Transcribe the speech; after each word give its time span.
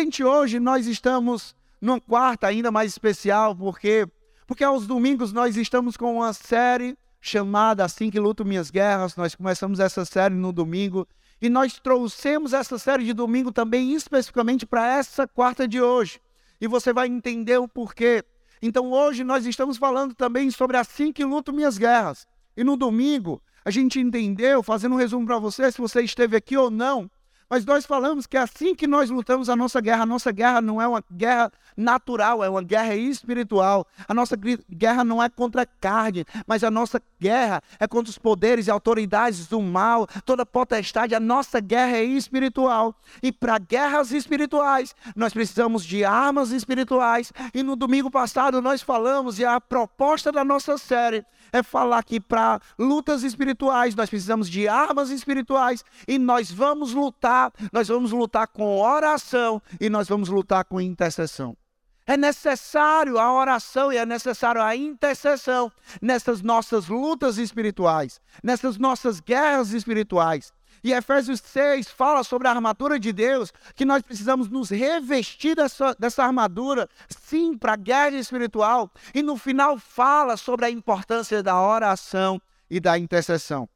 Gente, 0.00 0.22
hoje 0.22 0.60
nós 0.60 0.86
estamos 0.86 1.56
numa 1.80 2.00
quarta 2.00 2.46
ainda 2.46 2.70
mais 2.70 2.92
especial, 2.92 3.52
porque 3.56 4.06
porque 4.46 4.62
aos 4.62 4.86
domingos 4.86 5.32
nós 5.32 5.56
estamos 5.56 5.96
com 5.96 6.18
uma 6.18 6.32
série 6.32 6.96
chamada 7.20 7.84
Assim 7.84 8.08
que 8.08 8.20
luto 8.20 8.44
minhas 8.44 8.70
guerras. 8.70 9.16
Nós 9.16 9.34
começamos 9.34 9.80
essa 9.80 10.04
série 10.04 10.36
no 10.36 10.52
domingo 10.52 11.04
e 11.42 11.48
nós 11.48 11.80
trouxemos 11.80 12.52
essa 12.52 12.78
série 12.78 13.06
de 13.06 13.12
domingo 13.12 13.50
também 13.50 13.92
especificamente 13.92 14.64
para 14.64 14.86
essa 14.86 15.26
quarta 15.26 15.66
de 15.66 15.80
hoje. 15.80 16.20
E 16.60 16.68
você 16.68 16.92
vai 16.92 17.08
entender 17.08 17.58
o 17.58 17.66
porquê. 17.66 18.22
Então 18.62 18.92
hoje 18.92 19.24
nós 19.24 19.46
estamos 19.46 19.78
falando 19.78 20.14
também 20.14 20.48
sobre 20.52 20.76
Assim 20.76 21.12
que 21.12 21.24
luto 21.24 21.52
minhas 21.52 21.76
guerras. 21.76 22.24
E 22.56 22.62
no 22.62 22.76
domingo 22.76 23.42
a 23.64 23.70
gente 23.72 23.98
entendeu, 23.98 24.62
fazendo 24.62 24.94
um 24.94 24.98
resumo 24.98 25.26
para 25.26 25.40
você, 25.40 25.72
se 25.72 25.80
você 25.80 26.02
esteve 26.02 26.36
aqui 26.36 26.56
ou 26.56 26.70
não, 26.70 27.10
mas 27.48 27.64
nós 27.64 27.86
falamos 27.86 28.26
que 28.26 28.36
é 28.36 28.40
assim 28.40 28.74
que 28.74 28.86
nós 28.86 29.08
lutamos 29.10 29.48
a 29.48 29.56
nossa 29.56 29.80
guerra, 29.80 30.02
a 30.02 30.06
nossa 30.06 30.30
guerra 30.30 30.60
não 30.60 30.80
é 30.80 30.86
uma 30.86 31.02
guerra 31.10 31.50
natural, 31.76 32.44
é 32.44 32.50
uma 32.50 32.62
guerra 32.62 32.94
espiritual. 32.94 33.86
A 34.06 34.12
nossa 34.12 34.36
guerra 34.36 35.04
não 35.04 35.22
é 35.22 35.28
contra 35.28 35.62
a 35.62 35.66
carne, 35.66 36.24
mas 36.46 36.62
a 36.62 36.70
nossa 36.70 37.00
guerra 37.20 37.62
é 37.78 37.86
contra 37.86 38.10
os 38.10 38.18
poderes 38.18 38.66
e 38.66 38.70
autoridades 38.70 39.46
do 39.46 39.62
mal, 39.62 40.06
toda 40.26 40.44
potestade. 40.44 41.14
A 41.14 41.20
nossa 41.20 41.60
guerra 41.60 41.96
é 41.96 42.04
espiritual. 42.04 42.94
E 43.22 43.32
para 43.32 43.58
guerras 43.58 44.10
espirituais, 44.12 44.94
nós 45.16 45.32
precisamos 45.32 45.84
de 45.84 46.04
armas 46.04 46.50
espirituais. 46.50 47.32
E 47.54 47.62
no 47.62 47.76
domingo 47.76 48.10
passado 48.10 48.60
nós 48.60 48.82
falamos, 48.82 49.38
e 49.38 49.44
a 49.44 49.60
proposta 49.60 50.30
da 50.30 50.44
nossa 50.44 50.76
série 50.76 51.24
é 51.52 51.62
falar 51.62 52.02
que 52.02 52.20
para 52.20 52.60
lutas 52.78 53.22
espirituais 53.22 53.94
nós 53.94 54.08
precisamos 54.08 54.48
de 54.48 54.68
armas 54.68 55.10
espirituais 55.10 55.84
e 56.06 56.18
nós 56.18 56.50
vamos 56.50 56.92
lutar, 56.92 57.52
nós 57.72 57.88
vamos 57.88 58.12
lutar 58.12 58.46
com 58.48 58.78
oração 58.78 59.60
e 59.80 59.88
nós 59.88 60.08
vamos 60.08 60.28
lutar 60.28 60.64
com 60.64 60.80
intercessão. 60.80 61.56
É 62.06 62.16
necessário 62.16 63.18
a 63.18 63.30
oração 63.30 63.92
e 63.92 63.98
é 63.98 64.06
necessário 64.06 64.62
a 64.62 64.74
intercessão 64.74 65.70
nessas 66.00 66.40
nossas 66.40 66.88
lutas 66.88 67.36
espirituais, 67.36 68.18
nessas 68.42 68.78
nossas 68.78 69.20
guerras 69.20 69.72
espirituais. 69.72 70.50
E 70.82 70.92
Efésios 70.92 71.40
6 71.40 71.88
fala 71.88 72.22
sobre 72.22 72.48
a 72.48 72.52
armadura 72.52 72.98
de 72.98 73.12
Deus, 73.12 73.52
que 73.74 73.84
nós 73.84 74.02
precisamos 74.02 74.48
nos 74.48 74.70
revestir 74.70 75.56
dessa, 75.56 75.94
dessa 75.98 76.24
armadura, 76.24 76.88
sim, 77.08 77.56
para 77.56 77.72
a 77.72 77.76
guerra 77.76 78.16
espiritual. 78.16 78.90
E 79.14 79.22
no 79.22 79.36
final 79.36 79.78
fala 79.78 80.36
sobre 80.36 80.66
a 80.66 80.70
importância 80.70 81.42
da 81.42 81.60
oração 81.60 82.40
e 82.70 82.78
da 82.78 82.98
intercessão. 82.98 83.68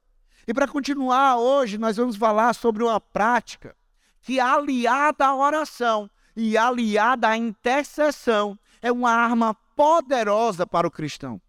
E 0.47 0.53
para 0.53 0.69
continuar 0.69 1.37
hoje, 1.37 1.79
nós 1.79 1.97
vamos 1.97 2.17
falar 2.17 2.55
sobre 2.55 2.83
uma 2.83 3.01
prática 3.01 3.77
que, 4.21 4.41
aliada 4.41 5.27
à 5.27 5.35
oração 5.35 6.11
e 6.37 6.57
aliada 6.57 7.29
à 7.29 7.37
intercessão, 7.37 8.59
é 8.81 8.91
uma 8.91 9.13
arma 9.13 9.55
poderosa 9.77 10.67
para 10.67 10.87
o 10.87 10.91
cristão. 10.91 11.41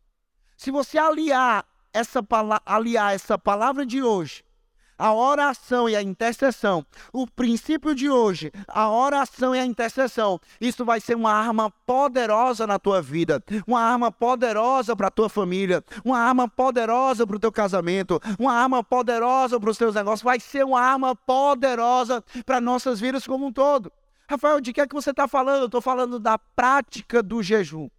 Se 0.55 0.71
você 0.71 0.97
aliar 0.97 1.65
essa, 1.91 2.19
aliar 2.65 3.13
essa 3.13 3.37
palavra 3.37 3.85
de 3.85 4.01
hoje 4.01 4.43
a 4.97 5.13
oração 5.13 5.89
e 5.89 5.95
a 5.95 6.01
intercessão, 6.01 6.85
o 7.11 7.27
princípio 7.27 7.95
de 7.95 8.09
hoje, 8.09 8.51
a 8.67 8.89
oração 8.89 9.55
e 9.55 9.59
a 9.59 9.65
intercessão, 9.65 10.39
isso 10.59 10.85
vai 10.85 10.99
ser 10.99 11.15
uma 11.15 11.33
arma 11.33 11.71
poderosa 11.85 12.65
na 12.67 12.77
tua 12.79 13.01
vida, 13.01 13.43
uma 13.67 13.81
arma 13.81 14.11
poderosa 14.11 14.95
para 14.95 15.07
a 15.07 15.11
tua 15.11 15.29
família, 15.29 15.83
uma 16.03 16.19
arma 16.19 16.47
poderosa 16.47 17.25
para 17.25 17.35
o 17.35 17.39
teu 17.39 17.51
casamento, 17.51 18.19
uma 18.39 18.53
arma 18.53 18.83
poderosa 18.83 19.59
para 19.59 19.69
os 19.69 19.77
teus 19.77 19.95
negócios, 19.95 20.21
vai 20.21 20.39
ser 20.39 20.65
uma 20.65 20.81
arma 20.81 21.15
poderosa 21.15 22.23
para 22.45 22.61
nossas 22.61 22.99
vidas 22.99 23.25
como 23.25 23.47
um 23.47 23.51
todo. 23.51 23.91
Rafael, 24.29 24.61
de 24.61 24.71
que 24.71 24.81
é 24.81 24.87
que 24.87 24.95
você 24.95 25.11
está 25.11 25.27
falando? 25.27 25.61
Eu 25.61 25.65
estou 25.65 25.81
falando 25.81 26.17
da 26.17 26.37
prática 26.37 27.21
do 27.21 27.43
jejum. 27.43 27.89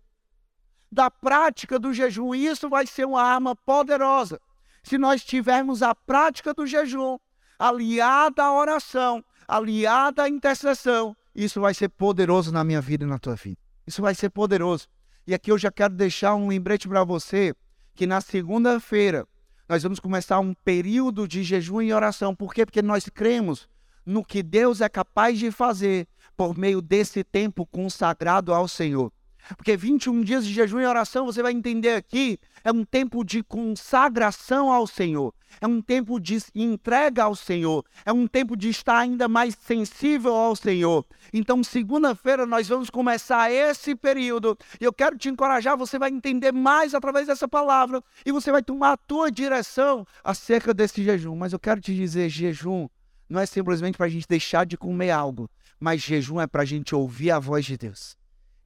Da 0.90 1.10
prática 1.10 1.78
do 1.78 1.92
jejum. 1.92 2.34
Isso 2.34 2.68
vai 2.68 2.86
ser 2.86 3.04
uma 3.04 3.22
arma 3.22 3.54
poderosa 3.54 4.40
se 4.84 4.98
nós 4.98 5.24
tivermos 5.24 5.82
a 5.82 5.94
prática 5.94 6.54
do 6.54 6.66
jejum 6.66 7.18
aliada 7.58 8.44
à 8.44 8.52
oração, 8.52 9.24
aliada 9.48 10.24
à 10.24 10.28
intercessão, 10.28 11.16
isso 11.34 11.60
vai 11.60 11.72
ser 11.72 11.88
poderoso 11.88 12.52
na 12.52 12.62
minha 12.62 12.80
vida 12.80 13.04
e 13.04 13.08
na 13.08 13.18
tua 13.18 13.34
vida. 13.34 13.56
Isso 13.86 14.02
vai 14.02 14.14
ser 14.14 14.30
poderoso. 14.30 14.86
E 15.26 15.34
aqui 15.34 15.50
eu 15.50 15.58
já 15.58 15.72
quero 15.72 15.94
deixar 15.94 16.34
um 16.34 16.48
lembrete 16.48 16.86
para 16.86 17.02
você 17.02 17.54
que 17.94 18.06
na 18.06 18.20
segunda-feira 18.20 19.26
nós 19.66 19.82
vamos 19.82 19.98
começar 19.98 20.38
um 20.38 20.52
período 20.52 21.26
de 21.26 21.42
jejum 21.42 21.80
e 21.80 21.92
oração. 21.92 22.34
Por 22.34 22.52
quê? 22.52 22.66
Porque 22.66 22.82
nós 22.82 23.08
cremos 23.08 23.66
no 24.04 24.22
que 24.22 24.42
Deus 24.42 24.82
é 24.82 24.88
capaz 24.88 25.38
de 25.38 25.50
fazer 25.50 26.06
por 26.36 26.58
meio 26.58 26.82
desse 26.82 27.24
tempo 27.24 27.64
consagrado 27.64 28.52
ao 28.52 28.68
Senhor. 28.68 29.10
Porque 29.56 29.76
21 29.76 30.22
dias 30.22 30.46
de 30.46 30.52
jejum 30.52 30.80
e 30.80 30.86
oração, 30.86 31.26
você 31.26 31.42
vai 31.42 31.52
entender 31.52 31.94
aqui, 31.94 32.38
é 32.62 32.72
um 32.72 32.84
tempo 32.84 33.22
de 33.24 33.42
consagração 33.42 34.72
ao 34.72 34.86
Senhor, 34.86 35.34
é 35.60 35.66
um 35.66 35.82
tempo 35.82 36.18
de 36.18 36.38
entrega 36.54 37.24
ao 37.24 37.36
Senhor, 37.36 37.84
é 38.04 38.12
um 38.12 38.26
tempo 38.26 38.56
de 38.56 38.70
estar 38.70 38.98
ainda 38.98 39.28
mais 39.28 39.54
sensível 39.54 40.34
ao 40.34 40.56
Senhor. 40.56 41.04
Então, 41.32 41.62
segunda-feira, 41.62 42.46
nós 42.46 42.68
vamos 42.68 42.88
começar 42.88 43.50
esse 43.50 43.94
período 43.94 44.56
e 44.80 44.84
eu 44.84 44.92
quero 44.92 45.18
te 45.18 45.28
encorajar, 45.28 45.76
você 45.76 45.98
vai 45.98 46.10
entender 46.10 46.52
mais 46.52 46.94
através 46.94 47.26
dessa 47.26 47.46
palavra 47.46 48.02
e 48.24 48.32
você 48.32 48.50
vai 48.50 48.62
tomar 48.62 48.92
a 48.92 48.96
tua 48.96 49.30
direção 49.30 50.06
acerca 50.22 50.72
desse 50.72 51.04
jejum. 51.04 51.36
Mas 51.36 51.52
eu 51.52 51.58
quero 51.58 51.80
te 51.80 51.94
dizer: 51.94 52.28
jejum 52.28 52.88
não 53.28 53.40
é 53.40 53.46
simplesmente 53.46 53.96
para 53.96 54.06
a 54.06 54.10
gente 54.10 54.28
deixar 54.28 54.64
de 54.64 54.76
comer 54.76 55.10
algo, 55.10 55.50
mas 55.78 56.02
jejum 56.02 56.40
é 56.40 56.46
para 56.46 56.62
a 56.62 56.66
gente 56.66 56.94
ouvir 56.94 57.30
a 57.30 57.38
voz 57.38 57.64
de 57.64 57.76
Deus. 57.76 58.16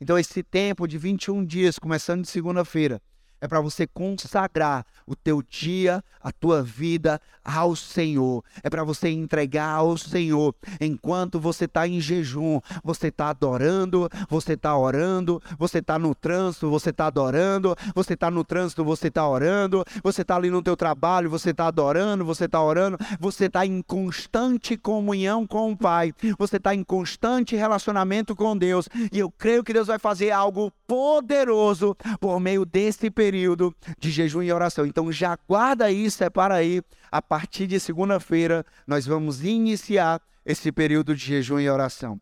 Então, 0.00 0.18
esse 0.18 0.42
tempo 0.42 0.86
de 0.86 0.96
21 0.96 1.44
dias, 1.44 1.78
começando 1.78 2.22
de 2.22 2.28
segunda-feira, 2.28 3.02
é 3.40 3.46
para 3.46 3.60
você 3.60 3.86
consagrar 3.86 4.84
o 5.06 5.14
teu 5.14 5.42
dia, 5.42 6.02
a 6.20 6.32
tua 6.32 6.62
vida 6.62 7.20
ao 7.44 7.74
Senhor. 7.74 8.44
É 8.62 8.68
para 8.68 8.84
você 8.84 9.08
entregar 9.08 9.70
ao 9.70 9.96
Senhor. 9.96 10.54
Enquanto 10.80 11.40
você 11.40 11.64
está 11.64 11.86
em 11.86 12.00
jejum, 12.00 12.60
você 12.84 13.08
está 13.08 13.30
adorando, 13.30 14.08
você 14.28 14.52
está 14.52 14.76
orando, 14.76 15.40
você 15.58 15.78
está 15.78 15.98
no 15.98 16.14
trânsito, 16.14 16.68
você 16.68 16.90
está 16.90 17.06
adorando, 17.06 17.74
você 17.94 18.14
está 18.14 18.30
no 18.30 18.44
trânsito, 18.44 18.84
você 18.84 19.08
está 19.08 19.26
orando, 19.26 19.84
você 20.02 20.22
está 20.22 20.36
ali 20.36 20.50
no 20.50 20.62
teu 20.62 20.76
trabalho, 20.76 21.30
você 21.30 21.50
está 21.50 21.68
adorando, 21.68 22.24
você 22.24 22.44
está 22.44 22.62
orando, 22.62 22.98
você 23.18 23.46
está 23.46 23.64
em 23.64 23.80
constante 23.82 24.76
comunhão 24.76 25.46
com 25.46 25.72
o 25.72 25.76
Pai, 25.76 26.12
você 26.38 26.56
está 26.56 26.74
em 26.74 26.82
constante 26.82 27.56
relacionamento 27.56 28.34
com 28.34 28.56
Deus. 28.56 28.88
E 29.12 29.18
eu 29.18 29.30
creio 29.30 29.64
que 29.64 29.72
Deus 29.72 29.86
vai 29.86 29.98
fazer 29.98 30.32
algo 30.32 30.72
poderoso 30.86 31.96
por 32.20 32.40
meio 32.40 32.66
desse 32.66 33.10
período 33.10 33.27
período 33.28 33.76
de 33.98 34.10
jejum 34.10 34.42
e 34.42 34.50
oração. 34.50 34.86
Então 34.86 35.12
já 35.12 35.36
guarda 35.46 35.90
isso, 35.90 36.16
separa 36.16 36.54
aí. 36.54 36.82
A 37.12 37.20
partir 37.20 37.66
de 37.66 37.78
segunda-feira, 37.78 38.64
nós 38.86 39.06
vamos 39.06 39.44
iniciar 39.44 40.20
esse 40.46 40.72
período 40.72 41.14
de 41.14 41.26
jejum 41.26 41.60
e 41.60 41.68
oração. 41.68 42.18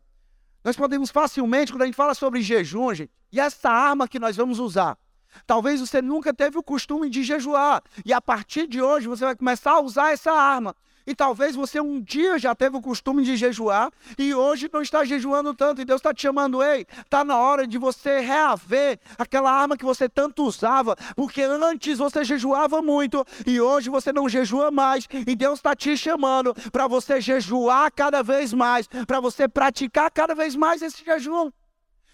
Nós 0.63 0.75
podemos 0.75 1.09
facilmente, 1.09 1.71
quando 1.71 1.83
a 1.83 1.85
gente 1.85 1.95
fala 1.95 2.13
sobre 2.13 2.41
jejum, 2.41 2.93
gente, 2.93 3.09
e 3.31 3.39
essa 3.39 3.69
arma 3.69 4.05
que 4.05 4.19
nós 4.19 4.35
vamos 4.35 4.59
usar. 4.59 4.97
Talvez 5.45 5.79
você 5.79 6.01
nunca 6.01 6.33
teve 6.33 6.57
o 6.57 6.63
costume 6.63 7.09
de 7.09 7.23
jejuar, 7.23 7.81
e 8.03 8.11
a 8.11 8.19
partir 8.19 8.67
de 8.67 8.81
hoje 8.81 9.07
você 9.07 9.23
vai 9.23 9.35
começar 9.35 9.71
a 9.71 9.79
usar 9.79 10.11
essa 10.11 10.31
arma. 10.31 10.75
E 11.07 11.15
talvez 11.15 11.55
você 11.55 11.79
um 11.79 12.01
dia 12.01 12.37
já 12.37 12.53
teve 12.53 12.75
o 12.75 12.81
costume 12.81 13.23
de 13.23 13.37
jejuar 13.37 13.89
e 14.17 14.33
hoje 14.33 14.69
não 14.71 14.81
está 14.81 15.05
jejuando 15.05 15.53
tanto. 15.53 15.81
E 15.81 15.85
Deus 15.85 15.99
está 15.99 16.13
te 16.13 16.21
chamando, 16.21 16.61
ei, 16.61 16.85
está 16.99 17.23
na 17.23 17.37
hora 17.39 17.65
de 17.65 17.77
você 17.77 18.19
reaver 18.19 18.99
aquela 19.17 19.49
arma 19.49 19.77
que 19.77 19.85
você 19.85 20.09
tanto 20.09 20.43
usava. 20.43 20.97
Porque 21.15 21.41
antes 21.41 21.97
você 21.97 22.25
jejuava 22.25 22.81
muito 22.81 23.25
e 23.45 23.61
hoje 23.61 23.89
você 23.89 24.11
não 24.11 24.27
jejua 24.27 24.69
mais. 24.69 25.07
E 25.25 25.33
Deus 25.33 25.59
está 25.59 25.73
te 25.73 25.95
chamando 25.95 26.53
para 26.73 26.87
você 26.87 27.21
jejuar 27.21 27.89
cada 27.89 28.21
vez 28.21 28.51
mais, 28.51 28.85
para 29.07 29.21
você 29.21 29.47
praticar 29.47 30.11
cada 30.11 30.35
vez 30.35 30.57
mais 30.57 30.81
esse 30.81 31.05
jejum. 31.05 31.49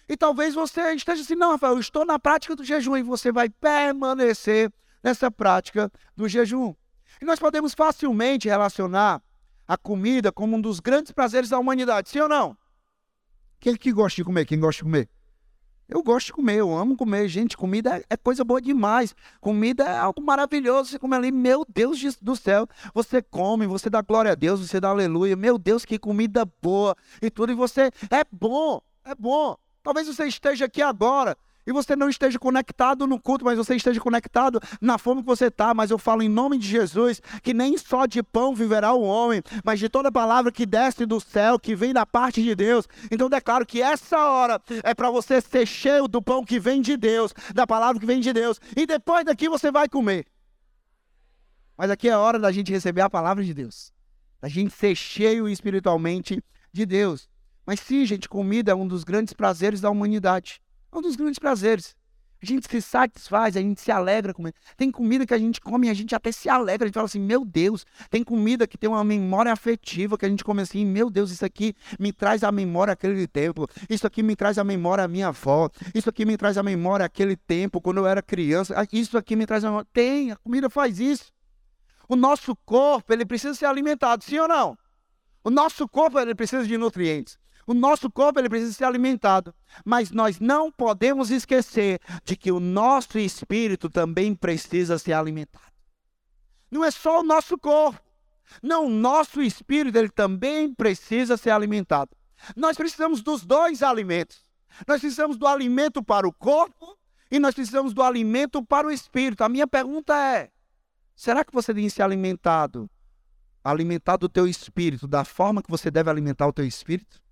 E 0.08 0.16
talvez 0.16 0.54
você 0.54 0.94
esteja 0.94 1.22
assim, 1.22 1.34
não, 1.34 1.50
Rafael, 1.52 1.72
eu 1.72 1.80
estou 1.80 2.04
na 2.04 2.18
prática 2.18 2.54
do 2.54 2.62
jejum 2.62 2.96
e 2.96 3.02
você 3.02 3.32
vai 3.32 3.48
permanecer 3.48 4.70
nessa 5.02 5.32
prática 5.32 5.90
do 6.16 6.28
jejum. 6.28 6.74
E 7.20 7.24
nós 7.24 7.38
podemos 7.38 7.74
facilmente 7.74 8.48
relacionar 8.48 9.22
a 9.66 9.76
comida 9.76 10.30
como 10.30 10.56
um 10.56 10.60
dos 10.60 10.80
grandes 10.80 11.12
prazeres 11.12 11.50
da 11.50 11.58
humanidade, 11.58 12.10
sim 12.10 12.20
ou 12.20 12.28
não? 12.28 12.56
Quem 13.58 13.76
que 13.76 13.92
gosta 13.92 14.16
de 14.16 14.24
comer? 14.24 14.44
Quem 14.44 14.60
gosta 14.60 14.78
de 14.78 14.84
comer? 14.84 15.08
Eu 15.88 16.02
gosto 16.02 16.26
de 16.26 16.32
comer, 16.32 16.56
eu 16.56 16.74
amo 16.74 16.96
comer. 16.96 17.28
Gente, 17.28 17.56
comida 17.56 17.98
é, 17.98 18.04
é 18.10 18.16
coisa 18.16 18.42
boa 18.42 18.60
demais. 18.60 19.14
Comida 19.40 19.84
é 19.84 19.98
algo 19.98 20.22
maravilhoso. 20.22 20.90
Você 20.90 20.98
come 20.98 21.14
ali, 21.14 21.30
meu 21.30 21.64
Deus 21.68 22.00
do 22.20 22.34
céu. 22.34 22.66
Você 22.94 23.20
come, 23.22 23.66
você 23.66 23.90
dá 23.90 24.00
glória 24.00 24.32
a 24.32 24.34
Deus, 24.34 24.60
você 24.60 24.80
dá 24.80 24.88
aleluia. 24.88 25.36
Meu 25.36 25.58
Deus, 25.58 25.84
que 25.84 25.98
comida 25.98 26.44
boa 26.60 26.96
e 27.20 27.30
tudo. 27.30 27.52
E 27.52 27.54
você, 27.54 27.90
é 28.10 28.24
bom, 28.32 28.80
é 29.04 29.14
bom. 29.14 29.56
Talvez 29.82 30.06
você 30.06 30.26
esteja 30.26 30.64
aqui 30.64 30.80
agora 30.80 31.36
e 31.66 31.72
você 31.72 31.96
não 31.96 32.08
esteja 32.08 32.38
conectado 32.38 33.06
no 33.06 33.20
culto, 33.20 33.44
mas 33.44 33.56
você 33.56 33.74
esteja 33.74 34.00
conectado 34.00 34.60
na 34.80 34.98
fome 34.98 35.22
que 35.22 35.26
você 35.26 35.46
está. 35.46 35.72
Mas 35.72 35.90
eu 35.90 35.98
falo 35.98 36.22
em 36.22 36.28
nome 36.28 36.58
de 36.58 36.68
Jesus 36.68 37.22
que 37.42 37.54
nem 37.54 37.76
só 37.78 38.06
de 38.06 38.22
pão 38.22 38.54
viverá 38.54 38.92
o 38.92 39.02
homem, 39.02 39.42
mas 39.64 39.78
de 39.78 39.88
toda 39.88 40.12
palavra 40.12 40.52
que 40.52 40.66
desce 40.66 41.06
do 41.06 41.20
céu, 41.20 41.58
que 41.58 41.74
vem 41.74 41.92
da 41.92 42.04
parte 42.04 42.42
de 42.42 42.54
Deus. 42.54 42.86
Então 43.10 43.28
declaro 43.28 43.64
que 43.64 43.80
essa 43.80 44.18
hora 44.18 44.60
é 44.82 44.94
para 44.94 45.10
você 45.10 45.40
ser 45.40 45.66
cheio 45.66 46.06
do 46.06 46.20
pão 46.20 46.44
que 46.44 46.60
vem 46.60 46.82
de 46.82 46.96
Deus, 46.96 47.32
da 47.54 47.66
palavra 47.66 47.98
que 48.00 48.06
vem 48.06 48.20
de 48.20 48.32
Deus. 48.32 48.60
E 48.76 48.86
depois 48.86 49.24
daqui 49.24 49.48
você 49.48 49.70
vai 49.70 49.88
comer. 49.88 50.26
Mas 51.76 51.90
aqui 51.90 52.08
é 52.08 52.12
a 52.12 52.20
hora 52.20 52.38
da 52.38 52.52
gente 52.52 52.70
receber 52.70 53.00
a 53.00 53.10
palavra 53.10 53.42
de 53.42 53.52
Deus, 53.52 53.92
da 54.40 54.48
gente 54.48 54.72
ser 54.72 54.94
cheio 54.94 55.48
espiritualmente 55.48 56.42
de 56.72 56.86
Deus. 56.86 57.28
Mas 57.66 57.80
sim, 57.80 58.04
gente, 58.04 58.28
comida 58.28 58.72
é 58.72 58.74
um 58.74 58.86
dos 58.86 59.02
grandes 59.02 59.32
prazeres 59.32 59.80
da 59.80 59.90
humanidade. 59.90 60.62
É 60.94 60.98
um 60.98 61.02
dos 61.02 61.16
grandes 61.16 61.40
prazeres. 61.40 61.96
A 62.40 62.46
gente 62.46 62.68
se 62.68 62.80
satisfaz, 62.82 63.56
a 63.56 63.60
gente 63.60 63.80
se 63.80 63.90
alegra 63.90 64.34
com 64.34 64.44
Tem 64.76 64.90
comida 64.90 65.26
que 65.26 65.32
a 65.32 65.38
gente 65.38 65.60
come 65.60 65.86
e 65.86 65.90
a 65.90 65.94
gente 65.94 66.14
até 66.14 66.30
se 66.30 66.48
alegra. 66.48 66.84
A 66.84 66.88
gente 66.88 66.94
fala 66.94 67.06
assim, 67.06 67.18
meu 67.18 67.42
Deus. 67.44 67.86
Tem 68.10 68.22
comida 68.22 68.66
que 68.66 68.76
tem 68.76 68.88
uma 68.88 69.02
memória 69.02 69.50
afetiva 69.50 70.18
que 70.18 70.26
a 70.26 70.28
gente 70.28 70.44
come 70.44 70.60
assim, 70.60 70.84
meu 70.84 71.08
Deus, 71.08 71.30
isso 71.30 71.44
aqui 71.44 71.74
me 71.98 72.12
traz 72.12 72.44
a 72.44 72.52
memória 72.52 72.92
aquele 72.92 73.26
tempo. 73.26 73.66
Isso 73.88 74.06
aqui 74.06 74.22
me 74.22 74.36
traz 74.36 74.58
a 74.58 74.62
memória 74.62 75.02
a 75.02 75.08
minha 75.08 75.28
avó. 75.28 75.70
Isso 75.94 76.08
aqui 76.08 76.24
me 76.24 76.36
traz 76.36 76.58
a 76.58 76.62
memória 76.62 77.06
aquele 77.06 77.34
tempo, 77.34 77.80
quando 77.80 77.96
eu 77.96 78.06
era 78.06 78.22
criança. 78.22 78.74
Ah, 78.78 78.86
isso 78.92 79.16
aqui 79.16 79.34
me 79.34 79.46
traz 79.46 79.64
a 79.64 79.68
memória. 79.68 79.88
Tem, 79.92 80.30
a 80.30 80.36
comida 80.36 80.68
faz 80.68 81.00
isso. 81.00 81.32
O 82.06 82.14
nosso 82.14 82.54
corpo, 82.54 83.10
ele 83.12 83.24
precisa 83.24 83.54
ser 83.54 83.66
alimentado, 83.66 84.22
sim 84.22 84.38
ou 84.38 84.46
não? 84.46 84.76
O 85.42 85.50
nosso 85.50 85.88
corpo, 85.88 86.20
ele 86.20 86.34
precisa 86.34 86.64
de 86.64 86.76
nutrientes. 86.76 87.38
O 87.66 87.74
nosso 87.74 88.10
corpo 88.10 88.38
ele 88.38 88.48
precisa 88.48 88.72
ser 88.72 88.84
alimentado, 88.84 89.54
mas 89.84 90.10
nós 90.10 90.38
não 90.38 90.70
podemos 90.70 91.30
esquecer 91.30 91.98
de 92.24 92.36
que 92.36 92.52
o 92.52 92.60
nosso 92.60 93.18
espírito 93.18 93.88
também 93.88 94.34
precisa 94.34 94.98
ser 94.98 95.14
alimentado. 95.14 95.72
Não 96.70 96.84
é 96.84 96.90
só 96.90 97.20
o 97.20 97.22
nosso 97.22 97.56
corpo. 97.56 98.00
Não, 98.62 98.86
o 98.86 98.90
nosso 98.90 99.40
espírito 99.40 99.96
ele 99.96 100.10
também 100.10 100.74
precisa 100.74 101.36
ser 101.36 101.50
alimentado. 101.50 102.10
Nós 102.54 102.76
precisamos 102.76 103.22
dos 103.22 103.44
dois 103.44 103.82
alimentos. 103.82 104.42
Nós 104.86 105.00
precisamos 105.00 105.36
do 105.36 105.46
alimento 105.46 106.02
para 106.02 106.26
o 106.26 106.32
corpo 106.32 106.98
e 107.30 107.38
nós 107.38 107.54
precisamos 107.54 107.94
do 107.94 108.02
alimento 108.02 108.62
para 108.62 108.86
o 108.86 108.90
espírito. 108.90 109.42
A 109.42 109.48
minha 109.48 109.66
pergunta 109.66 110.14
é: 110.14 110.50
será 111.14 111.44
que 111.44 111.52
você 111.52 111.72
tem 111.72 111.88
se 111.88 112.02
alimentado, 112.02 112.90
alimentado 113.62 114.26
o 114.26 114.28
teu 114.28 114.46
espírito 114.46 115.06
da 115.06 115.24
forma 115.24 115.62
que 115.62 115.70
você 115.70 115.90
deve 115.90 116.10
alimentar 116.10 116.46
o 116.46 116.52
teu 116.52 116.66
espírito? 116.66 117.23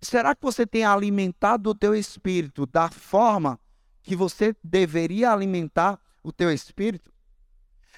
Será 0.00 0.34
que 0.34 0.42
você 0.42 0.66
tem 0.66 0.84
alimentado 0.84 1.70
o 1.70 1.74
teu 1.74 1.94
espírito 1.94 2.66
da 2.66 2.88
forma 2.88 3.58
que 4.02 4.14
você 4.14 4.54
deveria 4.62 5.32
alimentar 5.32 6.00
o 6.22 6.32
teu 6.32 6.52
espírito? 6.52 7.12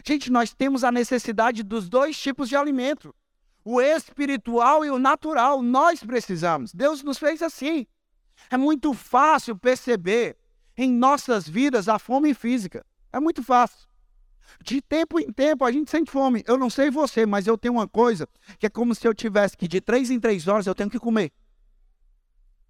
Gente, 0.05 0.31
nós 0.31 0.55
temos 0.55 0.82
a 0.82 0.91
necessidade 0.91 1.62
dos 1.62 1.88
dois 1.88 2.19
tipos 2.19 2.49
de 2.49 2.56
alimento, 2.56 3.14
o 3.62 3.81
espiritual 3.81 4.85
e 4.85 4.91
o 4.91 4.99
natural. 4.99 5.62
Nós 5.62 6.02
precisamos. 6.02 6.73
Deus 6.73 7.02
nos 7.02 7.19
fez 7.19 7.43
assim. 7.43 7.87
É 8.50 8.56
muito 8.56 8.94
fácil 8.94 9.56
perceber 9.56 10.38
em 10.76 10.91
nossas 10.91 11.47
vidas 11.47 11.88
a 11.88 11.99
fome 11.99 12.32
física. 12.32 12.85
É 13.12 13.20
muito 13.20 13.43
fácil. 13.43 13.88
De 14.64 14.81
tempo 14.81 15.20
em 15.20 15.31
tempo 15.31 15.64
a 15.64 15.70
gente 15.70 15.91
sente 15.91 16.11
fome. 16.11 16.43
Eu 16.47 16.56
não 16.56 16.70
sei 16.70 16.91
você, 16.91 17.26
mas 17.26 17.47
eu 17.47 17.58
tenho 17.58 17.75
uma 17.75 17.87
coisa 17.87 18.26
que 18.58 18.67
é 18.67 18.70
como 18.70 18.94
se 18.94 19.06
eu 19.06 19.14
tivesse 19.14 19.56
que 19.56 19.69
de 19.69 19.81
três 19.81 20.11
em 20.11 20.19
três 20.19 20.49
horas 20.49 20.67
eu 20.67 20.75
tenho 20.75 20.91
que 20.91 20.99
comer. 20.99 21.31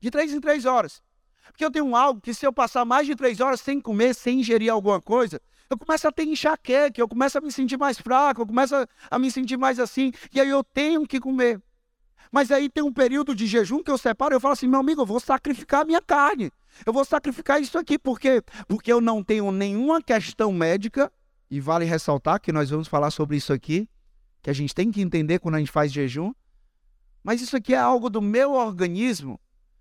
De 0.01 0.11
três 0.11 0.33
em 0.33 0.41
três 0.41 0.65
horas. 0.65 1.03
Porque 1.51 1.65
eu 1.65 1.71
tenho 1.71 1.95
algo 1.95 2.21
que 2.21 2.33
se 2.33 2.47
eu 2.47 2.53
passar 2.53 2.85
mais 2.85 3.07
de 3.07 3.15
três 3.15 3.41
horas 3.41 3.61
sem 3.61 3.81
comer, 3.81 4.15
sem 4.15 4.41
ingerir 4.41 4.73
alguma 4.73 5.01
coisa, 5.01 5.41
eu 5.69 5.77
começo 5.77 6.07
a 6.07 6.13
ter 6.13 6.25
enxaqueca, 6.25 7.01
eu 7.01 7.09
começo 7.09 7.39
a 7.39 7.41
me 7.41 7.53
sentir 7.53 7.77
mais 7.77 7.99
fraco, 7.99 8.43
eu 8.43 8.47
começo 8.47 8.75
a, 8.75 8.87
a 9.11 9.19
me 9.19 9.31
sentir 9.31 9.57
mais 9.57 9.79
assim, 9.79 10.13
e 10.33 10.41
aí 10.41 10.49
eu 10.49 10.65
tenho 10.65 11.07
que 11.07 11.21
comer. 11.21 11.61
Mas 12.33 12.51
aí 12.51 12.69
tem 12.69 12.83
um 12.83 12.93
período 12.93 13.35
de 13.35 13.47
jejum 13.47 13.83
que 13.83 13.91
eu 13.91 13.99
separo, 13.99 14.35
eu 14.35 14.41
falo 14.41 14.53
assim, 14.53 14.69
meu 14.69 14.81
amigo, 14.81 15.03
eu 15.03 15.07
vou 15.07 15.21
sacrificar 15.21 15.83
a 15.83 15.85
minha 15.85 16.01
carne. 16.01 16.51
Eu 16.87 16.93
vou 16.93 17.05
sacrificar 17.05 17.61
isso 17.61 17.77
aqui, 17.77 17.99
por 17.99 18.21
quê? 18.21 18.43
Porque 18.69 18.93
eu 18.93 19.01
não 19.01 19.23
tenho 19.23 19.51
nenhuma 19.51 20.01
questão 20.01 20.53
médica, 20.53 21.13
e 21.51 21.61
vale 21.61 21.85
ressaltar 21.85 22.41
que 22.41 22.53
nós 22.53 22.71
vamos 22.71 22.87
falar 22.87 23.11
sobre 23.11 23.37
isso 23.37 23.53
aqui, 23.53 23.89
que 24.41 24.49
a 24.49 24.53
gente 24.53 24.73
tem 24.73 24.91
que 24.91 25.03
entender 25.03 25.41
quando 25.41 25.57
a 25.57 25.59
gente 25.59 25.73
faz 25.73 25.93
jejum. 25.93 26.33
Mas 27.23 27.43
isso 27.43 27.57
aqui 27.57 27.75
é 27.75 27.79
algo 27.79 28.09
do 28.09 28.23
meu 28.23 28.53
organismo 28.53 29.39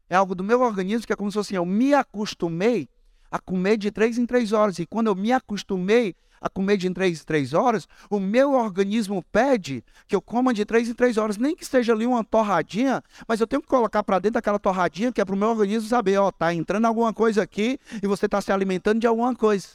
é 0.10 0.16
algo 0.16 0.34
do 0.34 0.44
meu 0.44 0.62
organismo 0.62 1.06
que 1.06 1.14
é 1.14 1.16
como 1.16 1.32
se 1.32 1.36
fosse 1.36 1.50
assim, 1.50 1.56
eu 1.56 1.66
me 1.66 1.94
acostumei 1.94 2.90
a 3.32 3.40
comer 3.40 3.78
de 3.78 3.92
três 3.92 4.18
em 4.18 4.26
três 4.26 4.52
horas. 4.52 4.80
E 4.80 4.86
quando 4.86 5.08
eu 5.08 5.16
me 5.16 5.32
acostumei 5.32 6.16
a 6.42 6.50
comer 6.50 6.78
de 6.78 6.90
três 6.90 7.22
em 7.22 7.24
três 7.24 7.54
horas, 7.54 7.88
o 8.10 8.20
meu 8.20 8.54
organismo 8.54 9.24
pede 9.32 9.84
que 10.08 10.16
eu 10.16 10.22
coma 10.22 10.54
de 10.54 10.66
três 10.66 10.90
em 10.90 10.94
três 10.94 11.18
horas, 11.18 11.38
nem 11.38 11.56
que 11.56 11.66
seja 11.66 11.94
ali 11.94 12.08
uma 12.08 12.24
torradinha, 12.24 13.04
mas 13.28 13.40
eu 13.40 13.48
tenho 13.48 13.62
que 13.62 13.68
colocar 13.68 14.04
para 14.04 14.20
dentro 14.20 14.36
daquela 14.36 14.58
torradinha 14.58 15.12
que 15.12 15.22
é 15.22 15.26
para 15.26 15.36
o 15.36 15.38
meu 15.38 15.50
organismo 15.50 15.88
saber, 15.88 16.18
ó, 16.18 16.32
tá 16.32 16.54
entrando 16.54 16.86
alguma 16.86 17.14
coisa 17.14 17.44
aqui 17.44 17.78
e 18.02 18.08
você 18.08 18.26
está 18.26 18.42
se 18.42 18.52
alimentando 18.52 19.00
de 19.00 19.08
alguma 19.08 19.36
coisa. 19.36 19.68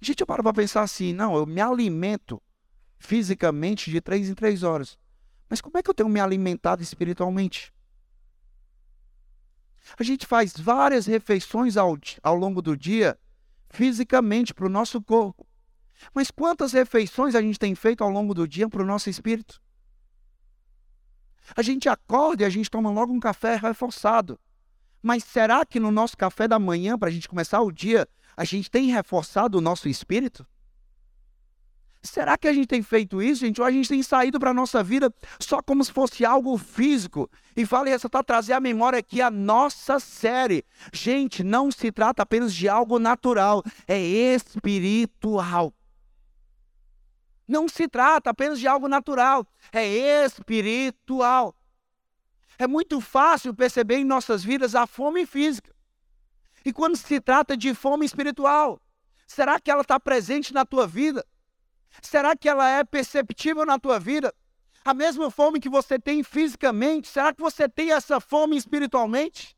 Gente, 0.00 0.20
eu 0.20 0.26
paro 0.26 0.42
para 0.42 0.52
pensar 0.52 0.82
assim, 0.82 1.12
não, 1.12 1.34
eu 1.34 1.46
me 1.46 1.60
alimento 1.60 2.40
fisicamente 2.98 3.90
de 3.90 4.00
três 4.00 4.28
em 4.28 4.34
três 4.34 4.62
horas. 4.62 4.98
Mas 5.48 5.60
como 5.60 5.76
é 5.78 5.82
que 5.82 5.90
eu 5.90 5.94
tenho 5.94 6.08
me 6.08 6.20
alimentado 6.20 6.82
espiritualmente? 6.82 7.73
A 9.98 10.02
gente 10.02 10.26
faz 10.26 10.54
várias 10.56 11.06
refeições 11.06 11.76
ao, 11.76 11.98
ao 12.22 12.34
longo 12.34 12.62
do 12.62 12.76
dia, 12.76 13.18
fisicamente, 13.70 14.54
para 14.54 14.66
o 14.66 14.70
nosso 14.70 15.00
corpo. 15.02 15.46
Mas 16.14 16.30
quantas 16.30 16.72
refeições 16.72 17.34
a 17.34 17.40
gente 17.40 17.58
tem 17.58 17.74
feito 17.74 18.02
ao 18.02 18.10
longo 18.10 18.34
do 18.34 18.48
dia 18.48 18.68
para 18.68 18.82
o 18.82 18.86
nosso 18.86 19.08
espírito? 19.08 19.60
A 21.54 21.62
gente 21.62 21.88
acorda 21.88 22.42
e 22.42 22.46
a 22.46 22.50
gente 22.50 22.70
toma 22.70 22.90
logo 22.90 23.12
um 23.12 23.20
café 23.20 23.56
reforçado. 23.56 24.38
Mas 25.02 25.22
será 25.22 25.66
que 25.66 25.78
no 25.78 25.90
nosso 25.90 26.16
café 26.16 26.48
da 26.48 26.58
manhã, 26.58 26.98
para 26.98 27.08
a 27.08 27.12
gente 27.12 27.28
começar 27.28 27.60
o 27.60 27.70
dia, 27.70 28.08
a 28.36 28.44
gente 28.44 28.70
tem 28.70 28.90
reforçado 28.90 29.58
o 29.58 29.60
nosso 29.60 29.88
espírito? 29.88 30.46
Será 32.04 32.36
que 32.36 32.46
a 32.46 32.52
gente 32.52 32.66
tem 32.66 32.82
feito 32.82 33.22
isso, 33.22 33.40
gente? 33.40 33.62
Ou 33.62 33.66
a 33.66 33.70
gente 33.70 33.88
tem 33.88 34.02
saído 34.02 34.38
para 34.38 34.50
a 34.50 34.54
nossa 34.54 34.82
vida 34.82 35.12
só 35.40 35.62
como 35.62 35.82
se 35.82 35.90
fosse 35.90 36.22
algo 36.22 36.58
físico? 36.58 37.30
E 37.56 37.64
vale 37.64 37.88
ressaltar, 37.88 38.22
trazer 38.22 38.52
à 38.52 38.60
memória 38.60 38.98
aqui 38.98 39.22
a 39.22 39.30
nossa 39.30 39.98
série. 39.98 40.66
Gente, 40.92 41.42
não 41.42 41.70
se 41.70 41.90
trata 41.90 42.22
apenas 42.22 42.52
de 42.52 42.68
algo 42.68 42.98
natural, 42.98 43.62
é 43.88 43.98
espiritual. 43.98 45.72
Não 47.48 47.68
se 47.68 47.88
trata 47.88 48.28
apenas 48.28 48.60
de 48.60 48.68
algo 48.68 48.86
natural, 48.86 49.46
é 49.72 49.86
espiritual. 50.26 51.56
É 52.58 52.66
muito 52.66 53.00
fácil 53.00 53.54
perceber 53.54 53.96
em 53.96 54.04
nossas 54.04 54.44
vidas 54.44 54.74
a 54.74 54.86
fome 54.86 55.24
física. 55.24 55.74
E 56.66 56.72
quando 56.72 56.96
se 56.96 57.18
trata 57.18 57.56
de 57.56 57.72
fome 57.72 58.04
espiritual, 58.04 58.78
será 59.26 59.58
que 59.58 59.70
ela 59.70 59.80
está 59.80 59.98
presente 59.98 60.52
na 60.52 60.66
tua 60.66 60.86
vida? 60.86 61.24
Será 62.02 62.36
que 62.36 62.48
ela 62.48 62.68
é 62.68 62.84
perceptível 62.84 63.64
na 63.64 63.78
tua 63.78 63.98
vida? 63.98 64.34
A 64.84 64.92
mesma 64.92 65.30
fome 65.30 65.60
que 65.60 65.68
você 65.68 65.98
tem 65.98 66.22
fisicamente, 66.22 67.08
será 67.08 67.32
que 67.32 67.40
você 67.40 67.68
tem 67.68 67.92
essa 67.92 68.20
fome 68.20 68.56
espiritualmente? 68.56 69.56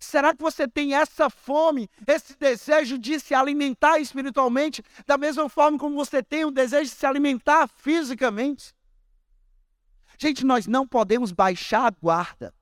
Será 0.00 0.34
que 0.34 0.42
você 0.42 0.68
tem 0.68 0.94
essa 0.94 1.30
fome, 1.30 1.88
esse 2.06 2.36
desejo 2.36 2.98
de 2.98 3.18
se 3.18 3.34
alimentar 3.34 3.98
espiritualmente, 3.98 4.82
da 5.06 5.16
mesma 5.16 5.48
forma 5.48 5.78
como 5.78 5.94
você 5.96 6.22
tem 6.22 6.44
o 6.44 6.50
desejo 6.50 6.90
de 6.90 6.96
se 6.96 7.06
alimentar 7.06 7.68
fisicamente? 7.68 8.74
Gente, 10.18 10.44
nós 10.44 10.66
não 10.66 10.86
podemos 10.86 11.32
baixar 11.32 11.86
a 11.86 11.90
guarda. 11.90 12.54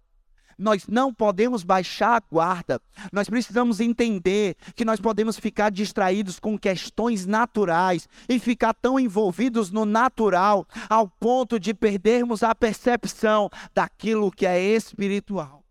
Nós 0.58 0.86
não 0.86 1.12
podemos 1.12 1.62
baixar 1.62 2.16
a 2.16 2.22
guarda. 2.30 2.80
Nós 3.12 3.28
precisamos 3.28 3.80
entender 3.80 4.56
que 4.74 4.84
nós 4.84 5.00
podemos 5.00 5.38
ficar 5.38 5.70
distraídos 5.70 6.38
com 6.38 6.58
questões 6.58 7.26
naturais 7.26 8.08
e 8.28 8.38
ficar 8.38 8.74
tão 8.74 8.98
envolvidos 8.98 9.70
no 9.70 9.84
natural 9.84 10.66
ao 10.88 11.08
ponto 11.08 11.58
de 11.58 11.74
perdermos 11.74 12.42
a 12.42 12.54
percepção 12.54 13.50
daquilo 13.74 14.30
que 14.30 14.46
é 14.46 14.60
espiritual. 14.60 15.64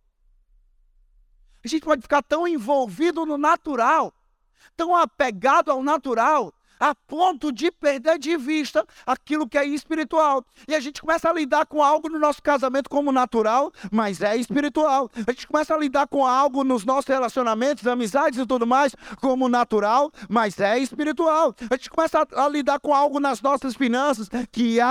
A 1.63 1.67
gente 1.67 1.83
pode 1.83 2.01
ficar 2.01 2.21
tão 2.21 2.45
envolvido 2.45 3.25
no 3.25 3.37
natural, 3.37 4.13
tão 4.75 4.93
apegado 4.93 5.71
ao 5.71 5.81
natural, 5.81 6.53
a 6.83 6.93
ponto 6.93 7.49
de 7.49 7.71
perder 7.71 8.19
de 8.19 8.35
vista 8.35 8.85
aquilo 9.07 9.47
que 9.47 9.57
é 9.57 9.65
espiritual. 9.65 10.45
E 10.67 10.75
a 10.75 10.81
gente 10.81 10.99
começa 10.99 11.29
a 11.29 11.33
lidar 11.33 11.65
com 11.65 11.81
algo 11.81 12.09
no 12.09 12.19
nosso 12.19 12.43
casamento 12.43 12.89
como 12.89 13.09
natural, 13.09 13.71
mas 13.89 14.19
é 14.19 14.35
espiritual. 14.35 15.09
A 15.25 15.31
gente 15.31 15.47
começa 15.47 15.73
a 15.73 15.77
lidar 15.77 16.07
com 16.07 16.25
algo 16.25 16.61
nos 16.65 16.83
nossos 16.83 17.07
relacionamentos, 17.07 17.87
amizades 17.87 18.37
e 18.37 18.45
tudo 18.45 18.67
mais, 18.67 18.93
como 19.21 19.47
natural, 19.47 20.11
mas 20.27 20.59
é 20.59 20.77
espiritual. 20.77 21.55
A 21.71 21.77
gente 21.77 21.89
começa 21.89 22.19
a, 22.19 22.43
a 22.43 22.49
lidar 22.49 22.81
com 22.81 22.93
algo 22.93 23.17
nas 23.17 23.41
nossas 23.41 23.75
finanças, 23.75 24.27
que, 24.51 24.77
é 24.77 24.83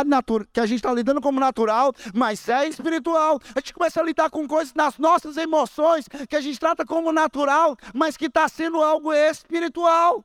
que 0.51 0.61
a 0.61 0.67
gente 0.67 0.79
está 0.79 0.95
lidando 0.95 1.21
como 1.21 1.39
natural, 1.39 1.93
mas 2.15 2.49
é 2.49 2.67
espiritual. 2.67 3.39
A 3.55 3.61
gente 3.61 3.75
começa 3.75 4.01
a 4.01 4.03
lidar 4.03 4.31
com 4.31 4.49
coisas 4.49 4.73
nas 4.73 4.97
nossas 4.97 5.37
emoções, 5.37 6.07
que 6.27 6.37
a 6.37 6.41
gente 6.41 6.59
trata 6.59 6.87
como 6.87 7.13
natural, 7.13 7.77
mas 7.93 8.17
que 8.17 8.27
está 8.27 8.49
sendo 8.49 8.83
algo 8.83 9.13
espiritual. 9.13 10.25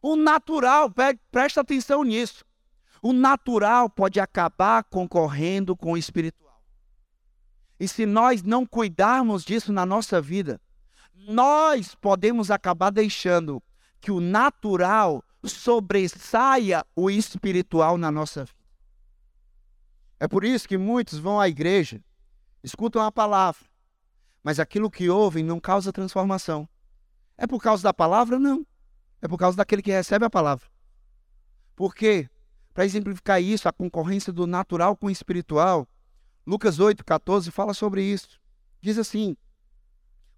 O 0.00 0.16
natural, 0.16 0.92
presta 1.30 1.60
atenção 1.60 2.04
nisso. 2.04 2.44
O 3.02 3.12
natural 3.12 3.88
pode 3.88 4.20
acabar 4.20 4.84
concorrendo 4.84 5.76
com 5.76 5.92
o 5.92 5.96
espiritual. 5.96 6.62
E 7.78 7.86
se 7.86 8.04
nós 8.04 8.42
não 8.42 8.66
cuidarmos 8.66 9.44
disso 9.44 9.72
na 9.72 9.86
nossa 9.86 10.20
vida, 10.20 10.60
nós 11.14 11.94
podemos 11.94 12.50
acabar 12.50 12.90
deixando 12.90 13.62
que 14.00 14.10
o 14.10 14.20
natural 14.20 15.22
sobressaia 15.44 16.84
o 16.94 17.08
espiritual 17.10 17.96
na 17.96 18.10
nossa 18.10 18.44
vida. 18.44 18.58
É 20.20 20.26
por 20.26 20.44
isso 20.44 20.68
que 20.68 20.76
muitos 20.76 21.18
vão 21.18 21.38
à 21.38 21.48
igreja, 21.48 22.02
escutam 22.62 23.02
a 23.02 23.12
palavra, 23.12 23.64
mas 24.42 24.58
aquilo 24.58 24.90
que 24.90 25.08
ouvem 25.08 25.44
não 25.44 25.60
causa 25.60 25.92
transformação. 25.92 26.68
É 27.36 27.46
por 27.46 27.62
causa 27.62 27.84
da 27.84 27.94
palavra? 27.94 28.38
Não. 28.38 28.66
É 29.20 29.28
por 29.28 29.38
causa 29.38 29.56
daquele 29.56 29.82
que 29.82 29.90
recebe 29.90 30.24
a 30.24 30.30
palavra. 30.30 30.66
Por 31.74 31.94
quê? 31.94 32.28
Para 32.72 32.84
exemplificar 32.84 33.42
isso, 33.42 33.68
a 33.68 33.72
concorrência 33.72 34.32
do 34.32 34.46
natural 34.46 34.96
com 34.96 35.06
o 35.06 35.10
espiritual, 35.10 35.86
Lucas 36.46 36.78
8, 36.78 37.04
14 37.04 37.50
fala 37.50 37.74
sobre 37.74 38.02
isso. 38.02 38.40
Diz 38.80 38.98
assim, 38.98 39.36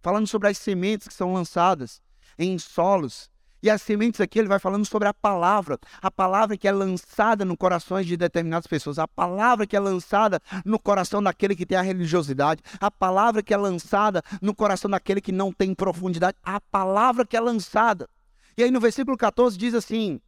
falando 0.00 0.26
sobre 0.26 0.48
as 0.48 0.58
sementes 0.58 1.06
que 1.06 1.14
são 1.14 1.32
lançadas 1.32 2.02
em 2.38 2.58
solos. 2.58 3.30
E 3.62 3.68
as 3.68 3.82
sementes 3.82 4.20
aqui 4.20 4.38
ele 4.38 4.48
vai 4.48 4.58
falando 4.58 4.86
sobre 4.86 5.06
a 5.06 5.12
palavra, 5.12 5.78
a 6.00 6.10
palavra 6.10 6.56
que 6.56 6.66
é 6.66 6.72
lançada 6.72 7.44
no 7.44 7.56
coração 7.56 8.00
de 8.00 8.16
determinadas 8.16 8.66
pessoas, 8.66 8.98
a 8.98 9.06
palavra 9.06 9.66
que 9.66 9.76
é 9.76 9.80
lançada 9.80 10.40
no 10.64 10.78
coração 10.78 11.22
daquele 11.22 11.54
que 11.54 11.66
tem 11.66 11.76
a 11.76 11.82
religiosidade, 11.82 12.62
a 12.80 12.90
palavra 12.90 13.42
que 13.42 13.52
é 13.52 13.56
lançada 13.56 14.22
no 14.40 14.54
coração 14.54 14.90
daquele 14.90 15.20
que 15.20 15.30
não 15.30 15.52
tem 15.52 15.74
profundidade, 15.74 16.38
a 16.42 16.58
palavra 16.58 17.26
que 17.26 17.36
é 17.36 17.40
lançada. 17.40 18.08
E 18.56 18.62
aí 18.62 18.70
no 18.70 18.80
versículo 18.80 19.16
14 19.16 19.56
diz 19.56 19.74
assim: 19.74 20.20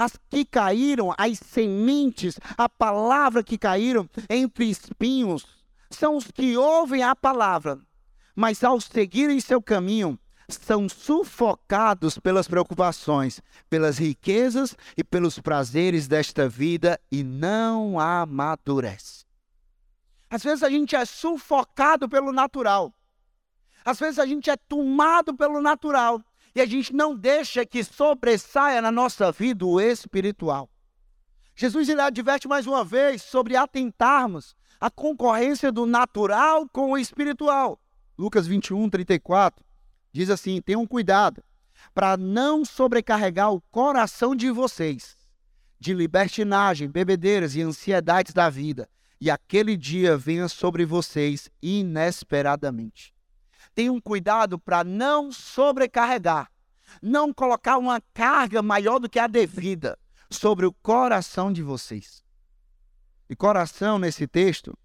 as 0.00 0.18
que 0.30 0.46
caíram, 0.46 1.14
as 1.18 1.38
sementes, 1.38 2.38
a 2.56 2.68
palavra 2.68 3.42
que 3.42 3.58
caíram 3.58 4.08
entre 4.30 4.64
espinhos, 4.64 5.44
são 5.90 6.16
os 6.16 6.30
que 6.30 6.56
ouvem 6.56 7.02
a 7.02 7.14
palavra, 7.14 7.78
mas 8.34 8.64
ao 8.64 8.80
seguirem 8.80 9.38
seu 9.40 9.60
caminho, 9.60 10.18
são 10.48 10.88
sufocados 10.88 12.18
pelas 12.18 12.48
preocupações, 12.48 13.42
pelas 13.68 13.98
riquezas 13.98 14.74
e 14.96 15.04
pelos 15.04 15.38
prazeres 15.38 16.08
desta 16.08 16.48
vida 16.48 16.98
e 17.12 17.22
não 17.22 18.00
amadurece. 18.00 19.26
Às 20.30 20.42
vezes 20.42 20.62
a 20.62 20.70
gente 20.70 20.96
é 20.96 21.04
sufocado 21.04 22.08
pelo 22.08 22.32
natural. 22.32 22.94
Às 23.84 23.98
vezes 23.98 24.18
a 24.18 24.24
gente 24.24 24.48
é 24.48 24.56
tomado 24.56 25.34
pelo 25.34 25.60
natural 25.60 26.22
e 26.54 26.60
a 26.60 26.66
gente 26.66 26.92
não 26.92 27.16
deixa 27.16 27.64
que 27.64 27.82
sobressaia 27.84 28.80
na 28.80 28.90
nossa 28.90 29.30
vida 29.30 29.64
o 29.64 29.80
espiritual. 29.80 30.68
Jesus 31.54 31.88
ele 31.88 32.00
adverte 32.00 32.48
mais 32.48 32.66
uma 32.66 32.84
vez 32.84 33.22
sobre 33.22 33.56
atentarmos 33.56 34.54
à 34.80 34.90
concorrência 34.90 35.70
do 35.70 35.86
natural 35.86 36.68
com 36.68 36.92
o 36.92 36.98
espiritual. 36.98 37.80
Lucas 38.18 38.46
21, 38.46 38.88
34 38.88 39.64
diz 40.12 40.30
assim: 40.30 40.60
tenham 40.60 40.86
cuidado 40.86 41.42
para 41.94 42.16
não 42.16 42.64
sobrecarregar 42.64 43.52
o 43.52 43.60
coração 43.70 44.34
de 44.34 44.50
vocês 44.50 45.20
de 45.80 45.94
libertinagem, 45.94 46.88
bebedeiras 46.90 47.56
e 47.56 47.62
ansiedades 47.62 48.34
da 48.34 48.50
vida, 48.50 48.86
e 49.18 49.30
aquele 49.30 49.78
dia 49.78 50.16
venha 50.16 50.46
sobre 50.46 50.84
vocês 50.84 51.50
inesperadamente. 51.62 53.14
Tenham 53.74 54.00
cuidado 54.00 54.58
para 54.58 54.82
não 54.82 55.30
sobrecarregar, 55.30 56.50
não 57.00 57.32
colocar 57.32 57.78
uma 57.78 58.00
carga 58.12 58.62
maior 58.62 58.98
do 58.98 59.08
que 59.08 59.18
a 59.18 59.26
devida 59.26 59.98
sobre 60.28 60.66
o 60.66 60.72
coração 60.72 61.52
de 61.52 61.62
vocês. 61.62 62.22
E 63.28 63.36
coração 63.36 63.98
nesse 63.98 64.26
texto 64.26 64.76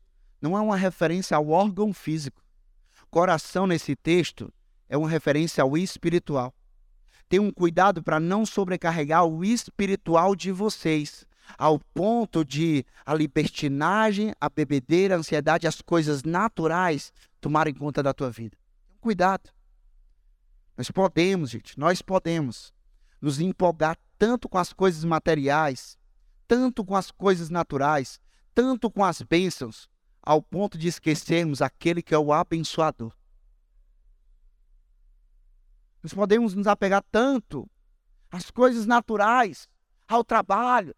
não 0.42 0.58
é 0.58 0.62
uma 0.62 0.78
referência 0.78 1.36
ao 1.36 1.50
órgão 1.50 1.94
físico. 1.94 2.44
Coração 3.10 3.66
nesse 3.66 3.96
texto 3.96 4.54
é 4.88 4.96
uma 4.98 5.10
referência 5.10 5.64
ao 5.64 5.76
espiritual. 5.78 6.54
Tenham 7.28 7.52
cuidado 7.52 8.04
para 8.04 8.20
não 8.20 8.46
sobrecarregar 8.46 9.26
o 9.26 9.44
espiritual 9.44 10.36
de 10.36 10.52
vocês, 10.52 11.26
ao 11.58 11.80
ponto 11.80 12.46
de 12.46 12.86
a 13.04 13.16
libertinagem, 13.16 14.34
a 14.40 14.48
bebedeira, 14.48 15.16
a 15.16 15.18
ansiedade, 15.18 15.66
as 15.66 15.82
coisas 15.82 16.24
naturais 16.24 17.12
tomarem 17.42 17.74
conta 17.74 18.04
da 18.04 18.14
tua 18.14 18.30
vida 18.30 18.56
cuidado. 19.06 19.52
Nós 20.76 20.90
podemos, 20.90 21.52
gente, 21.52 21.78
nós 21.78 22.02
podemos 22.02 22.74
nos 23.22 23.40
empolgar 23.40 23.96
tanto 24.18 24.50
com 24.50 24.58
as 24.58 24.74
coisas 24.74 25.04
materiais, 25.04 25.96
tanto 26.48 26.84
com 26.84 26.96
as 26.96 27.12
coisas 27.12 27.52
naturais, 27.52 28.20
tanto 28.56 28.90
com 28.90 29.04
as 29.04 29.22
bênçãos, 29.22 29.88
ao 30.24 30.42
ponto 30.42 30.76
de 30.76 30.88
esquecermos 30.88 31.62
aquele 31.62 32.02
que 32.02 32.16
é 32.16 32.18
o 32.18 32.34
abençoador. 32.34 33.16
Nós 36.02 36.12
podemos 36.12 36.56
nos 36.56 36.66
apegar 36.66 37.06
tanto 37.12 37.70
às 38.32 38.50
coisas 38.50 38.88
naturais, 38.88 39.70
ao 40.08 40.24
trabalho, 40.24 40.96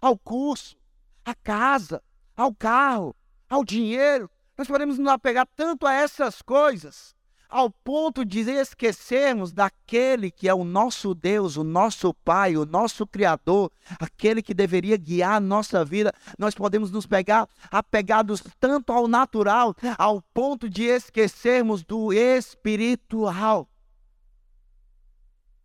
ao 0.00 0.16
curso, 0.16 0.76
à 1.24 1.34
casa, 1.34 2.00
ao 2.36 2.54
carro, 2.54 3.16
ao 3.48 3.64
dinheiro. 3.64 4.30
Nós 4.56 4.68
podemos 4.68 4.96
nos 4.96 5.08
apegar 5.08 5.48
tanto 5.56 5.88
a 5.88 5.92
essas 5.92 6.40
coisas 6.40 7.17
ao 7.48 7.70
ponto 7.70 8.24
de 8.24 8.40
esquecermos 8.40 9.52
daquele 9.52 10.30
que 10.30 10.48
é 10.48 10.54
o 10.54 10.64
nosso 10.64 11.14
Deus, 11.14 11.56
o 11.56 11.64
nosso 11.64 12.12
Pai, 12.12 12.56
o 12.56 12.66
nosso 12.66 13.06
Criador, 13.06 13.72
aquele 13.98 14.42
que 14.42 14.52
deveria 14.52 14.96
guiar 14.98 15.36
a 15.36 15.40
nossa 15.40 15.84
vida, 15.84 16.12
nós 16.38 16.54
podemos 16.54 16.90
nos 16.90 17.06
pegar 17.06 17.48
apegados 17.70 18.42
tanto 18.60 18.92
ao 18.92 19.08
natural, 19.08 19.74
ao 19.96 20.20
ponto 20.20 20.68
de 20.68 20.84
esquecermos 20.84 21.82
do 21.82 22.12
espiritual. 22.12 23.68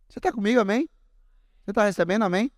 Você 0.08 0.18
está 0.18 0.32
comigo, 0.32 0.60
amém? 0.60 0.88
Você 1.64 1.70
está 1.70 1.84
recebendo, 1.84 2.22
amém? 2.22 2.50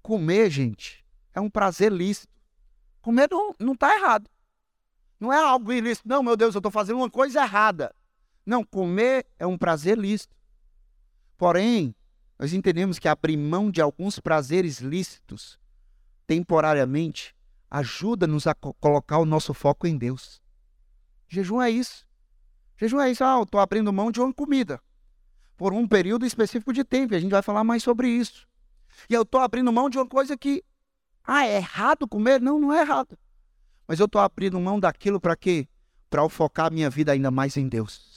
Comer, 0.00 0.50
gente, 0.50 1.04
é 1.34 1.40
um 1.40 1.50
prazer 1.50 1.92
lícito. 1.92 2.32
Comer 3.02 3.28
não 3.58 3.72
está 3.72 3.94
errado. 3.94 4.30
Não 5.24 5.32
é 5.32 5.38
algo 5.38 5.72
ilícito. 5.72 6.06
Não, 6.06 6.22
meu 6.22 6.36
Deus, 6.36 6.54
eu 6.54 6.58
estou 6.58 6.70
fazendo 6.70 6.98
uma 6.98 7.08
coisa 7.08 7.40
errada. 7.40 7.94
Não, 8.44 8.62
comer 8.62 9.24
é 9.38 9.46
um 9.46 9.56
prazer 9.56 9.96
lícito. 9.96 10.36
Porém, 11.38 11.94
nós 12.38 12.52
entendemos 12.52 12.98
que 12.98 13.08
abrir 13.08 13.38
mão 13.38 13.70
de 13.70 13.80
alguns 13.80 14.20
prazeres 14.20 14.80
lícitos, 14.80 15.58
temporariamente, 16.26 17.34
ajuda-nos 17.70 18.46
a 18.46 18.54
co 18.54 18.74
colocar 18.74 19.16
o 19.16 19.24
nosso 19.24 19.54
foco 19.54 19.86
em 19.86 19.96
Deus. 19.96 20.42
Jejum 21.26 21.62
é 21.62 21.70
isso. 21.70 22.06
Jejum 22.76 23.00
é 23.00 23.10
isso. 23.10 23.24
Ah, 23.24 23.38
eu 23.38 23.44
estou 23.44 23.60
abrindo 23.60 23.90
mão 23.94 24.12
de 24.12 24.20
uma 24.20 24.30
comida. 24.30 24.78
Por 25.56 25.72
um 25.72 25.88
período 25.88 26.26
específico 26.26 26.70
de 26.70 26.84
tempo. 26.84 27.14
E 27.14 27.16
a 27.16 27.20
gente 27.20 27.30
vai 27.30 27.40
falar 27.40 27.64
mais 27.64 27.82
sobre 27.82 28.08
isso. 28.08 28.46
E 29.08 29.14
eu 29.14 29.22
estou 29.22 29.40
abrindo 29.40 29.72
mão 29.72 29.88
de 29.88 29.96
uma 29.96 30.06
coisa 30.06 30.36
que. 30.36 30.62
Ah, 31.26 31.46
é 31.46 31.56
errado 31.56 32.06
comer? 32.06 32.42
Não, 32.42 32.60
não 32.60 32.74
é 32.74 32.82
errado. 32.82 33.16
Mas 33.86 34.00
eu 34.00 34.06
estou 34.06 34.20
abrindo 34.20 34.58
mão 34.60 34.80
daquilo 34.80 35.20
para 35.20 35.36
quê? 35.36 35.68
Para 36.08 36.22
focar 36.28 36.66
a 36.66 36.70
minha 36.70 36.88
vida 36.88 37.12
ainda 37.12 37.30
mais 37.30 37.56
em 37.56 37.68
Deus 37.68 38.13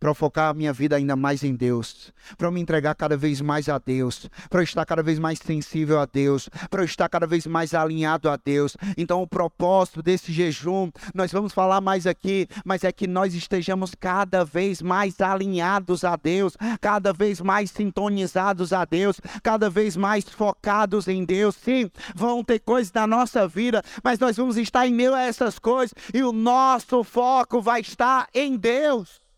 para 0.00 0.14
focar 0.14 0.48
a 0.48 0.54
minha 0.54 0.72
vida 0.72 0.96
ainda 0.96 1.14
mais 1.14 1.44
em 1.44 1.54
Deus, 1.54 2.10
para 2.38 2.50
me 2.50 2.58
entregar 2.58 2.94
cada 2.94 3.18
vez 3.18 3.42
mais 3.42 3.68
a 3.68 3.78
Deus, 3.78 4.30
para 4.48 4.62
estar 4.62 4.86
cada 4.86 5.02
vez 5.02 5.18
mais 5.18 5.38
sensível 5.38 6.00
a 6.00 6.06
Deus, 6.06 6.48
para 6.70 6.82
estar 6.82 7.08
cada 7.08 7.26
vez 7.26 7.46
mais 7.46 7.74
alinhado 7.74 8.30
a 8.30 8.36
Deus. 8.36 8.76
Então, 8.96 9.20
o 9.22 9.26
propósito 9.26 10.02
desse 10.02 10.32
jejum, 10.32 10.90
nós 11.14 11.30
vamos 11.30 11.52
falar 11.52 11.82
mais 11.82 12.06
aqui, 12.06 12.48
mas 12.64 12.82
é 12.82 12.90
que 12.90 13.06
nós 13.06 13.34
estejamos 13.34 13.94
cada 13.94 14.42
vez 14.42 14.80
mais 14.80 15.20
alinhados 15.20 16.02
a 16.02 16.16
Deus, 16.16 16.56
cada 16.80 17.12
vez 17.12 17.40
mais 17.40 17.70
sintonizados 17.70 18.72
a 18.72 18.86
Deus, 18.86 19.20
cada 19.42 19.68
vez 19.68 19.96
mais 19.96 20.24
focados 20.24 21.08
em 21.08 21.24
Deus. 21.24 21.56
Sim, 21.56 21.90
vão 22.14 22.42
ter 22.42 22.60
coisas 22.60 22.90
na 22.92 23.06
nossa 23.06 23.46
vida, 23.46 23.82
mas 24.02 24.18
nós 24.18 24.38
vamos 24.38 24.56
estar 24.56 24.86
em 24.86 24.94
meio 24.94 25.14
a 25.14 25.20
essas 25.20 25.58
coisas 25.58 25.94
e 26.14 26.22
o 26.22 26.32
nosso 26.32 27.04
foco 27.04 27.60
vai 27.60 27.82
estar 27.82 28.26
em 28.34 28.56
Deus. 28.56 29.29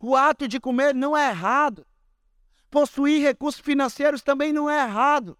O 0.00 0.16
ato 0.16 0.48
de 0.48 0.58
comer 0.58 0.94
não 0.94 1.14
é 1.14 1.28
errado. 1.28 1.86
Possuir 2.70 3.20
recursos 3.20 3.60
financeiros 3.60 4.22
também 4.22 4.52
não 4.52 4.68
é 4.68 4.82
errado. 4.84 5.36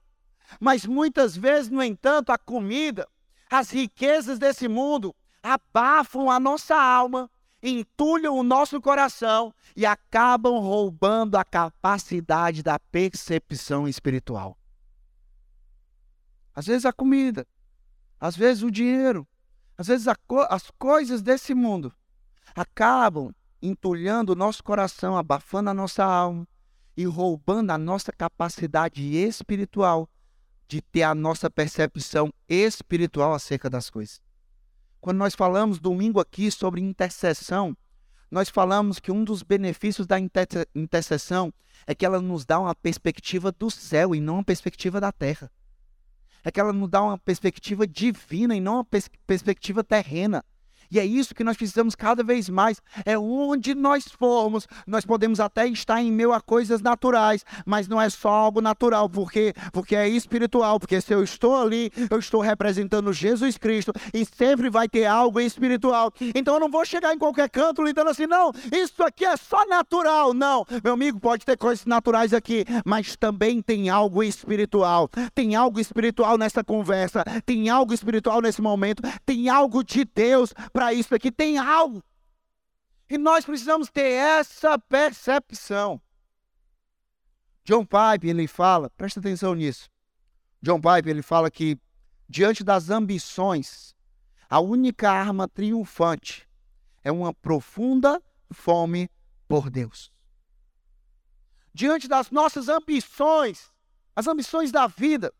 Mas 0.60 0.84
muitas 0.84 1.34
vezes, 1.34 1.70
no 1.70 1.82
entanto, 1.82 2.30
a 2.30 2.36
comida, 2.36 3.08
as 3.50 3.70
riquezas 3.70 4.38
desse 4.38 4.68
mundo 4.68 5.16
abafam 5.42 6.30
a 6.30 6.38
nossa 6.38 6.76
alma, 6.76 7.30
entulham 7.62 8.36
o 8.36 8.42
nosso 8.42 8.80
coração 8.80 9.54
e 9.74 9.86
acabam 9.86 10.58
roubando 10.58 11.36
a 11.36 11.44
capacidade 11.44 12.62
da 12.62 12.78
percepção 12.78 13.88
espiritual. 13.88 14.58
Às 16.54 16.66
vezes 16.66 16.84
a 16.84 16.92
comida, 16.92 17.46
às 18.18 18.36
vezes 18.36 18.62
o 18.62 18.70
dinheiro, 18.70 19.26
às 19.78 19.86
vezes 19.86 20.06
co 20.26 20.40
as 20.50 20.70
coisas 20.72 21.22
desse 21.22 21.54
mundo 21.54 21.94
acabam 22.54 23.32
entulhando 23.62 24.32
o 24.32 24.36
nosso 24.36 24.62
coração, 24.62 25.16
abafando 25.16 25.70
a 25.70 25.74
nossa 25.74 26.04
alma 26.04 26.46
e 26.96 27.04
roubando 27.04 27.70
a 27.70 27.78
nossa 27.78 28.12
capacidade 28.12 29.02
espiritual 29.16 30.08
de 30.68 30.80
ter 30.80 31.02
a 31.02 31.14
nossa 31.14 31.50
percepção 31.50 32.32
espiritual 32.48 33.34
acerca 33.34 33.68
das 33.68 33.90
coisas. 33.90 34.20
Quando 35.00 35.18
nós 35.18 35.34
falamos 35.34 35.78
domingo 35.78 36.20
aqui 36.20 36.50
sobre 36.50 36.80
intercessão, 36.80 37.76
nós 38.30 38.48
falamos 38.48 39.00
que 39.00 39.10
um 39.10 39.24
dos 39.24 39.42
benefícios 39.42 40.06
da 40.06 40.16
intercessão 40.18 41.52
é 41.86 41.94
que 41.94 42.06
ela 42.06 42.20
nos 42.20 42.44
dá 42.44 42.60
uma 42.60 42.74
perspectiva 42.74 43.50
do 43.50 43.70
céu 43.70 44.14
e 44.14 44.20
não 44.20 44.34
uma 44.34 44.44
perspectiva 44.44 45.00
da 45.00 45.10
terra. 45.10 45.50
É 46.44 46.50
que 46.50 46.60
ela 46.60 46.72
nos 46.72 46.88
dá 46.88 47.02
uma 47.02 47.18
perspectiva 47.18 47.86
divina 47.86 48.54
e 48.54 48.60
não 48.60 48.74
uma 48.74 48.84
pers 48.84 49.10
perspectiva 49.26 49.82
terrena. 49.82 50.44
E 50.90 50.98
é 50.98 51.04
isso 51.04 51.34
que 51.34 51.44
nós 51.44 51.56
precisamos 51.56 51.94
cada 51.94 52.22
vez 52.22 52.48
mais. 52.48 52.80
É 53.04 53.18
onde 53.18 53.74
nós 53.74 54.04
formos, 54.04 54.66
nós 54.86 55.04
podemos 55.04 55.40
até 55.40 55.66
estar 55.66 56.00
em 56.02 56.10
meio 56.10 56.32
a 56.32 56.40
coisas 56.40 56.80
naturais, 56.80 57.44
mas 57.64 57.88
não 57.88 58.00
é 58.00 58.10
só 58.10 58.28
algo 58.28 58.60
natural, 58.60 59.08
porque 59.08 59.54
porque 59.72 59.94
é 59.94 60.08
espiritual, 60.08 60.78
porque 60.78 61.00
se 61.00 61.12
eu 61.12 61.22
estou 61.22 61.56
ali, 61.56 61.92
eu 62.10 62.18
estou 62.18 62.40
representando 62.40 63.12
Jesus 63.12 63.56
Cristo 63.56 63.92
e 64.12 64.24
sempre 64.24 64.68
vai 64.68 64.88
ter 64.88 65.06
algo 65.06 65.40
espiritual. 65.40 66.12
Então 66.34 66.54
eu 66.54 66.60
não 66.60 66.70
vou 66.70 66.84
chegar 66.84 67.14
em 67.14 67.18
qualquer 67.18 67.48
canto 67.48 67.82
lidando 67.82 68.10
assim, 68.10 68.26
não, 68.26 68.52
isso 68.72 69.02
aqui 69.02 69.24
é 69.24 69.36
só 69.36 69.66
natural. 69.66 70.34
Não, 70.34 70.64
meu 70.82 70.94
amigo, 70.94 71.20
pode 71.20 71.44
ter 71.44 71.56
coisas 71.56 71.86
naturais 71.86 72.32
aqui, 72.32 72.64
mas 72.84 73.16
também 73.16 73.62
tem 73.62 73.88
algo 73.88 74.22
espiritual. 74.22 75.08
Tem 75.34 75.54
algo 75.54 75.80
espiritual 75.80 76.36
nessa 76.36 76.64
conversa, 76.64 77.24
tem 77.44 77.68
algo 77.68 77.94
espiritual 77.94 78.40
nesse 78.40 78.60
momento, 78.60 79.02
tem 79.24 79.48
algo 79.48 79.84
de 79.84 80.04
Deus 80.04 80.52
para 80.80 80.94
isso 80.94 81.14
aqui, 81.14 81.30
tem 81.30 81.58
algo. 81.58 82.02
E 83.06 83.18
nós 83.18 83.44
precisamos 83.44 83.90
ter 83.90 84.12
essa 84.12 84.78
percepção. 84.78 86.00
John 87.62 87.84
Pipe, 87.84 88.26
ele 88.26 88.46
fala, 88.46 88.88
presta 88.88 89.20
atenção 89.20 89.54
nisso. 89.54 89.90
John 90.62 90.80
Pipe, 90.80 91.10
ele 91.10 91.20
fala 91.20 91.50
que 91.50 91.78
diante 92.26 92.64
das 92.64 92.88
ambições, 92.88 93.94
a 94.48 94.58
única 94.58 95.10
arma 95.10 95.46
triunfante 95.46 96.48
é 97.04 97.12
uma 97.12 97.34
profunda 97.34 98.18
fome 98.50 99.10
por 99.46 99.68
Deus. 99.68 100.10
Diante 101.74 102.08
das 102.08 102.30
nossas 102.30 102.70
ambições, 102.70 103.70
as 104.16 104.26
ambições 104.26 104.72
da 104.72 104.86
vida, 104.86 105.30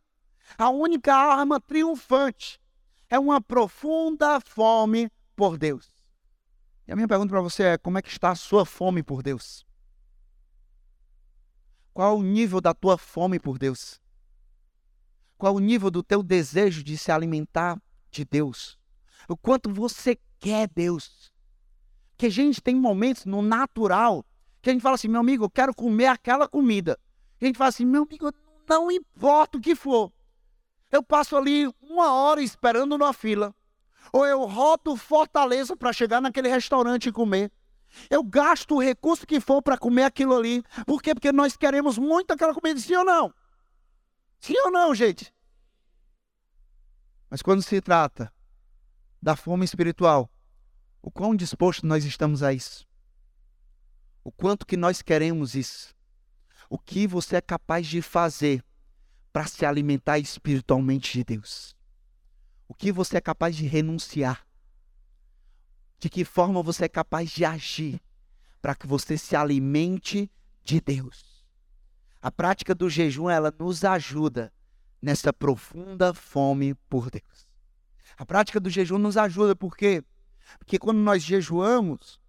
a 0.58 0.68
única 0.68 1.14
arma 1.14 1.58
triunfante 1.58 2.60
é 3.08 3.18
uma 3.18 3.40
profunda 3.40 4.38
fome 4.38 5.10
por 5.40 5.56
Deus. 5.56 5.88
E 6.86 6.92
a 6.92 6.96
minha 6.96 7.08
pergunta 7.08 7.30
para 7.30 7.40
você 7.40 7.62
é: 7.62 7.78
como 7.78 7.96
é 7.96 8.02
que 8.02 8.10
está 8.10 8.28
a 8.28 8.34
sua 8.34 8.66
fome 8.66 9.02
por 9.02 9.22
Deus? 9.22 9.64
Qual 11.94 12.18
o 12.18 12.22
nível 12.22 12.60
da 12.60 12.74
tua 12.74 12.98
fome 12.98 13.40
por 13.40 13.58
Deus? 13.58 13.98
Qual 15.38 15.54
o 15.54 15.58
nível 15.58 15.90
do 15.90 16.02
teu 16.02 16.22
desejo 16.22 16.84
de 16.84 16.98
se 16.98 17.10
alimentar 17.10 17.80
de 18.10 18.22
Deus? 18.22 18.78
O 19.26 19.34
quanto 19.34 19.72
você 19.72 20.18
quer 20.38 20.68
Deus? 20.68 21.32
Que 22.18 22.26
a 22.26 22.30
gente 22.30 22.60
tem 22.60 22.74
momentos 22.74 23.24
no 23.24 23.40
natural 23.40 24.22
que 24.60 24.68
a 24.68 24.74
gente 24.74 24.82
fala 24.82 24.96
assim, 24.96 25.08
meu 25.08 25.20
amigo, 25.20 25.46
eu 25.46 25.50
quero 25.50 25.74
comer 25.74 26.08
aquela 26.08 26.46
comida. 26.46 27.00
E 27.40 27.46
a 27.46 27.48
gente 27.48 27.56
fala 27.56 27.70
assim, 27.70 27.86
meu 27.86 28.02
amigo, 28.02 28.30
não 28.68 28.90
importa 28.90 29.56
o 29.56 29.60
que 29.60 29.74
for. 29.74 30.12
Eu 30.92 31.02
passo 31.02 31.34
ali 31.34 31.66
uma 31.80 32.12
hora 32.12 32.42
esperando 32.42 32.98
numa 32.98 33.14
fila 33.14 33.54
ou 34.12 34.26
eu 34.26 34.44
rodo 34.44 34.96
Fortaleza 34.96 35.76
para 35.76 35.92
chegar 35.92 36.20
naquele 36.20 36.48
restaurante 36.48 37.08
e 37.08 37.12
comer. 37.12 37.50
Eu 38.08 38.22
gasto 38.22 38.76
o 38.76 38.80
recurso 38.80 39.26
que 39.26 39.40
for 39.40 39.62
para 39.62 39.78
comer 39.78 40.04
aquilo 40.04 40.36
ali. 40.36 40.62
Por 40.86 41.02
quê? 41.02 41.14
Porque 41.14 41.32
nós 41.32 41.56
queremos 41.56 41.98
muito 41.98 42.32
aquela 42.32 42.54
comida, 42.54 42.78
sim 42.78 42.94
ou 42.94 43.04
não? 43.04 43.34
Sim 44.38 44.56
ou 44.64 44.70
não, 44.70 44.94
gente? 44.94 45.32
Mas 47.28 47.42
quando 47.42 47.62
se 47.62 47.80
trata 47.80 48.32
da 49.20 49.36
fome 49.36 49.64
espiritual, 49.64 50.30
o 51.02 51.10
quão 51.10 51.34
disposto 51.34 51.86
nós 51.86 52.04
estamos 52.04 52.42
a 52.42 52.52
isso? 52.52 52.86
O 54.22 54.30
quanto 54.30 54.66
que 54.66 54.76
nós 54.76 55.02
queremos 55.02 55.54
isso? 55.54 55.94
O 56.68 56.78
que 56.78 57.06
você 57.06 57.36
é 57.36 57.40
capaz 57.40 57.86
de 57.86 58.02
fazer 58.02 58.64
para 59.32 59.46
se 59.46 59.64
alimentar 59.64 60.18
espiritualmente 60.18 61.12
de 61.12 61.24
Deus? 61.24 61.76
O 62.70 62.74
que 62.74 62.92
você 62.92 63.16
é 63.16 63.20
capaz 63.20 63.56
de 63.56 63.66
renunciar? 63.66 64.46
De 65.98 66.08
que 66.08 66.24
forma 66.24 66.62
você 66.62 66.84
é 66.84 66.88
capaz 66.88 67.28
de 67.28 67.44
agir 67.44 68.00
para 68.62 68.76
que 68.76 68.86
você 68.86 69.18
se 69.18 69.34
alimente 69.34 70.30
de 70.62 70.80
Deus? 70.80 71.44
A 72.22 72.30
prática 72.30 72.72
do 72.72 72.88
jejum, 72.88 73.28
ela 73.28 73.52
nos 73.58 73.84
ajuda 73.84 74.52
nessa 75.02 75.32
profunda 75.32 76.14
fome 76.14 76.74
por 76.88 77.10
Deus. 77.10 77.48
A 78.16 78.24
prática 78.24 78.60
do 78.60 78.70
jejum 78.70 78.98
nos 78.98 79.16
ajuda 79.16 79.56
porque 79.56 80.04
porque 80.56 80.78
quando 80.78 80.98
nós 80.98 81.24
jejuamos, 81.24 82.20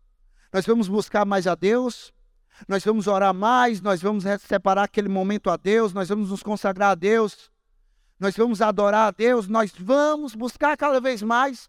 nós 0.52 0.66
vamos 0.66 0.88
buscar 0.88 1.24
mais 1.24 1.46
a 1.46 1.54
Deus, 1.54 2.12
nós 2.68 2.84
vamos 2.84 3.06
orar 3.06 3.34
mais, 3.34 3.80
nós 3.80 4.02
vamos 4.02 4.24
separar 4.40 4.86
aquele 4.86 5.08
momento 5.08 5.52
a 5.52 5.56
Deus, 5.56 5.94
nós 5.94 6.10
vamos 6.10 6.32
nos 6.32 6.42
consagrar 6.42 6.90
a 6.90 6.96
Deus 6.96 7.51
nós 8.22 8.38
vamos 8.38 8.62
adorar 8.62 9.08
a 9.08 9.12
Deus, 9.12 9.48
nós 9.48 9.74
vamos 9.78 10.36
buscar 10.36 10.78
cada 10.78 11.02
vez 11.02 11.24
mais 11.24 11.68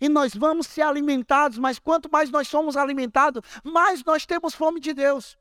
e 0.00 0.08
nós 0.08 0.32
vamos 0.32 0.68
ser 0.68 0.82
alimentados, 0.82 1.58
mas 1.58 1.80
quanto 1.80 2.08
mais 2.10 2.30
nós 2.30 2.46
somos 2.46 2.76
alimentados, 2.76 3.42
mais 3.64 4.04
nós 4.04 4.24
temos 4.24 4.54
fome 4.54 4.78
de 4.78 4.94
Deus. 4.94 5.36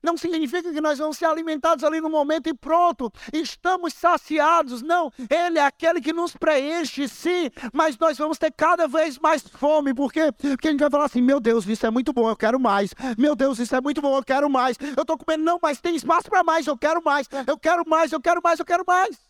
Não 0.00 0.18
significa 0.18 0.70
que 0.70 0.82
nós 0.82 0.98
vamos 0.98 1.16
ser 1.16 1.24
alimentados 1.24 1.82
ali 1.82 1.98
no 1.98 2.10
momento 2.10 2.46
e 2.46 2.54
pronto, 2.54 3.10
estamos 3.32 3.94
saciados. 3.94 4.82
Não, 4.82 5.10
Ele 5.30 5.58
é 5.58 5.64
aquele 5.64 5.98
que 6.00 6.12
nos 6.12 6.36
preenche, 6.36 7.08
sim, 7.08 7.50
mas 7.72 7.96
nós 7.96 8.18
vamos 8.18 8.36
ter 8.36 8.52
cada 8.52 8.86
vez 8.86 9.18
mais 9.18 9.42
fome, 9.42 9.94
porque, 9.94 10.30
porque 10.32 10.68
a 10.68 10.70
gente 10.70 10.80
vai 10.80 10.90
falar 10.90 11.06
assim: 11.06 11.22
meu 11.22 11.40
Deus, 11.40 11.66
isso 11.66 11.86
é 11.86 11.90
muito 11.90 12.12
bom, 12.12 12.28
eu 12.28 12.36
quero 12.36 12.60
mais. 12.60 12.94
Meu 13.16 13.34
Deus, 13.34 13.58
isso 13.58 13.74
é 13.74 13.80
muito 13.80 14.02
bom, 14.02 14.14
eu 14.14 14.22
quero 14.22 14.48
mais. 14.50 14.76
Eu 14.94 15.02
estou 15.02 15.16
comendo, 15.16 15.42
não, 15.42 15.58
mas 15.60 15.80
tem 15.80 15.96
espaço 15.96 16.28
para 16.28 16.44
mais, 16.44 16.66
eu 16.66 16.76
quero 16.76 17.02
mais, 17.02 17.26
eu 17.46 17.58
quero 17.58 17.82
mais, 17.88 18.12
eu 18.12 18.20
quero 18.20 18.42
mais, 18.44 18.58
eu 18.60 18.64
quero 18.66 18.84
mais. 18.86 19.23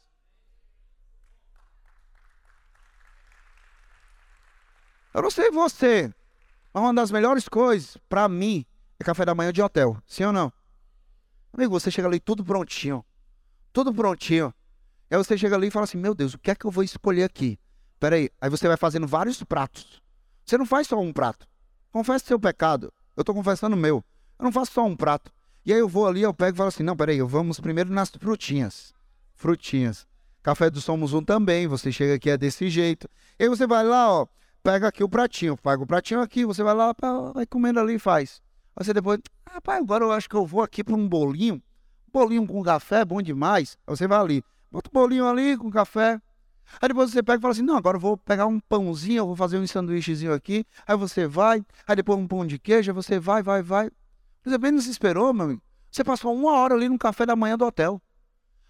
Eu 5.15 5.23
não 5.23 5.31
sei 5.31 5.49
você, 5.49 6.13
mas 6.73 6.83
uma 6.83 6.93
das 6.93 7.13
melhores 7.13 7.49
coisas 7.49 7.97
para 8.09 8.29
mim 8.29 8.67
é 8.99 9.05
café 9.05 9.25
da 9.25 9.33
manhã 9.33 9.53
de 9.53 9.63
hotel. 9.63 9.97
Sim 10.09 10.25
ou 10.25 10.33
não? 10.33 10.53
Amigo, 11.53 11.79
você 11.79 11.89
chega 11.89 12.09
ali 12.09 12.19
tudo 12.19 12.45
prontinho. 12.45 13.05
Tudo 13.73 13.95
prontinho. 13.95 14.53
Aí 15.09 15.17
você 15.17 15.39
chega 15.39 15.55
ali 15.55 15.69
e 15.69 15.71
fala 15.71 15.85
assim: 15.85 15.99
Meu 15.99 16.17
Deus, 16.17 16.35
o 16.35 16.39
que 16.39 16.51
é 16.51 16.55
que 16.57 16.65
eu 16.65 16.71
vou 16.71 16.83
escolher 16.83 17.23
aqui? 17.23 17.57
Peraí. 18.01 18.29
Aí 18.41 18.51
você 18.51 18.67
vai 18.67 18.77
fazendo 18.77 19.07
vários 19.07 19.41
pratos. 19.45 20.03
Você 20.45 20.59
não 20.59 20.67
faz 20.67 20.89
só 20.89 20.99
um 20.99 21.13
prato. 21.13 21.47
Confesse 21.93 22.27
seu 22.27 22.41
pecado. 22.41 22.93
Eu 23.17 23.21
estou 23.21 23.37
confessando 23.37 23.77
o 23.77 23.79
meu. 23.79 24.05
Eu 24.37 24.45
não 24.45 24.51
faço 24.51 24.73
só 24.73 24.85
um 24.85 24.97
prato. 24.97 25.31
E 25.65 25.73
aí 25.73 25.79
eu 25.79 25.89
vou 25.89 26.09
ali, 26.09 26.23
eu 26.23 26.35
pego 26.35 26.57
e 26.57 26.59
falo 26.59 26.69
assim: 26.71 26.83
Não, 26.83 26.97
peraí, 26.97 27.23
vamos 27.23 27.61
primeiro 27.61 27.93
nas 27.93 28.11
frutinhas. 28.11 28.93
Frutinhas. 29.37 30.09
Café 30.43 30.69
do 30.69 30.81
Somos 30.81 31.13
Um 31.13 31.23
também. 31.23 31.69
Você 31.69 31.93
chega 31.93 32.15
aqui 32.15 32.31
é 32.31 32.37
desse 32.37 32.69
jeito. 32.69 33.09
E 33.39 33.45
aí 33.45 33.49
você 33.49 33.65
vai 33.65 33.85
lá, 33.85 34.13
ó 34.13 34.27
pega 34.65 34.89
aqui 34.89 35.05
o 35.05 35.09
pratinho, 35.09 35.59
paga 35.59 35.83
o 35.83 35.87
pratinho 35.87 36.23
aqui, 36.23 36.47
você 36.47 36.63
vai 36.63 36.75
lá, 36.75 36.95
vai 37.35 37.45
comendo 37.45 37.79
ali 37.79 37.97
e 37.97 37.99
faz. 37.99 38.41
Aí 38.75 38.85
você 38.85 38.95
depois, 38.95 39.21
rapaz, 39.47 39.79
agora 39.79 40.03
eu 40.03 40.11
acho 40.11 40.29
que 40.29 40.35
eu 40.35 40.47
vou 40.47 40.63
aqui 40.63 40.83
para 40.83 40.95
um 40.95 41.07
bolinho, 41.07 41.63
bolinho 42.11 42.47
com 42.47 42.63
café, 42.63 43.05
bom 43.05 43.21
demais. 43.21 43.77
Aí 43.87 43.95
você 43.95 44.09
vai 44.09 44.19
ali, 44.19 44.43
bota 44.73 44.89
o 44.89 44.93
bolinho 44.93 45.29
ali 45.29 45.57
com 45.59 45.71
café. 45.71 46.19
Aí 46.81 46.89
depois 46.89 47.11
você 47.11 47.23
pega 47.23 47.39
e 47.39 47.43
fala 47.43 47.53
assim, 47.53 47.63
não, 47.63 47.77
agora 47.77 47.99
eu 47.99 48.01
vou 48.01 48.17
pegar 48.17 48.47
um 48.47 48.59
pãozinho, 48.59 49.19
eu 49.19 49.27
vou 49.27 49.37
fazer 49.37 49.59
um 49.59 49.67
sanduíchezinho 49.67 50.33
aqui. 50.33 50.65
Aí 50.87 50.97
você 50.97 51.27
vai, 51.27 51.63
aí 51.87 51.95
depois 51.95 52.19
um 52.19 52.27
pão 52.27 52.47
de 52.47 52.59
queijo, 52.59 52.91
aí 52.91 52.95
você 52.95 53.21
vai, 53.21 53.43
vai, 53.43 53.63
vai. 53.63 53.91
Você 54.43 54.57
bem 54.57 54.73
nos 54.73 54.87
esperou, 54.87 55.35
meu 55.35 55.45
amigo. 55.45 55.63
Você 55.91 56.03
passou 56.03 56.35
uma 56.35 56.53
hora 56.53 56.75
ali 56.75 56.89
no 56.89 56.99
café 56.99 57.27
da 57.27 57.37
manhã 57.37 57.59
do 57.59 57.67
hotel. 57.67 58.01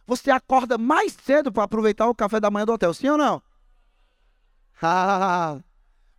Você 0.07 0.33
acorda 0.33 0.77
mais 0.77 1.13
cedo 1.13 1.53
para 1.53 1.63
aproveitar 1.63 2.09
o 2.09 2.15
café 2.15 2.41
da 2.41 2.51
manhã 2.51 2.67
do 2.67 2.73
hotel, 2.73 2.93
sim 2.93 3.09
ou 3.09 3.17
não? 3.17 3.41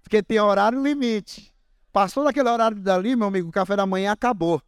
Porque 0.05 0.21
tem 0.21 0.39
horário 0.39 0.81
limite. 0.83 1.51
Passou 1.91 2.23
daquele 2.23 2.47
horário 2.47 2.79
dali, 2.79 3.15
meu 3.15 3.27
amigo, 3.27 3.49
o 3.49 3.51
café 3.51 3.75
da 3.75 3.87
manhã 3.87 4.11
acabou. 4.11 4.61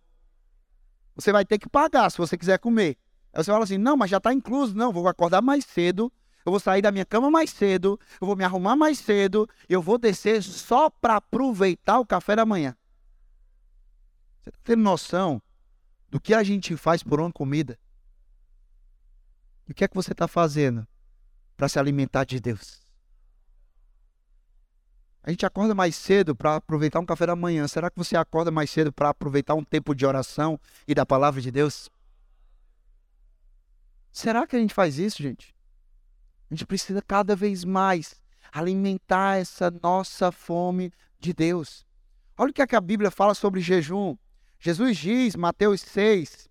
Você 1.15 1.31
vai 1.31 1.45
ter 1.45 1.59
que 1.59 1.69
pagar 1.69 2.09
se 2.09 2.17
você 2.17 2.35
quiser 2.35 2.57
comer. 2.57 2.97
Aí 3.31 3.43
você 3.43 3.51
fala 3.51 3.63
assim: 3.63 3.77
não, 3.77 3.95
mas 3.95 4.09
já 4.09 4.17
está 4.17 4.33
incluso. 4.33 4.75
Não, 4.75 4.91
vou 4.91 5.07
acordar 5.07 5.43
mais 5.43 5.63
cedo, 5.63 6.11
eu 6.43 6.51
vou 6.51 6.59
sair 6.59 6.81
da 6.81 6.91
minha 6.91 7.05
cama 7.05 7.29
mais 7.29 7.51
cedo, 7.51 7.99
eu 8.19 8.25
vou 8.25 8.35
me 8.35 8.43
arrumar 8.43 8.75
mais 8.75 8.97
cedo, 8.97 9.47
eu 9.69 9.79
vou 9.79 9.99
descer 9.99 10.41
só 10.41 10.89
para 10.89 11.17
aproveitar 11.17 11.99
o 11.99 12.05
café 12.05 12.35
da 12.35 12.45
manhã. 12.45 12.75
Você 14.41 14.49
está 14.49 14.59
tendo 14.63 14.81
noção 14.81 15.39
do 16.09 16.19
que 16.19 16.33
a 16.33 16.41
gente 16.41 16.75
faz 16.75 17.03
por 17.03 17.19
uma 17.19 17.31
comida? 17.31 17.77
E 19.67 19.71
o 19.71 19.75
que 19.75 19.83
é 19.83 19.87
que 19.87 19.95
você 19.95 20.13
está 20.13 20.27
fazendo 20.27 20.87
para 21.55 21.69
se 21.69 21.77
alimentar 21.77 22.23
de 22.23 22.39
Deus? 22.39 22.86
A 25.27 25.29
gente 25.29 25.45
acorda 25.45 25.75
mais 25.75 25.93
cedo 25.93 26.33
para 26.33 26.55
aproveitar 26.55 27.01
um 27.01 27.05
café 27.05 27.25
da 27.25 27.35
manhã. 27.35 27.67
Será 27.67 27.91
que 27.91 27.97
você 27.97 28.15
acorda 28.15 28.49
mais 28.49 28.69
cedo 28.69 28.93
para 28.93 29.09
aproveitar 29.09 29.55
um 29.55 29.63
tempo 29.63 29.93
de 29.93 30.05
oração 30.05 30.57
e 30.87 30.95
da 30.95 31.05
palavra 31.05 31.41
de 31.41 31.51
Deus? 31.51 31.89
Será 34.09 34.47
que 34.47 34.55
a 34.55 34.59
gente 34.59 34.73
faz 34.73 34.97
isso, 34.97 35.21
gente? 35.21 35.53
A 36.49 36.53
gente 36.53 36.65
precisa 36.65 37.01
cada 37.01 37.35
vez 37.35 37.65
mais 37.65 38.15
alimentar 38.53 39.35
essa 39.35 39.69
nossa 39.83 40.31
fome 40.31 40.93
de 41.19 41.33
Deus. 41.33 41.85
Olha 42.37 42.51
o 42.51 42.53
que, 42.53 42.61
é 42.61 42.67
que 42.67 42.77
a 42.77 42.79
Bíblia 42.79 43.11
fala 43.11 43.33
sobre 43.33 43.59
jejum. 43.59 44.15
Jesus 44.57 44.95
diz, 44.95 45.35
Mateus 45.35 45.81
6, 45.81 46.47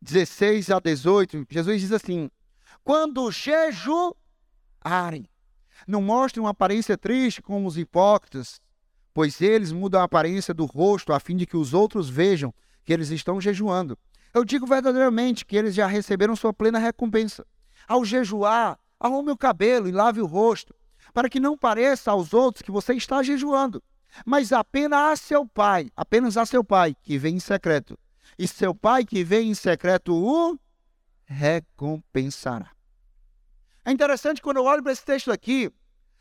16 0.00 0.70
a 0.70 0.78
18, 0.78 1.48
Jesus 1.50 1.80
diz 1.80 1.90
assim: 1.90 2.30
Quando 2.84 3.28
jejuarem, 3.32 4.14
não 5.86 6.02
mostrem 6.02 6.42
uma 6.42 6.50
aparência 6.50 6.96
triste 6.96 7.42
como 7.42 7.66
os 7.66 7.78
hipócritas, 7.78 8.60
pois 9.12 9.40
eles 9.40 9.72
mudam 9.72 10.00
a 10.00 10.04
aparência 10.04 10.54
do 10.54 10.64
rosto 10.64 11.12
a 11.12 11.20
fim 11.20 11.36
de 11.36 11.46
que 11.46 11.56
os 11.56 11.74
outros 11.74 12.08
vejam 12.08 12.54
que 12.84 12.92
eles 12.92 13.10
estão 13.10 13.40
jejuando. 13.40 13.98
Eu 14.32 14.44
digo 14.44 14.66
verdadeiramente 14.66 15.44
que 15.44 15.56
eles 15.56 15.74
já 15.74 15.86
receberam 15.86 16.36
sua 16.36 16.52
plena 16.52 16.78
recompensa. 16.78 17.44
Ao 17.88 18.04
jejuar, 18.04 18.78
arrume 18.98 19.32
o 19.32 19.36
cabelo 19.36 19.88
e 19.88 19.92
lave 19.92 20.20
o 20.20 20.26
rosto, 20.26 20.74
para 21.12 21.28
que 21.28 21.40
não 21.40 21.58
pareça 21.58 22.10
aos 22.10 22.32
outros 22.32 22.62
que 22.62 22.70
você 22.70 22.94
está 22.94 23.22
jejuando, 23.22 23.82
mas 24.24 24.52
apenas 24.52 25.12
a 25.12 25.16
seu 25.16 25.46
pai, 25.46 25.90
apenas 25.96 26.36
a 26.36 26.46
seu 26.46 26.62
pai 26.62 26.94
que 27.02 27.18
vem 27.18 27.36
em 27.36 27.40
secreto. 27.40 27.98
E 28.38 28.46
seu 28.46 28.74
pai 28.74 29.04
que 29.04 29.24
vem 29.24 29.50
em 29.50 29.54
secreto 29.54 30.14
o 30.14 30.58
recompensará. 31.24 32.70
É 33.90 33.92
interessante 33.92 34.40
quando 34.40 34.58
eu 34.58 34.64
olho 34.66 34.84
para 34.84 34.92
esse 34.92 35.04
texto 35.04 35.32
aqui, 35.32 35.68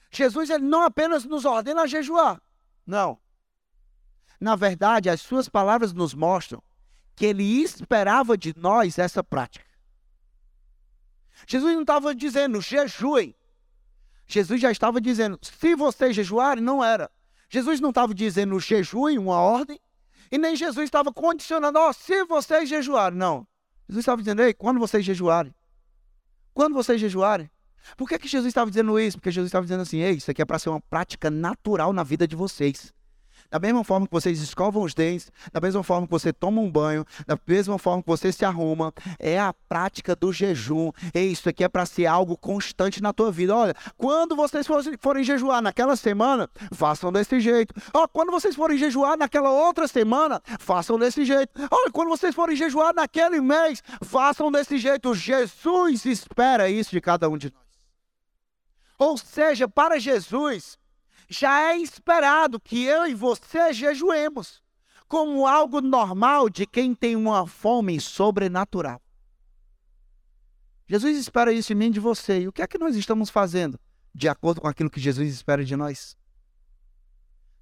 Jesus 0.09 0.49
ele 0.49 0.63
não 0.63 0.81
apenas 0.81 1.23
nos 1.23 1.45
ordena 1.45 1.83
a 1.83 1.87
jejuar. 1.87 2.41
Não. 2.83 3.19
Na 4.41 4.55
verdade, 4.55 5.07
as 5.07 5.21
suas 5.21 5.47
palavras 5.47 5.93
nos 5.93 6.15
mostram 6.15 6.63
que 7.15 7.27
ele 7.27 7.43
esperava 7.43 8.35
de 8.35 8.55
nós 8.57 8.97
essa 8.97 9.23
prática. 9.23 9.67
Jesus 11.45 11.75
não 11.75 11.81
estava 11.81 12.15
dizendo 12.15 12.59
jejuem. 12.59 13.35
Jesus 14.25 14.59
já 14.59 14.71
estava 14.71 14.99
dizendo, 14.99 15.37
se 15.43 15.75
vocês 15.75 16.15
jejuarem, 16.15 16.63
não 16.63 16.83
era. 16.83 17.07
Jesus 17.51 17.79
não 17.79 17.89
estava 17.89 18.15
dizendo 18.15 18.59
jejuem, 18.59 19.19
uma 19.19 19.39
ordem, 19.39 19.79
e 20.31 20.39
nem 20.39 20.55
Jesus 20.55 20.85
estava 20.85 21.13
condicionando, 21.13 21.77
ó, 21.77 21.89
oh, 21.89 21.93
se 21.93 22.25
vocês 22.25 22.67
jejuarem. 22.67 23.19
Não. 23.19 23.47
Jesus 23.87 24.01
estava 24.01 24.23
dizendo, 24.23 24.41
ei, 24.41 24.55
quando 24.55 24.79
vocês 24.79 25.05
jejuarem. 25.05 25.53
Quando 26.51 26.73
vocês 26.73 26.99
jejuarem. 26.99 27.47
Por 27.97 28.07
que, 28.07 28.19
que 28.19 28.27
Jesus 28.27 28.49
estava 28.49 28.69
dizendo 28.69 28.99
isso? 28.99 29.17
Porque 29.17 29.31
Jesus 29.31 29.49
estava 29.49 29.65
dizendo 29.65 29.81
assim: 29.81 29.99
Ei, 29.99 30.13
isso 30.13 30.29
aqui 30.31 30.41
é 30.41 30.45
para 30.45 30.59
ser 30.59 30.69
uma 30.69 30.81
prática 30.81 31.29
natural 31.29 31.93
na 31.93 32.03
vida 32.03 32.27
de 32.27 32.35
vocês. 32.35 32.93
Da 33.51 33.57
mesma 33.57 33.83
forma 33.83 34.05
que 34.05 34.13
vocês 34.13 34.39
escovam 34.41 34.83
os 34.83 34.93
dentes, 34.93 35.31
da 35.51 35.59
mesma 35.59 35.81
forma 35.81 36.05
que 36.05 36.11
você 36.11 36.31
toma 36.31 36.61
um 36.61 36.69
banho, 36.69 37.03
da 37.25 37.37
mesma 37.47 37.79
forma 37.79 38.03
que 38.03 38.07
você 38.07 38.31
se 38.31 38.45
arruma, 38.45 38.93
é 39.17 39.39
a 39.39 39.53
prática 39.67 40.15
do 40.15 40.31
jejum. 40.31 40.91
E 41.15 41.19
isso 41.19 41.49
aqui 41.49 41.63
é 41.63 41.67
para 41.67 41.85
ser 41.85 42.05
algo 42.05 42.37
constante 42.37 43.01
na 43.01 43.11
tua 43.11 43.31
vida. 43.31 43.55
Olha, 43.55 43.73
quando 43.97 44.35
vocês 44.35 44.67
forem 44.99 45.23
jejuar 45.23 45.63
naquela 45.63 45.95
semana, 45.95 46.47
façam 46.71 47.11
desse 47.11 47.39
jeito. 47.39 47.73
Olha, 47.91 48.07
quando 48.07 48.31
vocês 48.31 48.55
forem 48.55 48.77
jejuar 48.77 49.17
naquela 49.17 49.49
outra 49.49 49.87
semana, 49.87 50.39
façam 50.59 50.99
desse 50.99 51.25
jeito. 51.25 51.51
Olha, 51.71 51.91
quando 51.91 52.09
vocês 52.09 52.35
forem 52.35 52.55
jejuar 52.55 52.93
naquele 52.93 53.41
mês, 53.41 53.81
façam 54.03 54.51
desse 54.51 54.77
jeito. 54.77 55.15
Jesus 55.15 56.05
espera 56.05 56.69
isso 56.69 56.91
de 56.91 57.01
cada 57.01 57.27
um 57.27 57.37
de 57.37 57.51
nós. 57.51 57.68
Ou 58.99 59.17
seja, 59.17 59.65
para 59.65 59.97
Jesus, 59.97 60.77
já 61.29 61.71
é 61.71 61.77
esperado 61.77 62.59
que 62.59 62.83
eu 62.83 63.07
e 63.07 63.13
você 63.13 63.71
jejuemos 63.71 64.61
como 65.07 65.47
algo 65.47 65.79
normal 65.79 66.49
de 66.49 66.67
quem 66.67 66.93
tem 66.93 67.15
uma 67.15 67.47
fome 67.47 67.99
sobrenatural. 67.99 69.01
Jesus 70.85 71.17
espera 71.17 71.53
isso 71.53 71.71
em 71.71 71.75
mim 71.75 71.89
de 71.89 71.99
você. 71.99 72.41
E 72.41 72.47
o 72.47 72.51
que 72.51 72.61
é 72.61 72.67
que 72.67 72.77
nós 72.77 72.95
estamos 72.95 73.29
fazendo 73.29 73.79
de 74.13 74.27
acordo 74.27 74.59
com 74.59 74.67
aquilo 74.67 74.89
que 74.89 74.99
Jesus 74.99 75.31
espera 75.33 75.63
de 75.63 75.75
nós? 75.75 76.17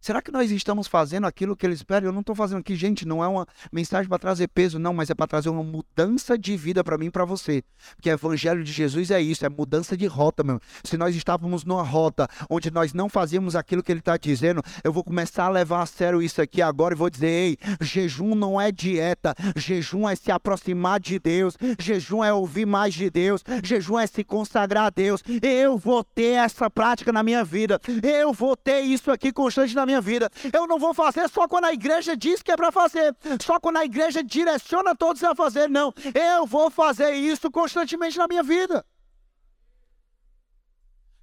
Será 0.08 0.22
que 0.22 0.32
nós 0.32 0.50
estamos 0.52 0.88
fazendo 0.88 1.28
aquilo 1.28 1.54
que 1.54 1.66
ele 1.66 1.74
espera? 1.74 2.06
Eu 2.06 2.14
não 2.14 2.22
estou 2.22 2.34
fazendo 2.34 2.60
aqui, 2.60 2.78
gente, 2.78 3.06
não 3.06 3.22
é 3.22 3.28
uma 3.28 3.46
mensagem 3.74 4.08
para 4.08 4.18
trazer 4.18 4.48
peso, 4.48 4.80
não, 4.80 4.94
mas 4.94 5.10
é 5.10 5.14
para 5.14 5.28
trazer 5.28 5.50
uma 5.50 5.62
mudança 5.62 6.38
de 6.38 6.56
vida 6.56 6.82
para 6.82 6.98
mim 6.98 7.08
e 7.08 7.12
para 7.12 7.26
você. 7.26 7.62
Porque 7.94 8.10
o 8.10 8.14
evangelho 8.14 8.64
de 8.64 8.72
Jesus 8.72 9.12
é 9.12 9.22
isso, 9.22 9.46
é 9.46 9.50
mudança 9.50 9.98
de 9.98 10.06
rota, 10.06 10.46
meu. 10.46 10.62
Se 10.82 10.96
nós 10.96 11.14
estávamos 11.14 11.66
numa 11.66 11.84
rota 11.84 12.26
onde 12.50 12.72
nós 12.72 12.94
não 12.94 13.10
fazíamos 13.10 13.54
aquilo 13.54 13.84
que 13.84 13.92
ele 13.92 14.00
está 14.00 14.16
dizendo, 14.16 14.64
eu 14.82 14.94
vou 14.94 15.04
começar 15.04 15.44
a 15.44 15.50
levar 15.50 15.82
a 15.82 15.86
sério 15.86 16.22
isso 16.22 16.42
aqui 16.42 16.62
agora 16.62 16.94
e 16.94 16.98
vou 16.98 17.10
dizer: 17.10 17.28
ei, 17.28 17.58
jejum 17.82 18.34
não 18.34 18.62
é 18.62 18.72
dieta, 18.72 19.36
jejum 19.58 20.08
é 20.08 20.16
se 20.16 20.32
aproximar 20.32 21.02
de 21.02 21.20
Deus, 21.20 21.58
jejum 21.78 22.24
é 22.24 22.32
ouvir 22.32 22.66
mais 22.66 22.94
de 22.94 23.10
Deus, 23.10 23.44
jejum 23.62 24.00
é 24.00 24.08
se 24.08 24.24
consagrar 24.24 24.86
a 24.86 24.90
Deus. 24.90 25.22
Eu 25.42 25.78
vou 25.78 26.02
ter 26.02 26.38
essa 26.38 26.70
prática 26.70 27.12
na 27.12 27.22
minha 27.22 27.44
vida, 27.44 27.78
eu 28.02 28.32
vou 28.32 28.56
ter 28.56 28.80
isso 28.84 29.12
aqui 29.12 29.34
constante 29.34 29.76
na 29.76 29.86
minha 29.86 29.97
vida. 30.02 30.30
Eu 30.54 30.68
não 30.68 30.80
vou 30.80 30.94
fazer 30.94 31.28
só 31.30 31.48
quando 31.48 31.66
a 31.66 31.74
igreja 31.74 32.16
diz 32.16 32.42
que 32.42 32.52
é 32.52 32.56
para 32.56 32.72
fazer, 32.72 33.16
só 33.42 33.60
quando 33.60 33.78
a 33.78 33.86
igreja 33.86 34.24
direciona 34.24 34.96
todos 34.96 35.24
a 35.24 35.36
fazer. 35.36 35.70
Não, 35.70 35.94
eu 36.14 36.46
vou 36.46 36.70
fazer 36.70 37.12
isso 37.14 37.50
constantemente 37.52 38.18
na 38.18 38.28
minha 38.28 38.44
vida. 38.44 38.86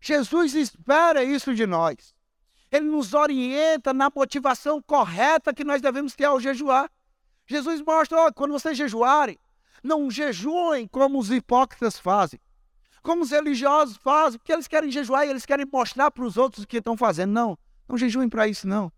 Jesus 0.00 0.54
espera 0.54 1.24
isso 1.24 1.54
de 1.54 1.66
nós. 1.66 2.14
Ele 2.70 2.86
nos 2.86 3.14
orienta 3.14 3.94
na 3.94 4.10
motivação 4.14 4.82
correta 4.82 5.54
que 5.54 5.64
nós 5.64 5.80
devemos 5.80 6.14
ter 6.14 6.24
ao 6.24 6.40
jejuar. 6.40 6.90
Jesus 7.46 7.80
mostra, 7.80 8.32
quando 8.32 8.52
vocês 8.52 8.76
jejuarem, 8.76 9.38
não 9.82 10.10
jejuem 10.10 10.88
como 10.88 11.18
os 11.18 11.30
hipócritas 11.30 11.98
fazem, 11.98 12.40
como 13.02 13.22
os 13.22 13.30
religiosos 13.30 13.96
fazem, 13.98 14.38
porque 14.38 14.52
eles 14.52 14.66
querem 14.66 14.90
jejuar 14.90 15.26
e 15.26 15.30
eles 15.30 15.46
querem 15.46 15.66
mostrar 15.70 16.10
para 16.10 16.24
os 16.24 16.36
outros 16.36 16.64
o 16.64 16.66
que 16.66 16.78
estão 16.78 16.96
fazendo. 16.96 17.32
Não. 17.32 17.58
Não 17.88 17.98
jejuem 17.98 18.28
para 18.28 18.48
isso, 18.48 18.66
não. 18.66 18.92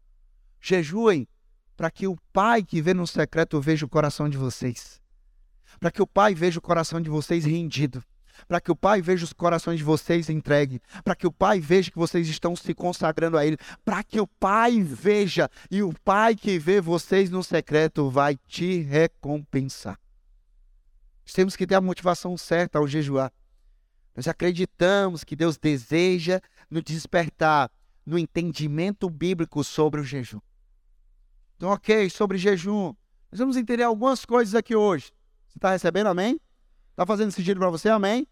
Jejuem 0.60 1.28
para 1.76 1.90
que 1.90 2.06
o 2.06 2.16
Pai 2.32 2.62
que 2.62 2.80
vê 2.80 2.94
no 2.94 3.06
secreto 3.06 3.60
veja 3.60 3.84
o 3.84 3.88
coração 3.88 4.28
de 4.28 4.38
vocês. 4.38 5.00
Para 5.78 5.90
que 5.90 6.00
o 6.00 6.06
Pai 6.06 6.34
veja 6.34 6.58
o 6.58 6.62
coração 6.62 7.00
de 7.00 7.10
vocês 7.10 7.44
rendido. 7.44 8.02
Para 8.48 8.60
que 8.60 8.70
o 8.70 8.76
Pai 8.76 9.00
veja 9.00 9.24
os 9.24 9.32
corações 9.32 9.78
de 9.78 9.84
vocês 9.84 10.28
entregue. 10.28 10.80
Para 11.04 11.14
que 11.14 11.26
o 11.26 11.32
Pai 11.32 11.60
veja 11.60 11.90
que 11.90 11.98
vocês 11.98 12.28
estão 12.28 12.54
se 12.54 12.74
consagrando 12.74 13.36
a 13.36 13.46
Ele. 13.46 13.56
Para 13.84 14.02
que 14.02 14.20
o 14.20 14.26
Pai 14.26 14.80
veja. 14.80 15.50
E 15.70 15.82
o 15.82 15.92
Pai 16.04 16.34
que 16.34 16.58
vê 16.58 16.80
vocês 16.80 17.30
no 17.30 17.42
secreto 17.42 18.10
vai 18.10 18.36
te 18.46 18.80
recompensar. 18.80 19.98
temos 21.34 21.56
que 21.56 21.66
ter 21.66 21.74
a 21.74 21.80
motivação 21.80 22.36
certa 22.36 22.78
ao 22.78 22.86
jejuar. 22.86 23.32
Nós 24.14 24.28
acreditamos 24.28 25.24
que 25.24 25.36
Deus 25.36 25.58
deseja 25.58 26.40
nos 26.70 26.82
despertar 26.82 27.70
no 28.06 28.16
entendimento 28.16 29.10
bíblico 29.10 29.64
sobre 29.64 30.00
o 30.00 30.04
jejum. 30.04 30.40
Então, 31.56 31.70
ok, 31.70 32.08
sobre 32.08 32.38
jejum. 32.38 32.94
Nós 33.32 33.40
vamos 33.40 33.56
entender 33.56 33.82
algumas 33.82 34.24
coisas 34.24 34.54
aqui 34.54 34.76
hoje. 34.76 35.12
Você 35.48 35.58
está 35.58 35.72
recebendo, 35.72 36.06
amém? 36.06 36.40
Está 36.90 37.04
fazendo 37.04 37.32
sentido 37.32 37.58
para 37.58 37.68
você, 37.68 37.88
amém? 37.88 38.26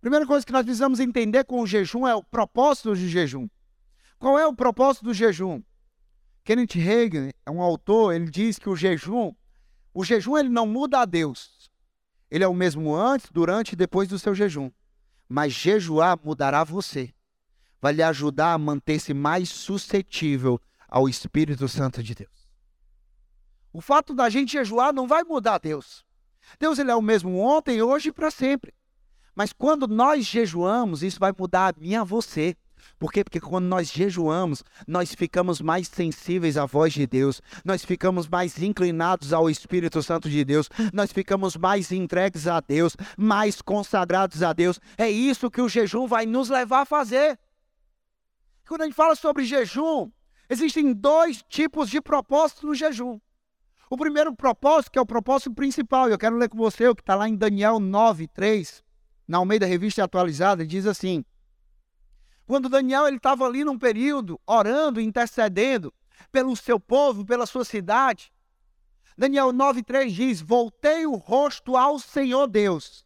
Primeira 0.00 0.26
coisa 0.26 0.46
que 0.46 0.52
nós 0.52 0.62
precisamos 0.62 1.00
entender 1.00 1.44
com 1.44 1.60
o 1.60 1.66
jejum 1.66 2.06
é 2.06 2.14
o 2.14 2.22
propósito 2.22 2.90
do 2.90 2.96
jejum. 2.96 3.48
Qual 4.18 4.38
é 4.38 4.46
o 4.46 4.54
propósito 4.54 5.04
do 5.04 5.14
jejum? 5.14 5.62
Kenneth 6.44 6.76
Hagin 6.76 7.30
é 7.44 7.50
um 7.50 7.60
autor, 7.60 8.14
ele 8.14 8.30
diz 8.30 8.58
que 8.58 8.68
o 8.68 8.76
jejum, 8.76 9.34
o 9.92 10.04
jejum 10.04 10.38
ele 10.38 10.48
não 10.48 10.66
muda 10.66 11.00
a 11.00 11.04
Deus. 11.04 11.70
Ele 12.30 12.44
é 12.44 12.48
o 12.48 12.54
mesmo 12.54 12.94
antes, 12.94 13.28
durante 13.30 13.72
e 13.72 13.76
depois 13.76 14.08
do 14.08 14.18
seu 14.18 14.34
jejum. 14.34 14.70
Mas 15.28 15.52
jejuar 15.52 16.18
mudará 16.22 16.64
você 16.64 17.12
vai 17.80 17.92
lhe 17.92 18.02
ajudar 18.02 18.52
a 18.52 18.58
manter-se 18.58 19.14
mais 19.14 19.48
suscetível 19.48 20.60
ao 20.88 21.08
Espírito 21.08 21.68
Santo 21.68 22.02
de 22.02 22.14
Deus. 22.14 22.48
O 23.72 23.80
fato 23.80 24.14
da 24.14 24.28
gente 24.28 24.52
jejuar 24.52 24.92
não 24.92 25.06
vai 25.06 25.22
mudar 25.22 25.58
Deus. 25.58 26.04
Deus 26.58 26.78
ele 26.78 26.90
é 26.90 26.94
o 26.94 27.02
mesmo 27.02 27.38
ontem, 27.38 27.80
hoje 27.80 28.08
e 28.08 28.12
para 28.12 28.30
sempre. 28.30 28.74
Mas 29.34 29.52
quando 29.52 29.86
nós 29.86 30.26
jejuamos, 30.26 31.02
isso 31.02 31.20
vai 31.20 31.32
mudar 31.36 31.74
a 31.74 31.80
mim 31.80 31.90
e 31.90 31.96
a 31.96 32.04
você. 32.04 32.56
Por 32.98 33.12
quê? 33.12 33.22
Porque 33.22 33.40
quando 33.40 33.66
nós 33.66 33.90
jejuamos, 33.90 34.64
nós 34.86 35.14
ficamos 35.14 35.60
mais 35.60 35.86
sensíveis 35.86 36.56
à 36.56 36.66
voz 36.66 36.92
de 36.92 37.06
Deus, 37.06 37.40
nós 37.64 37.84
ficamos 37.84 38.26
mais 38.26 38.60
inclinados 38.60 39.32
ao 39.32 39.48
Espírito 39.48 40.02
Santo 40.02 40.28
de 40.28 40.44
Deus, 40.44 40.68
nós 40.92 41.12
ficamos 41.12 41.56
mais 41.56 41.92
entregues 41.92 42.46
a 42.46 42.60
Deus, 42.60 42.96
mais 43.16 43.62
consagrados 43.62 44.42
a 44.42 44.52
Deus. 44.52 44.80
É 44.96 45.08
isso 45.10 45.50
que 45.50 45.60
o 45.60 45.68
jejum 45.68 46.06
vai 46.06 46.26
nos 46.26 46.48
levar 46.48 46.80
a 46.80 46.86
fazer. 46.86 47.38
Quando 48.70 48.82
a 48.82 48.84
gente 48.84 48.94
fala 48.94 49.16
sobre 49.16 49.44
jejum, 49.44 50.12
existem 50.48 50.92
dois 50.92 51.42
tipos 51.48 51.90
de 51.90 52.00
propósitos 52.00 52.62
no 52.62 52.72
jejum. 52.72 53.18
O 53.90 53.96
primeiro 53.96 54.32
propósito, 54.32 54.92
que 54.92 54.98
é 55.00 55.02
o 55.02 55.04
propósito 55.04 55.52
principal, 55.52 56.08
eu 56.08 56.16
quero 56.16 56.36
ler 56.36 56.48
com 56.48 56.56
você 56.56 56.86
o 56.86 56.94
que 56.94 57.02
está 57.02 57.16
lá 57.16 57.28
em 57.28 57.34
Daniel 57.34 57.80
9, 57.80 58.28
3, 58.28 58.84
na 59.26 59.38
Almeida 59.38 59.66
Revista 59.66 60.04
Atualizada, 60.04 60.64
diz 60.64 60.86
assim: 60.86 61.24
Quando 62.46 62.68
Daniel 62.68 63.08
estava 63.08 63.44
ali 63.44 63.64
num 63.64 63.76
período 63.76 64.40
orando, 64.46 65.00
intercedendo 65.00 65.92
pelo 66.30 66.54
seu 66.54 66.78
povo, 66.78 67.26
pela 67.26 67.46
sua 67.46 67.64
cidade, 67.64 68.32
Daniel 69.18 69.52
9,3 69.52 70.10
diz: 70.10 70.40
Voltei 70.40 71.06
o 71.06 71.16
rosto 71.16 71.76
ao 71.76 71.98
Senhor 71.98 72.46
Deus 72.46 73.04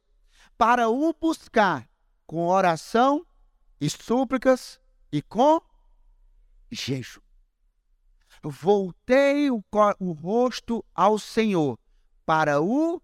para 0.59 0.91
o 0.91 1.15
buscar 1.19 1.89
com 2.27 2.49
oração 2.49 3.27
e 3.81 3.89
súplicas 3.89 4.79
e 5.15 5.23
com 5.23 5.61
jejum 6.73 7.21
voltei 8.51 9.49
o, 9.49 9.63
o 10.01 10.13
rosto 10.13 10.85
ao 10.93 11.19
Senhor 11.19 11.79
para 12.27 12.61
o 12.61 13.01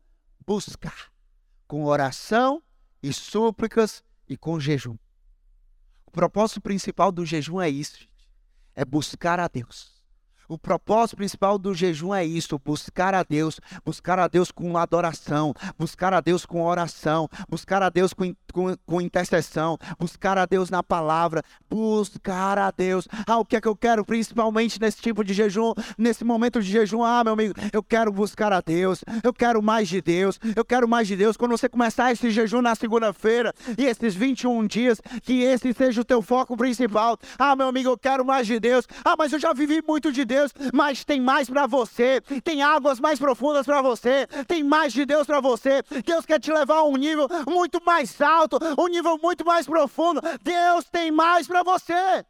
buscar, 0.46 1.12
com 1.66 1.84
oração 1.84 2.60
e 3.00 3.12
súplicas 3.12 4.02
e 4.28 4.36
com 4.36 4.58
jejum. 4.58 4.96
O 6.04 6.10
propósito 6.10 6.60
principal 6.60 7.12
do 7.12 7.24
jejum 7.24 7.60
é 7.60 7.70
isso, 7.70 8.08
é 8.74 8.84
buscar 8.84 9.38
a 9.38 9.46
Deus. 9.46 9.99
O 10.50 10.58
propósito 10.58 11.16
principal 11.16 11.56
do 11.56 11.72
jejum 11.72 12.12
é 12.12 12.26
isso: 12.26 12.58
buscar 12.58 13.14
a 13.14 13.22
Deus, 13.22 13.60
buscar 13.84 14.18
a 14.18 14.26
Deus 14.26 14.50
com 14.50 14.76
adoração, 14.76 15.54
buscar 15.78 16.12
a 16.12 16.20
Deus 16.20 16.44
com 16.44 16.60
oração, 16.60 17.28
buscar 17.48 17.84
a 17.84 17.88
Deus 17.88 18.12
com, 18.12 18.34
com, 18.52 18.74
com 18.84 19.00
intercessão, 19.00 19.78
buscar 19.96 20.36
a 20.36 20.46
Deus 20.46 20.68
na 20.68 20.82
palavra, 20.82 21.40
buscar 21.70 22.58
a 22.58 22.72
Deus. 22.72 23.06
Ah, 23.28 23.38
o 23.38 23.44
que 23.44 23.54
é 23.54 23.60
que 23.60 23.68
eu 23.68 23.76
quero 23.76 24.04
principalmente 24.04 24.80
nesse 24.80 25.00
tipo 25.00 25.22
de 25.22 25.32
jejum, 25.32 25.72
nesse 25.96 26.24
momento 26.24 26.60
de 26.60 26.68
jejum? 26.68 27.04
Ah, 27.04 27.22
meu 27.22 27.34
amigo, 27.34 27.54
eu 27.72 27.80
quero 27.80 28.10
buscar 28.10 28.52
a 28.52 28.60
Deus, 28.60 29.04
eu 29.22 29.32
quero 29.32 29.62
mais 29.62 29.88
de 29.88 30.02
Deus, 30.02 30.40
eu 30.56 30.64
quero 30.64 30.88
mais 30.88 31.06
de 31.06 31.14
Deus. 31.14 31.36
Quando 31.36 31.52
você 31.52 31.68
começar 31.68 32.10
esse 32.10 32.28
jejum 32.28 32.60
na 32.60 32.74
segunda-feira 32.74 33.54
e 33.78 33.84
esses 33.84 34.16
21 34.16 34.66
dias, 34.66 35.00
que 35.22 35.42
esse 35.42 35.72
seja 35.72 36.00
o 36.00 36.04
teu 36.04 36.20
foco 36.20 36.56
principal. 36.56 37.16
Ah, 37.38 37.54
meu 37.54 37.68
amigo, 37.68 37.88
eu 37.88 37.96
quero 37.96 38.24
mais 38.24 38.48
de 38.48 38.58
Deus. 38.58 38.84
Ah, 39.04 39.14
mas 39.16 39.32
eu 39.32 39.38
já 39.38 39.52
vivi 39.52 39.80
muito 39.86 40.10
de 40.10 40.24
Deus. 40.24 40.39
Deus, 40.40 40.52
mas 40.72 41.04
tem 41.04 41.20
mais 41.20 41.48
para 41.48 41.66
você, 41.66 42.20
tem 42.42 42.62
águas 42.62 42.98
mais 42.98 43.18
profundas 43.18 43.66
para 43.66 43.82
você, 43.82 44.26
tem 44.46 44.64
mais 44.64 44.92
de 44.92 45.04
Deus 45.04 45.26
para 45.26 45.40
você. 45.40 45.82
Deus 46.04 46.24
quer 46.24 46.40
te 46.40 46.52
levar 46.52 46.76
a 46.76 46.84
um 46.84 46.96
nível 46.96 47.28
muito 47.46 47.82
mais 47.84 48.20
alto, 48.20 48.58
um 48.78 48.88
nível 48.88 49.18
muito 49.22 49.44
mais 49.44 49.66
profundo. 49.66 50.20
Deus 50.42 50.84
tem 50.86 51.10
mais 51.10 51.46
para 51.46 51.62
você. 51.62 52.24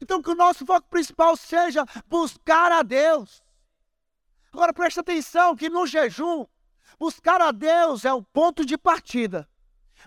Então, 0.00 0.20
que 0.20 0.30
o 0.30 0.34
nosso 0.34 0.66
foco 0.66 0.88
principal 0.88 1.36
seja 1.36 1.84
buscar 2.08 2.72
a 2.72 2.82
Deus. 2.82 3.42
Agora, 4.52 4.72
preste 4.72 5.00
atenção 5.00 5.54
que 5.54 5.70
no 5.70 5.86
jejum, 5.86 6.44
buscar 6.98 7.40
a 7.40 7.52
Deus 7.52 8.04
é 8.04 8.12
o 8.12 8.22
ponto 8.22 8.66
de 8.66 8.76
partida, 8.76 9.48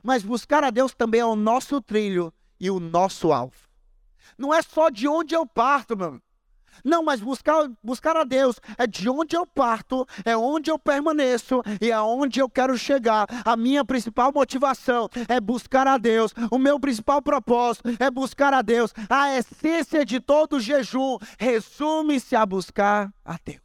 mas 0.04 0.24
buscar 0.24 0.64
a 0.64 0.70
Deus 0.70 0.94
também 0.94 1.22
é 1.22 1.26
o 1.26 1.36
nosso 1.36 1.82
trilho 1.82 2.34
e 2.60 2.70
o 2.70 2.80
nosso 2.80 3.32
alvo. 3.32 3.65
Não 4.38 4.54
é 4.54 4.62
só 4.62 4.90
de 4.90 5.08
onde 5.08 5.36
eu 5.36 5.46
parto, 5.46 5.96
meu. 5.96 6.22
Não, 6.84 7.04
mas 7.04 7.22
buscar, 7.22 7.70
buscar 7.84 8.18
a 8.18 8.24
Deus 8.24 8.60
é 8.78 8.86
de 8.86 9.10
onde 9.10 9.36
eu 9.36 9.46
parto, 9.46 10.06
é 10.24 10.36
onde 10.36 10.70
eu 10.70 10.78
permaneço 10.78 11.62
e 11.82 11.92
é 11.92 12.00
onde 12.00 12.40
eu 12.40 12.50
quero 12.50 12.78
chegar. 12.78 13.28
A 13.46 13.56
minha 13.56 13.86
principal 13.86 14.32
motivação 14.34 15.10
é 15.28 15.40
buscar 15.40 15.88
a 15.88 15.98
Deus. 15.98 16.34
O 16.52 16.58
meu 16.58 16.80
principal 16.80 17.22
propósito 17.22 17.90
é 18.00 18.12
buscar 18.12 18.54
a 18.54 18.62
Deus. 18.62 18.94
A 19.10 19.38
essência 19.38 20.06
de 20.06 20.20
todo 20.20 20.60
jejum 20.60 21.18
resume-se 21.40 22.36
a 22.36 22.46
buscar 22.46 23.14
a 23.24 23.38
Deus. 23.44 23.62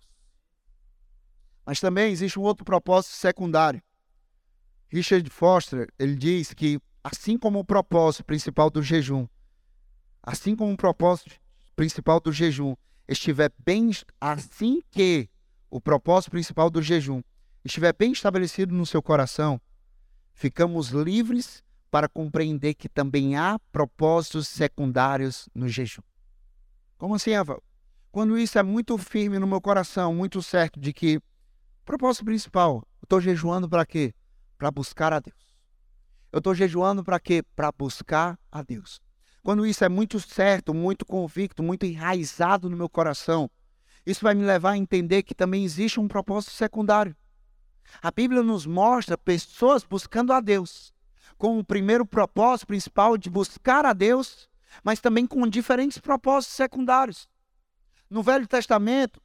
Mas 1.66 1.80
também 1.80 2.12
existe 2.12 2.38
um 2.38 2.42
outro 2.42 2.64
propósito 2.64 3.14
secundário. 3.14 3.82
Richard 4.88 5.28
Foster, 5.30 5.88
ele 5.98 6.16
diz 6.16 6.52
que 6.52 6.80
assim 7.02 7.38
como 7.38 7.60
o 7.60 7.64
propósito 7.64 8.24
principal 8.24 8.70
do 8.70 8.82
jejum 8.82 9.26
assim 10.22 10.54
como 10.54 10.72
o 10.72 10.76
propósito 10.76 11.30
principal 11.74 12.20
do 12.20 12.32
jejum 12.32 12.74
estiver 13.08 13.52
bem, 13.58 13.90
assim 14.20 14.82
que 14.90 15.28
o 15.70 15.80
propósito 15.80 16.30
principal 16.30 16.70
do 16.70 16.82
jejum 16.82 17.22
estiver 17.64 17.94
bem 17.94 18.12
estabelecido 18.12 18.74
no 18.74 18.86
seu 18.86 19.02
coração, 19.02 19.60
ficamos 20.32 20.88
livres 20.88 21.62
para 21.90 22.08
compreender 22.08 22.74
que 22.74 22.88
também 22.88 23.36
há 23.36 23.58
propósitos 23.72 24.48
secundários 24.48 25.48
no 25.54 25.68
jejum. 25.68 26.02
Como 26.96 27.14
assim, 27.14 27.32
Eva? 27.32 27.60
Quando 28.12 28.38
isso 28.38 28.58
é 28.58 28.62
muito 28.62 28.96
firme 28.98 29.38
no 29.38 29.46
meu 29.46 29.60
coração, 29.60 30.14
muito 30.14 30.42
certo 30.42 30.78
de 30.78 30.92
que 30.92 31.20
propósito 31.84 32.24
principal, 32.24 32.86
eu 33.00 33.04
estou 33.04 33.20
jejuando 33.20 33.68
para 33.68 33.84
quê? 33.86 34.14
Para 34.56 34.70
buscar 34.70 35.12
a 35.12 35.20
Deus. 35.20 35.36
Eu 36.32 36.38
estou 36.38 36.54
jejuando 36.54 37.02
para 37.02 37.18
quê? 37.18 37.42
Para 37.56 37.72
buscar 37.72 38.38
a 38.50 38.62
Deus. 38.62 39.00
Quando 39.42 39.66
isso 39.66 39.84
é 39.84 39.88
muito 39.88 40.20
certo, 40.20 40.74
muito 40.74 41.04
convicto, 41.06 41.62
muito 41.62 41.86
enraizado 41.86 42.68
no 42.68 42.76
meu 42.76 42.88
coração, 42.88 43.50
isso 44.04 44.22
vai 44.22 44.34
me 44.34 44.44
levar 44.44 44.72
a 44.72 44.76
entender 44.76 45.22
que 45.22 45.34
também 45.34 45.64
existe 45.64 45.98
um 45.98 46.08
propósito 46.08 46.52
secundário. 46.52 47.16
A 48.02 48.10
Bíblia 48.10 48.42
nos 48.42 48.66
mostra 48.66 49.16
pessoas 49.16 49.82
buscando 49.82 50.32
a 50.32 50.40
Deus, 50.40 50.92
com 51.38 51.58
o 51.58 51.64
primeiro 51.64 52.04
propósito 52.04 52.68
principal 52.68 53.16
de 53.16 53.30
buscar 53.30 53.84
a 53.86 53.92
Deus, 53.92 54.48
mas 54.84 55.00
também 55.00 55.26
com 55.26 55.46
diferentes 55.46 55.98
propósitos 55.98 56.56
secundários. 56.56 57.28
No 58.08 58.22
Velho 58.22 58.46
Testamento, 58.46 59.20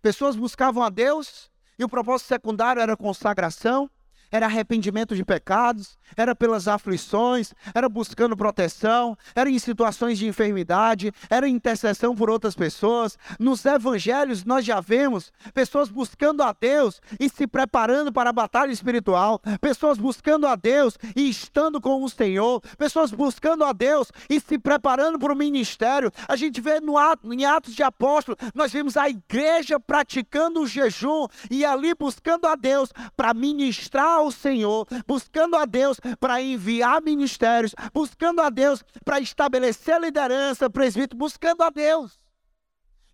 pessoas 0.00 0.36
buscavam 0.36 0.82
a 0.82 0.88
Deus 0.88 1.50
e 1.78 1.84
o 1.84 1.88
propósito 1.88 2.28
secundário 2.28 2.80
era 2.80 2.96
consagração, 2.96 3.90
era 4.30 4.46
arrependimento 4.46 5.14
de 5.14 5.24
pecados, 5.24 5.98
era 6.16 6.34
pelas 6.34 6.68
aflições, 6.68 7.54
era 7.74 7.88
buscando 7.88 8.36
proteção, 8.36 9.16
era 9.34 9.50
em 9.50 9.58
situações 9.58 10.18
de 10.18 10.26
enfermidade, 10.26 11.12
era 11.30 11.48
intercessão 11.48 12.14
por 12.14 12.30
outras 12.30 12.54
pessoas. 12.54 13.18
Nos 13.38 13.64
evangelhos 13.64 14.44
nós 14.44 14.64
já 14.64 14.80
vemos 14.80 15.32
pessoas 15.54 15.88
buscando 15.88 16.42
a 16.42 16.54
Deus 16.58 17.00
e 17.18 17.28
se 17.28 17.46
preparando 17.46 18.12
para 18.12 18.30
a 18.30 18.32
batalha 18.32 18.72
espiritual, 18.72 19.40
pessoas 19.60 19.98
buscando 19.98 20.46
a 20.46 20.56
Deus 20.56 20.98
e 21.16 21.28
estando 21.28 21.80
com 21.80 22.02
o 22.02 22.08
Senhor, 22.08 22.60
pessoas 22.76 23.10
buscando 23.10 23.64
a 23.64 23.72
Deus 23.72 24.10
e 24.28 24.40
se 24.40 24.58
preparando 24.58 25.18
para 25.18 25.32
o 25.32 25.36
ministério. 25.36 26.12
A 26.26 26.36
gente 26.36 26.60
vê 26.60 26.80
no 26.80 26.98
ato, 26.98 27.32
em 27.32 27.44
Atos 27.44 27.74
de 27.74 27.82
Apóstolos, 27.82 28.38
nós 28.54 28.72
vemos 28.72 28.96
a 28.96 29.08
igreja 29.08 29.80
praticando 29.80 30.60
o 30.60 30.66
jejum 30.66 31.26
e 31.50 31.64
ali 31.64 31.94
buscando 31.94 32.46
a 32.46 32.54
Deus 32.54 32.92
para 33.16 33.34
ministrar 33.34 34.17
ao 34.18 34.30
Senhor, 34.30 34.86
buscando 35.06 35.56
a 35.56 35.64
Deus 35.64 35.98
para 36.20 36.40
enviar 36.42 37.02
ministérios, 37.02 37.74
buscando 37.92 38.40
a 38.40 38.50
Deus 38.50 38.84
para 39.04 39.20
estabelecer 39.20 40.00
liderança, 40.00 40.68
presbítero, 40.68 41.16
buscando 41.16 41.62
a 41.62 41.70
Deus. 41.70 42.20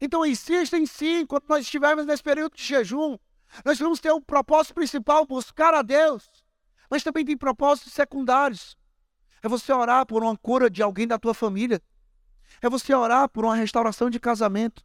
Então 0.01 0.27
insistem 0.27 0.85
sim, 0.87 1.25
quando 1.25 1.45
nós 1.49 1.63
estivermos 1.63 2.05
nesse 2.05 2.23
período 2.23 2.57
de 2.57 2.63
jejum, 2.63 3.17
nós 3.65 3.79
vamos 3.79 4.01
ter 4.01 4.11
o 4.11 4.17
um 4.17 4.21
propósito 4.21 4.75
principal, 4.75 5.27
buscar 5.27 5.73
a 5.75 5.83
Deus, 5.83 6.29
mas 6.91 7.03
também 7.03 7.25
tem 7.25 7.37
propósitos 7.37 7.93
secundários. 7.93 8.77
É 9.43 9.49
você 9.49 9.73
orar 9.73 10.07
por 10.07 10.23
uma 10.23 10.37
cura 10.37 10.71
de 10.71 10.83
alguém 10.83 11.07
da 11.07 11.19
tua 11.19 11.35
família. 11.35 11.81
É 12.63 12.69
você 12.69 12.95
orar 12.95 13.29
por 13.29 13.45
uma 13.45 13.55
restauração 13.55 14.09
de 14.09 14.19
casamento. 14.19 14.83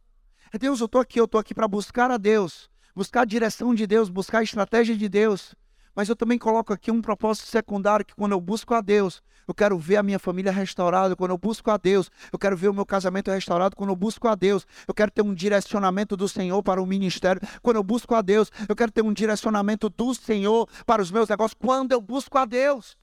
É 0.52 0.58
Deus, 0.58 0.80
eu 0.80 0.86
estou 0.86 1.00
aqui, 1.00 1.18
eu 1.18 1.24
estou 1.24 1.40
aqui 1.40 1.54
para 1.54 1.66
buscar 1.66 2.10
a 2.10 2.16
Deus, 2.16 2.68
buscar 2.94 3.22
a 3.22 3.24
direção 3.24 3.74
de 3.74 3.86
Deus, 3.86 4.08
buscar 4.08 4.40
a 4.40 4.42
estratégia 4.42 4.96
de 4.96 5.08
Deus. 5.08 5.54
Mas 5.94 6.08
eu 6.08 6.16
também 6.16 6.38
coloco 6.38 6.72
aqui 6.72 6.90
um 6.90 7.02
propósito 7.02 7.46
secundário 7.46 8.06
que 8.06 8.14
quando 8.14 8.32
eu 8.32 8.40
busco 8.40 8.74
a 8.74 8.80
Deus, 8.80 9.22
eu 9.46 9.54
quero 9.54 9.76
ver 9.78 9.96
a 9.96 10.02
minha 10.02 10.18
família 10.18 10.52
restaurada. 10.52 11.16
Quando 11.16 11.32
eu 11.32 11.38
busco 11.38 11.70
a 11.70 11.76
Deus, 11.76 12.10
eu 12.32 12.38
quero 12.38 12.56
ver 12.56 12.68
o 12.68 12.74
meu 12.74 12.86
casamento 12.86 13.30
restaurado. 13.30 13.74
Quando 13.74 13.90
eu 13.90 13.96
busco 13.96 14.28
a 14.28 14.34
Deus, 14.34 14.66
eu 14.86 14.94
quero 14.94 15.10
ter 15.10 15.22
um 15.22 15.34
direcionamento 15.34 16.16
do 16.16 16.28
Senhor 16.28 16.62
para 16.62 16.80
o 16.80 16.86
ministério. 16.86 17.40
Quando 17.60 17.76
eu 17.76 17.82
busco 17.82 18.14
a 18.14 18.22
Deus, 18.22 18.50
eu 18.68 18.76
quero 18.76 18.92
ter 18.92 19.02
um 19.02 19.12
direcionamento 19.12 19.88
do 19.88 20.14
Senhor 20.14 20.68
para 20.86 21.02
os 21.02 21.10
meus 21.10 21.28
negócios. 21.28 21.58
Quando 21.58 21.92
eu 21.92 22.00
busco 22.00 22.38
a 22.38 22.44
Deus. 22.44 22.96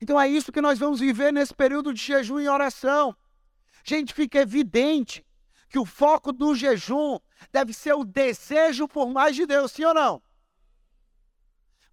Então 0.00 0.20
é 0.20 0.28
isso 0.28 0.52
que 0.52 0.60
nós 0.60 0.78
vamos 0.78 1.00
viver 1.00 1.32
nesse 1.32 1.54
período 1.54 1.94
de 1.94 2.02
jejum 2.02 2.40
e 2.40 2.48
oração. 2.48 3.16
Gente, 3.82 4.12
fica 4.12 4.38
evidente 4.38 5.24
que 5.70 5.78
o 5.78 5.86
foco 5.86 6.32
do 6.32 6.54
jejum 6.54 7.18
deve 7.50 7.72
ser 7.72 7.94
o 7.94 8.04
desejo 8.04 8.86
por 8.86 9.08
mais 9.08 9.34
de 9.34 9.46
Deus, 9.46 9.72
sim 9.72 9.84
ou 9.84 9.94
não? 9.94 10.22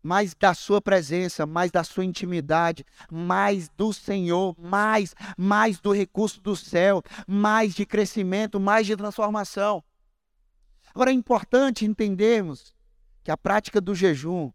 Mais 0.01 0.33
da 0.33 0.53
sua 0.53 0.81
presença, 0.81 1.45
mais 1.45 1.71
da 1.71 1.83
sua 1.83 2.05
intimidade, 2.05 2.85
mais 3.11 3.69
do 3.69 3.93
Senhor, 3.93 4.55
mais, 4.59 5.15
mais 5.37 5.79
do 5.79 5.91
recurso 5.91 6.41
do 6.41 6.55
céu, 6.55 7.01
mais 7.27 7.73
de 7.73 7.85
crescimento, 7.85 8.59
mais 8.59 8.87
de 8.87 8.95
transformação. 8.95 9.83
Agora 10.93 11.11
é 11.11 11.13
importante 11.13 11.85
entendermos 11.85 12.73
que 13.23 13.31
a 13.31 13.37
prática 13.37 13.79
do 13.79 13.95
jejum 13.95 14.51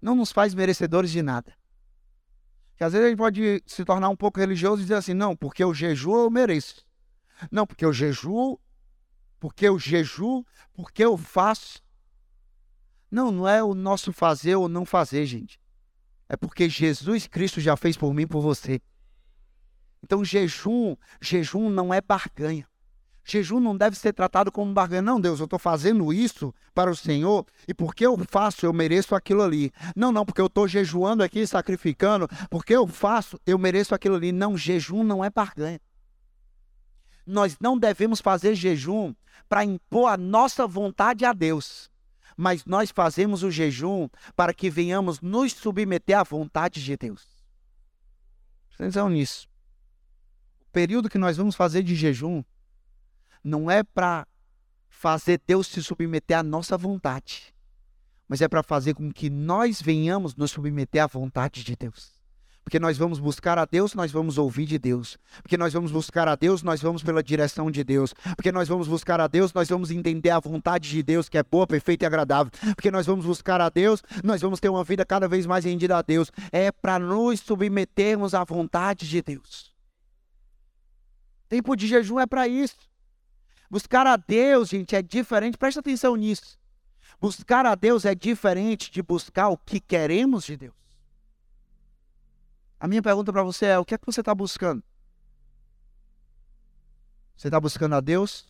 não 0.00 0.14
nos 0.14 0.32
faz 0.32 0.54
merecedores 0.54 1.10
de 1.10 1.22
nada. 1.22 1.52
Que 2.76 2.84
às 2.84 2.92
vezes 2.92 3.06
a 3.06 3.08
gente 3.10 3.18
pode 3.18 3.62
se 3.66 3.84
tornar 3.84 4.08
um 4.08 4.16
pouco 4.16 4.38
religioso 4.38 4.80
e 4.80 4.84
dizer 4.84 4.94
assim: 4.94 5.14
não, 5.14 5.36
porque 5.36 5.62
eu 5.62 5.74
jejuo 5.74 6.16
eu 6.24 6.30
mereço. 6.30 6.86
Não, 7.50 7.66
porque 7.66 7.84
eu 7.84 7.92
jejuo, 7.92 8.58
porque 9.38 9.66
eu 9.66 9.78
jejuo, 9.78 10.44
porque 10.72 11.04
eu 11.04 11.16
faço. 11.16 11.80
Não, 13.10 13.30
não 13.30 13.48
é 13.48 13.62
o 13.62 13.74
nosso 13.74 14.12
fazer 14.12 14.56
ou 14.56 14.68
não 14.68 14.84
fazer, 14.84 15.24
gente. 15.24 15.58
É 16.28 16.36
porque 16.36 16.68
Jesus 16.68 17.26
Cristo 17.26 17.60
já 17.60 17.76
fez 17.76 17.96
por 17.96 18.12
mim 18.12 18.22
e 18.22 18.26
por 18.26 18.42
você. 18.42 18.80
Então, 20.02 20.24
jejum, 20.24 20.94
jejum 21.20 21.70
não 21.70 21.92
é 21.92 22.00
barganha. 22.00 22.68
Jejum 23.24 23.60
não 23.60 23.76
deve 23.76 23.96
ser 23.96 24.12
tratado 24.12 24.52
como 24.52 24.72
barganha. 24.72 25.02
Não, 25.02 25.20
Deus, 25.20 25.38
eu 25.40 25.44
estou 25.44 25.58
fazendo 25.58 26.12
isso 26.12 26.54
para 26.74 26.90
o 26.90 26.96
Senhor 26.96 27.46
e 27.66 27.74
porque 27.74 28.06
eu 28.06 28.16
faço, 28.28 28.64
eu 28.64 28.72
mereço 28.72 29.14
aquilo 29.14 29.42
ali. 29.42 29.72
Não, 29.96 30.12
não, 30.12 30.24
porque 30.24 30.40
eu 30.40 30.46
estou 30.46 30.68
jejuando 30.68 31.22
aqui, 31.22 31.46
sacrificando, 31.46 32.28
porque 32.50 32.74
eu 32.74 32.86
faço, 32.86 33.38
eu 33.46 33.58
mereço 33.58 33.94
aquilo 33.94 34.16
ali. 34.16 34.32
Não, 34.32 34.56
jejum 34.56 35.02
não 35.02 35.24
é 35.24 35.30
barganha. 35.30 35.80
Nós 37.26 37.56
não 37.60 37.78
devemos 37.78 38.20
fazer 38.20 38.54
jejum 38.54 39.14
para 39.48 39.64
impor 39.64 40.10
a 40.10 40.16
nossa 40.16 40.66
vontade 40.66 41.24
a 41.24 41.32
Deus 41.32 41.90
mas 42.38 42.64
nós 42.64 42.92
fazemos 42.92 43.42
o 43.42 43.50
jejum 43.50 44.08
para 44.36 44.54
que 44.54 44.70
venhamos 44.70 45.20
nos 45.20 45.52
submeter 45.52 46.16
à 46.16 46.22
vontade 46.22 46.84
de 46.84 46.96
Deus. 46.96 47.26
Atenção 48.72 49.10
nisso. 49.10 49.48
O 50.60 50.70
período 50.70 51.10
que 51.10 51.18
nós 51.18 51.36
vamos 51.36 51.56
fazer 51.56 51.82
de 51.82 51.96
jejum 51.96 52.44
não 53.42 53.68
é 53.68 53.82
para 53.82 54.24
fazer 54.88 55.42
Deus 55.44 55.66
se 55.66 55.82
submeter 55.82 56.38
à 56.38 56.42
nossa 56.44 56.78
vontade, 56.78 57.52
mas 58.28 58.40
é 58.40 58.46
para 58.46 58.62
fazer 58.62 58.94
com 58.94 59.12
que 59.12 59.28
nós 59.28 59.82
venhamos 59.82 60.36
nos 60.36 60.52
submeter 60.52 61.02
à 61.02 61.08
vontade 61.08 61.64
de 61.64 61.74
Deus. 61.74 62.17
Porque 62.68 62.78
nós 62.78 62.98
vamos 62.98 63.18
buscar 63.18 63.56
a 63.56 63.64
Deus, 63.64 63.94
nós 63.94 64.12
vamos 64.12 64.36
ouvir 64.36 64.66
de 64.66 64.78
Deus. 64.78 65.16
Porque 65.40 65.56
nós 65.56 65.72
vamos 65.72 65.90
buscar 65.90 66.28
a 66.28 66.36
Deus, 66.36 66.62
nós 66.62 66.82
vamos 66.82 67.02
pela 67.02 67.22
direção 67.22 67.70
de 67.70 67.82
Deus. 67.82 68.12
Porque 68.36 68.52
nós 68.52 68.68
vamos 68.68 68.86
buscar 68.86 69.18
a 69.22 69.26
Deus, 69.26 69.54
nós 69.54 69.70
vamos 69.70 69.90
entender 69.90 70.28
a 70.28 70.38
vontade 70.38 70.90
de 70.90 71.02
Deus, 71.02 71.30
que 71.30 71.38
é 71.38 71.42
boa, 71.42 71.66
perfeita 71.66 72.04
e 72.04 72.06
agradável. 72.06 72.52
Porque 72.76 72.90
nós 72.90 73.06
vamos 73.06 73.24
buscar 73.24 73.58
a 73.58 73.70
Deus, 73.70 74.02
nós 74.22 74.42
vamos 74.42 74.60
ter 74.60 74.68
uma 74.68 74.84
vida 74.84 75.02
cada 75.02 75.26
vez 75.26 75.46
mais 75.46 75.64
rendida 75.64 75.96
a 75.96 76.02
Deus. 76.02 76.30
É 76.52 76.70
para 76.70 76.98
nos 76.98 77.40
submetermos 77.40 78.34
à 78.34 78.44
vontade 78.44 79.08
de 79.08 79.22
Deus. 79.22 79.72
Tempo 81.48 81.74
de 81.74 81.86
jejum 81.86 82.20
é 82.20 82.26
para 82.26 82.46
isso. 82.46 82.76
Buscar 83.70 84.06
a 84.06 84.16
Deus, 84.18 84.68
gente, 84.68 84.94
é 84.94 85.00
diferente. 85.00 85.56
Presta 85.56 85.80
atenção 85.80 86.14
nisso. 86.16 86.58
Buscar 87.18 87.64
a 87.64 87.74
Deus 87.74 88.04
é 88.04 88.14
diferente 88.14 88.90
de 88.90 89.02
buscar 89.02 89.48
o 89.48 89.56
que 89.56 89.80
queremos 89.80 90.44
de 90.44 90.58
Deus. 90.58 90.78
A 92.80 92.86
minha 92.86 93.02
pergunta 93.02 93.32
para 93.32 93.42
você 93.42 93.66
é: 93.66 93.78
o 93.78 93.84
que 93.84 93.94
é 93.94 93.98
que 93.98 94.06
você 94.06 94.20
está 94.20 94.34
buscando? 94.34 94.82
Você 97.36 97.48
está 97.48 97.60
buscando 97.60 97.94
a 97.94 98.00
Deus? 98.00 98.46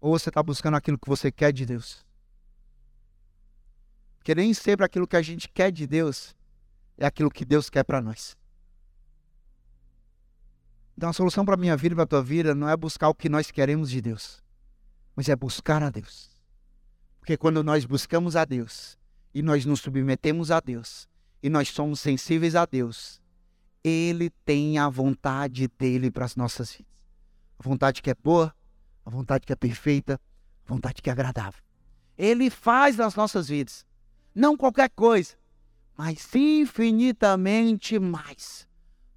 Ou 0.00 0.16
você 0.16 0.28
está 0.28 0.42
buscando 0.42 0.76
aquilo 0.76 0.98
que 0.98 1.08
você 1.08 1.32
quer 1.32 1.52
de 1.52 1.66
Deus? 1.66 2.04
Porque 4.18 4.34
nem 4.34 4.52
sempre 4.54 4.84
aquilo 4.84 5.06
que 5.06 5.16
a 5.16 5.22
gente 5.22 5.48
quer 5.48 5.72
de 5.72 5.86
Deus 5.86 6.36
é 6.96 7.06
aquilo 7.06 7.30
que 7.30 7.44
Deus 7.44 7.70
quer 7.70 7.82
para 7.82 8.00
nós. 8.00 8.36
Então 10.96 11.08
a 11.08 11.12
solução 11.12 11.44
para 11.44 11.54
a 11.54 11.56
minha 11.56 11.76
vida 11.76 11.94
e 11.94 11.96
para 11.96 12.04
a 12.04 12.08
tua 12.08 12.22
vida 12.22 12.54
não 12.54 12.68
é 12.68 12.76
buscar 12.76 13.08
o 13.08 13.14
que 13.14 13.28
nós 13.28 13.50
queremos 13.50 13.88
de 13.88 14.00
Deus, 14.00 14.42
mas 15.14 15.28
é 15.28 15.36
buscar 15.36 15.82
a 15.82 15.90
Deus. 15.90 16.30
Porque 17.20 17.36
quando 17.36 17.62
nós 17.62 17.84
buscamos 17.84 18.34
a 18.34 18.44
Deus 18.44 18.98
e 19.32 19.40
nós 19.40 19.64
nos 19.64 19.80
submetemos 19.80 20.50
a 20.50 20.60
Deus 20.60 21.08
e 21.42 21.48
nós 21.48 21.68
somos 21.68 22.00
sensíveis 22.00 22.56
a 22.56 22.66
Deus, 22.66 23.20
ele 23.82 24.30
tem 24.44 24.78
a 24.78 24.88
vontade 24.88 25.68
dele 25.78 26.10
para 26.10 26.24
as 26.24 26.36
nossas 26.36 26.72
vidas. 26.72 26.92
A 27.58 27.62
vontade 27.62 28.02
que 28.02 28.10
é 28.10 28.14
boa, 28.14 28.54
a 29.04 29.10
vontade 29.10 29.46
que 29.46 29.52
é 29.52 29.56
perfeita, 29.56 30.20
a 30.66 30.68
vontade 30.68 31.02
que 31.02 31.08
é 31.08 31.12
agradável. 31.12 31.62
Ele 32.16 32.50
faz 32.50 32.96
nas 32.96 33.14
nossas 33.14 33.48
vidas. 33.48 33.86
Não 34.34 34.56
qualquer 34.56 34.90
coisa, 34.90 35.36
mas 35.96 36.34
infinitamente 36.34 37.98
mais 37.98 38.68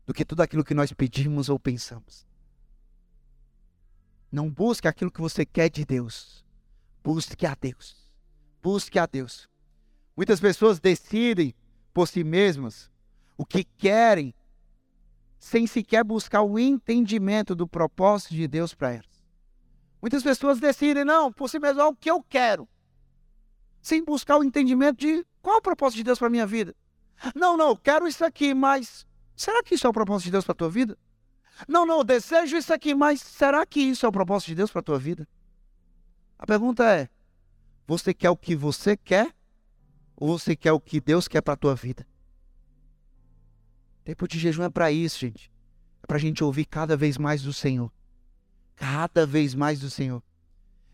do 0.06 0.14
que 0.14 0.26
tudo 0.26 0.42
aquilo 0.42 0.64
que 0.64 0.74
nós 0.74 0.92
pedimos 0.92 1.50
ou 1.50 1.60
pensamos. 1.60 2.26
Não 4.32 4.50
busque 4.50 4.88
aquilo 4.88 5.12
que 5.12 5.22
você 5.22 5.46
quer 5.46 5.70
de 5.70 5.86
Deus. 5.86 6.46
Busque 7.04 7.46
a 7.46 7.56
Deus. 7.60 8.12
Busque 8.62 8.98
a 8.98 9.06
Deus. 9.06 9.50
Muitas 10.16 10.40
pessoas 10.40 10.80
decidem 10.80 11.54
por 11.94 12.08
si 12.08 12.24
mesmas 12.24 12.90
o 13.38 13.46
que 13.46 13.64
querem 13.64 14.34
sem 15.42 15.66
sequer 15.66 16.04
buscar 16.04 16.44
o 16.44 16.60
entendimento 16.60 17.56
do 17.56 17.68
propósito 17.68 18.36
de 18.36 18.48
Deus 18.48 18.76
para 18.76 18.92
elas. 18.92 19.26
Muitas 20.00 20.22
pessoas 20.22 20.60
decidem, 20.60 21.04
não, 21.04 21.34
por 21.34 21.50
si 21.50 21.58
mesmo, 21.58 21.82
é 21.82 21.86
o 21.86 21.96
que 21.96 22.12
eu 22.12 22.22
quero, 22.22 22.70
sem 23.82 24.06
buscar 24.06 24.38
o 24.38 24.44
entendimento 24.44 25.00
de 25.00 25.26
qual 25.42 25.56
é 25.56 25.58
o 25.58 25.62
propósito 25.62 25.98
de 25.98 26.04
Deus 26.04 26.20
para 26.20 26.28
a 26.28 26.30
minha 26.30 26.46
vida. 26.46 26.76
Não, 27.34 27.58
não, 27.58 27.70
eu 27.70 27.76
quero 27.76 28.08
isso 28.08 28.24
aqui, 28.24 28.54
mas 28.54 29.04
será 29.36 29.64
que 29.64 29.74
isso 29.74 29.88
é 29.88 29.90
o 29.90 29.94
propósito 29.94 30.26
de 30.26 30.32
Deus 30.32 30.46
para 30.46 30.52
a 30.52 30.56
tua 30.56 30.70
vida? 30.70 30.96
Não, 31.68 31.88
não, 31.88 31.98
eu 31.98 32.04
desejo 32.04 32.56
isso 32.56 32.72
aqui, 32.72 32.94
mas 32.94 33.20
será 33.20 33.66
que 33.66 33.80
isso 33.80 34.06
é 34.06 34.10
o 34.10 34.12
propósito 34.12 34.50
de 34.50 34.56
Deus 34.56 34.72
para 34.72 34.82
a 34.82 34.84
tua 34.84 35.00
vida? 35.00 35.28
A 36.38 36.46
pergunta 36.46 36.84
é: 36.86 37.10
você 37.88 38.14
quer 38.14 38.30
o 38.30 38.38
que 38.38 38.56
você 38.56 38.96
quer 38.96 39.34
ou 40.16 40.38
você 40.38 40.56
quer 40.56 40.72
o 40.72 40.80
que 40.80 41.02
Deus 41.02 41.28
quer 41.28 41.42
para 41.42 41.56
a 41.56 41.58
tua 41.58 41.74
vida? 41.74 42.06
Tempo 44.04 44.28
de 44.28 44.40
jejum 44.40 44.64
é 44.64 44.70
para 44.70 44.92
isso, 44.92 45.20
gente. 45.20 45.52
É 46.04 46.08
para 46.08 46.18
a 46.18 46.20
gente 46.20 46.44
ouvir 46.44 46.66
cada 46.66 46.98
vez 46.98 47.18
mais 47.18 47.44
do 47.44 47.54
Senhor. 47.54 47.92
Cada 48.76 49.26
vez 49.26 49.54
mais 49.54 49.80
do 49.80 49.90
Senhor. 49.90 50.24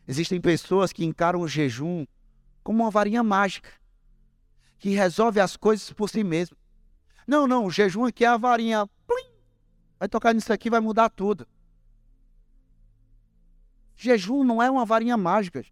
Existem 0.07 0.39
pessoas 0.39 0.91
que 0.91 1.05
encaram 1.05 1.41
o 1.41 1.47
jejum 1.47 2.05
como 2.63 2.83
uma 2.83 2.91
varinha 2.91 3.23
mágica, 3.23 3.69
que 4.77 4.89
resolve 4.89 5.39
as 5.39 5.55
coisas 5.55 5.91
por 5.91 6.09
si 6.09 6.23
mesmo. 6.23 6.55
Não, 7.25 7.47
não, 7.47 7.65
o 7.65 7.71
jejum 7.71 8.05
aqui 8.05 8.25
é 8.25 8.27
a 8.27 8.37
varinha. 8.37 8.87
Plim, 9.05 9.31
vai 9.99 10.07
tocar 10.07 10.33
nisso 10.33 10.51
aqui, 10.51 10.69
vai 10.69 10.79
mudar 10.79 11.09
tudo. 11.09 11.47
Jejum 13.95 14.43
não 14.43 14.61
é 14.61 14.69
uma 14.69 14.85
varinha 14.85 15.17
mágica. 15.17 15.65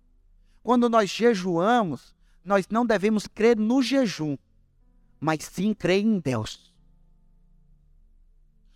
Quando 0.63 0.89
nós 0.89 1.09
jejuamos, 1.09 2.15
nós 2.43 2.67
não 2.69 2.85
devemos 2.85 3.27
crer 3.27 3.57
no 3.57 3.81
jejum, 3.81 4.37
mas 5.19 5.43
sim 5.43 5.73
crer 5.73 6.03
em 6.03 6.19
Deus. 6.19 6.74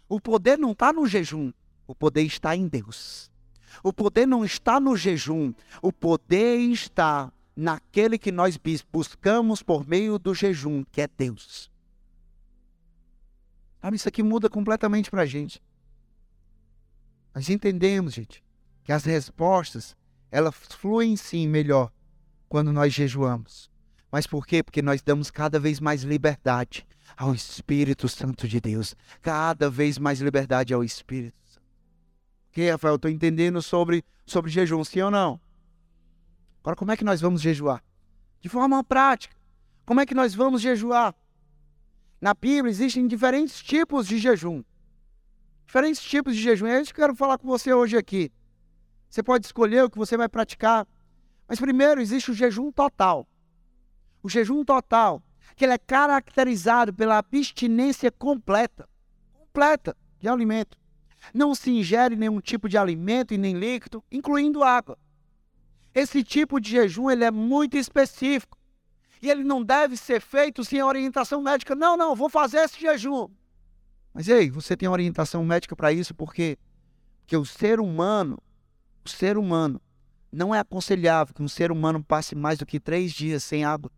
O 0.09 0.19
poder 0.19 0.57
não 0.57 0.71
está 0.71 0.91
no 0.91 1.05
jejum, 1.05 1.53
o 1.87 1.93
poder 1.93 2.23
está 2.23 2.55
em 2.55 2.67
Deus. 2.67 3.31
O 3.83 3.93
poder 3.93 4.25
não 4.25 4.43
está 4.43 4.79
no 4.79 4.97
jejum, 4.97 5.53
o 5.81 5.93
poder 5.93 6.57
está 6.71 7.31
naquele 7.55 8.17
que 8.17 8.31
nós 8.31 8.59
buscamos 8.91 9.61
por 9.61 9.87
meio 9.87 10.17
do 10.17 10.33
jejum, 10.33 10.83
que 10.91 11.01
é 11.01 11.07
Deus. 11.07 11.71
Sabe, 13.79 13.95
isso 13.95 14.09
aqui 14.09 14.23
muda 14.23 14.49
completamente 14.49 15.11
para 15.11 15.21
a 15.21 15.25
gente. 15.25 15.61
Nós 17.33 17.49
entendemos, 17.49 18.13
gente, 18.13 18.43
que 18.83 18.91
as 18.91 19.05
respostas, 19.05 19.95
elas 20.31 20.55
fluem 20.55 21.15
sim 21.15 21.47
melhor 21.47 21.91
quando 22.49 22.73
nós 22.73 22.93
jejuamos. 22.93 23.68
Mas 24.11 24.25
por 24.25 24.45
quê? 24.45 24.63
Porque 24.63 24.81
nós 24.81 25.01
damos 25.01 25.29
cada 25.29 25.59
vez 25.59 25.79
mais 25.79 26.03
liberdade 26.03 26.85
ao 27.15 27.33
Espírito 27.33 28.07
Santo 28.07 28.47
de 28.47 28.59
Deus. 28.59 28.95
Cada 29.21 29.69
vez 29.69 29.97
mais 29.97 30.19
liberdade 30.19 30.73
ao 30.73 30.83
Espírito 30.83 31.37
Santo. 31.45 31.65
Ok, 32.49 32.69
Rafael? 32.71 32.95
Estou 32.95 33.11
entendendo 33.11 33.61
sobre, 33.61 34.03
sobre 34.25 34.49
jejum, 34.49 34.83
sim 34.83 35.01
ou 35.01 35.11
não? 35.11 35.39
Agora, 36.61 36.75
como 36.75 36.91
é 36.91 36.97
que 36.97 37.03
nós 37.03 37.21
vamos 37.21 37.41
jejuar? 37.41 37.83
De 38.41 38.49
forma 38.49 38.83
prática. 38.83 39.35
Como 39.85 39.99
é 39.99 40.05
que 40.05 40.15
nós 40.15 40.33
vamos 40.33 40.61
jejuar? 40.61 41.15
Na 42.21 42.33
Bíblia 42.33 42.69
existem 42.69 43.07
diferentes 43.07 43.61
tipos 43.61 44.07
de 44.07 44.17
jejum. 44.17 44.63
Diferentes 45.65 46.01
tipos 46.01 46.35
de 46.35 46.41
jejum. 46.41 46.67
É 46.67 46.81
isso 46.81 46.93
que 46.93 46.99
eu 46.99 47.05
quero 47.05 47.15
falar 47.15 47.37
com 47.37 47.47
você 47.47 47.73
hoje 47.73 47.95
aqui. 47.95 48.31
Você 49.09 49.23
pode 49.23 49.45
escolher 49.45 49.83
o 49.83 49.89
que 49.89 49.97
você 49.97 50.17
vai 50.17 50.27
praticar. 50.27 50.87
Mas 51.47 51.59
primeiro 51.59 52.01
existe 52.01 52.31
o 52.31 52.33
jejum 52.33 52.71
total. 52.71 53.27
O 54.21 54.29
jejum 54.29 54.63
total, 54.63 55.21
que 55.55 55.65
ele 55.65 55.73
é 55.73 55.77
caracterizado 55.77 56.93
pela 56.93 57.17
abstinência 57.17 58.11
completa, 58.11 58.87
completa 59.33 59.95
de 60.19 60.27
alimento. 60.27 60.77
Não 61.33 61.53
se 61.53 61.69
ingere 61.71 62.15
nenhum 62.15 62.39
tipo 62.39 62.69
de 62.69 62.77
alimento 62.77 63.33
e 63.33 63.37
nem 63.37 63.57
líquido, 63.57 64.03
incluindo 64.11 64.63
água. 64.63 64.97
Esse 65.93 66.23
tipo 66.23 66.59
de 66.59 66.69
jejum 66.71 67.09
ele 67.09 67.23
é 67.23 67.31
muito 67.31 67.77
específico. 67.77 68.57
e 69.21 69.29
ele 69.29 69.43
não 69.43 69.61
deve 69.61 69.97
ser 69.97 70.21
feito 70.21 70.63
sem 70.63 70.81
orientação 70.81 71.41
médica. 71.41 71.75
Não, 71.75 71.97
não, 71.97 72.15
vou 72.15 72.29
fazer 72.29 72.59
esse 72.59 72.79
jejum. 72.79 73.27
Mas 74.13 74.29
ei, 74.29 74.49
você 74.49 74.77
tem 74.77 74.87
orientação 74.87 75.43
médica 75.43 75.75
para 75.75 75.91
isso 75.91 76.15
porque 76.15 76.57
que 77.27 77.35
o 77.35 77.45
ser 77.45 77.79
humano, 77.79 78.41
o 79.05 79.09
ser 79.09 79.37
humano, 79.37 79.81
não 80.31 80.53
é 80.53 80.59
aconselhável 80.59 81.33
que 81.33 81.43
um 81.43 81.47
ser 81.47 81.71
humano 81.71 82.03
passe 82.03 82.33
mais 82.33 82.57
do 82.57 82.65
que 82.65 82.79
três 82.79 83.11
dias 83.11 83.43
sem 83.43 83.65
água. 83.65 83.91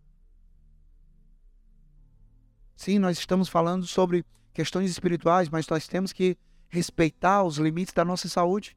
Sim, 2.76 3.00
nós 3.00 3.18
estamos 3.18 3.48
falando 3.48 3.86
sobre 3.86 4.26
questões 4.54 4.90
espirituais, 4.90 5.50
mas 5.50 5.68
nós 5.68 5.88
temos 5.88 6.12
que 6.12 6.38
respeitar 6.70 7.44
os 7.44 7.58
limites 7.58 7.94
da 7.94 8.06
nossa 8.06 8.28
saúde. 8.28 8.76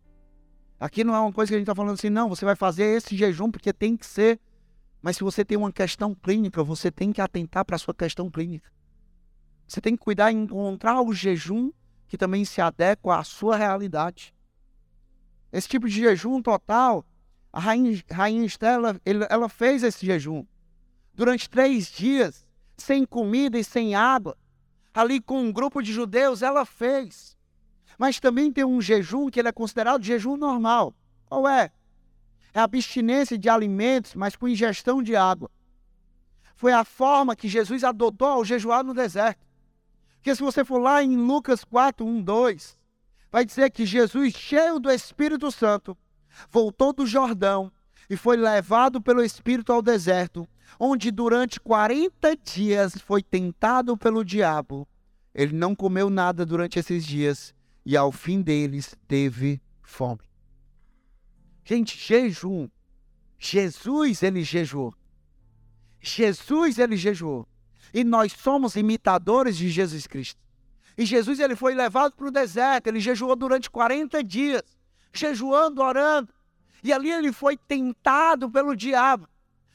Aqui 0.79 1.05
não 1.05 1.15
é 1.15 1.21
uma 1.21 1.33
coisa 1.33 1.51
que 1.51 1.55
a 1.55 1.59
gente 1.59 1.65
está 1.65 1.75
falando 1.75 1.95
assim, 1.95 2.11
não, 2.11 2.29
você 2.29 2.45
vai 2.45 2.57
fazer 2.57 2.85
esse 2.85 3.17
jejum 3.17 3.51
porque 3.51 3.73
tem 3.73 3.97
que 3.97 4.07
ser. 4.07 4.41
Mas 5.01 5.17
se 5.17 5.23
você 5.23 5.45
tem 5.45 5.57
uma 5.57 5.73
questão 5.73 6.15
clínica, 6.15 6.63
você 6.63 6.91
tem 6.91 7.13
que 7.13 7.21
atentar 7.21 7.65
para 7.65 7.77
a 7.77 7.79
sua 7.79 7.95
questão 7.95 8.31
clínica. 8.31 8.71
Você 9.67 9.81
tem 9.81 9.97
que 9.97 10.03
cuidar 10.03 10.33
em 10.33 10.43
encontrar 10.43 11.01
o 11.01 11.13
jejum 11.13 11.71
que 12.09 12.19
também 12.19 12.45
se 12.45 12.61
adequa 12.61 13.19
à 13.19 13.25
sua 13.25 13.57
realidade. 13.57 14.35
Esse 15.53 15.69
tipo 15.69 15.89
de 15.89 15.95
jejum 15.95 16.43
total, 16.43 17.05
a 17.53 17.61
rainha, 17.61 18.03
rainha 18.11 18.45
Estela, 18.45 19.01
ela 19.31 19.49
fez 19.49 19.83
esse 19.83 20.05
jejum. 20.05 20.45
Durante 21.15 21.49
três 21.49 21.91
dias, 21.91 22.44
sem 22.77 23.05
comida 23.05 23.59
e 23.59 23.65
sem 23.65 23.95
água, 23.95 24.37
ali 24.93 25.21
com 25.21 25.41
um 25.41 25.53
grupo 25.53 25.83
de 25.83 25.93
judeus, 25.93 26.43
ela 26.43 26.65
fez. 26.65 27.37
Mas 27.99 28.21
também 28.21 28.53
tem 28.53 28.65
um 28.65 28.81
jejum 28.81 29.29
que 29.29 29.39
ele 29.39 29.49
é 29.49 29.53
considerado 29.53 30.03
jejum 30.03 30.37
normal. 30.37 30.95
Qual 31.27 31.49
é? 31.49 31.71
É 32.53 32.61
a 32.61 32.65
abstinência 32.65 33.37
de 33.37 33.49
alimentos, 33.49 34.15
mas 34.15 34.37
com 34.37 34.49
ingestão 34.49 35.03
de 35.03 35.17
água. 35.17 35.51
Foi 36.55 36.73
a 36.73 36.85
forma 36.85 37.35
que 37.35 37.49
Jesus 37.49 37.83
adotou 37.83 38.29
ao 38.29 38.45
jejuar 38.45 38.85
no 38.85 38.95
deserto. 38.95 39.45
Porque 40.17 40.35
se 40.35 40.43
você 40.43 40.65
for 40.65 40.79
lá 40.79 41.03
em 41.03 41.17
Lucas 41.17 41.65
4, 41.65 42.07
1, 42.07 42.23
2, 42.23 42.79
vai 43.31 43.45
dizer 43.45 43.71
que 43.71 43.85
Jesus, 43.85 44.33
cheio 44.33 44.79
do 44.79 44.91
Espírito 44.91 45.51
Santo, 45.51 45.97
voltou 46.51 46.93
do 46.93 47.07
Jordão 47.07 47.71
e 48.09 48.17
foi 48.17 48.37
levado 48.37 49.03
pelo 49.03 49.23
Espírito 49.23 49.73
ao 49.73 49.83
deserto, 49.83 50.49
onde 50.79 51.11
durante 51.11 51.61
40 51.61 52.37
dias 52.37 52.95
foi 52.99 53.23
tentado 53.23 53.97
pelo 53.97 54.25
diabo. 54.25 54.87
Ele 55.35 55.55
não 55.55 55.75
comeu 55.75 56.09
nada 56.09 56.47
durante 56.47 56.79
esses 56.79 57.05
dias 57.05 57.55
e 57.85 57.97
ao 57.97 58.13
fim 58.13 58.41
deles 58.41 58.97
teve 59.07 59.61
fome. 59.83 60.23
Gente, 61.65 61.99
jejum. 61.99 62.69
Jesus 63.39 64.23
ele 64.23 64.43
jejuou. 64.43 64.95
Jesus 66.01 66.79
ele 66.79 66.97
jejuou. 66.97 67.49
E 67.93 68.05
nós 68.05 68.33
somos 68.33 68.77
imitadores 68.77 69.57
de 69.57 69.69
Jesus 69.69 70.07
Cristo. 70.07 70.41
E 70.97 71.05
Jesus 71.05 71.41
ele 71.41 71.57
foi 71.57 71.75
levado 71.75 72.13
para 72.13 72.29
o 72.29 72.31
deserto, 72.31 72.87
ele 72.87 73.01
jejuou 73.01 73.35
durante 73.35 73.71
40 73.71 74.23
dias, 74.23 74.63
jejuando, 75.13 75.83
orando. 75.83 76.33
E 76.83 76.93
ali 76.93 77.11
ele 77.11 77.33
foi 77.33 77.57
tentado 77.57 78.51
pelo 78.51 78.77
diabo. 78.77 79.29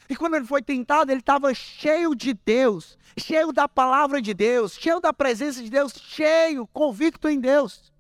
E 0.09 0.15
quando 0.15 0.35
ele 0.35 0.45
foi 0.45 0.61
tentado, 0.63 1.11
ele 1.11 1.19
estava 1.19 1.53
cheio 1.53 2.15
de 2.15 2.33
Deus, 2.33 2.97
cheio 3.15 3.53
da 3.53 3.67
palavra 3.69 4.19
de 4.19 4.33
Deus, 4.33 4.73
cheio 4.73 4.99
da 4.99 5.13
presença 5.13 5.61
de 5.61 5.69
Deus, 5.69 5.93
cheio, 5.93 6.65
convicto 6.65 7.29
em 7.29 7.39
Deus. 7.39 7.93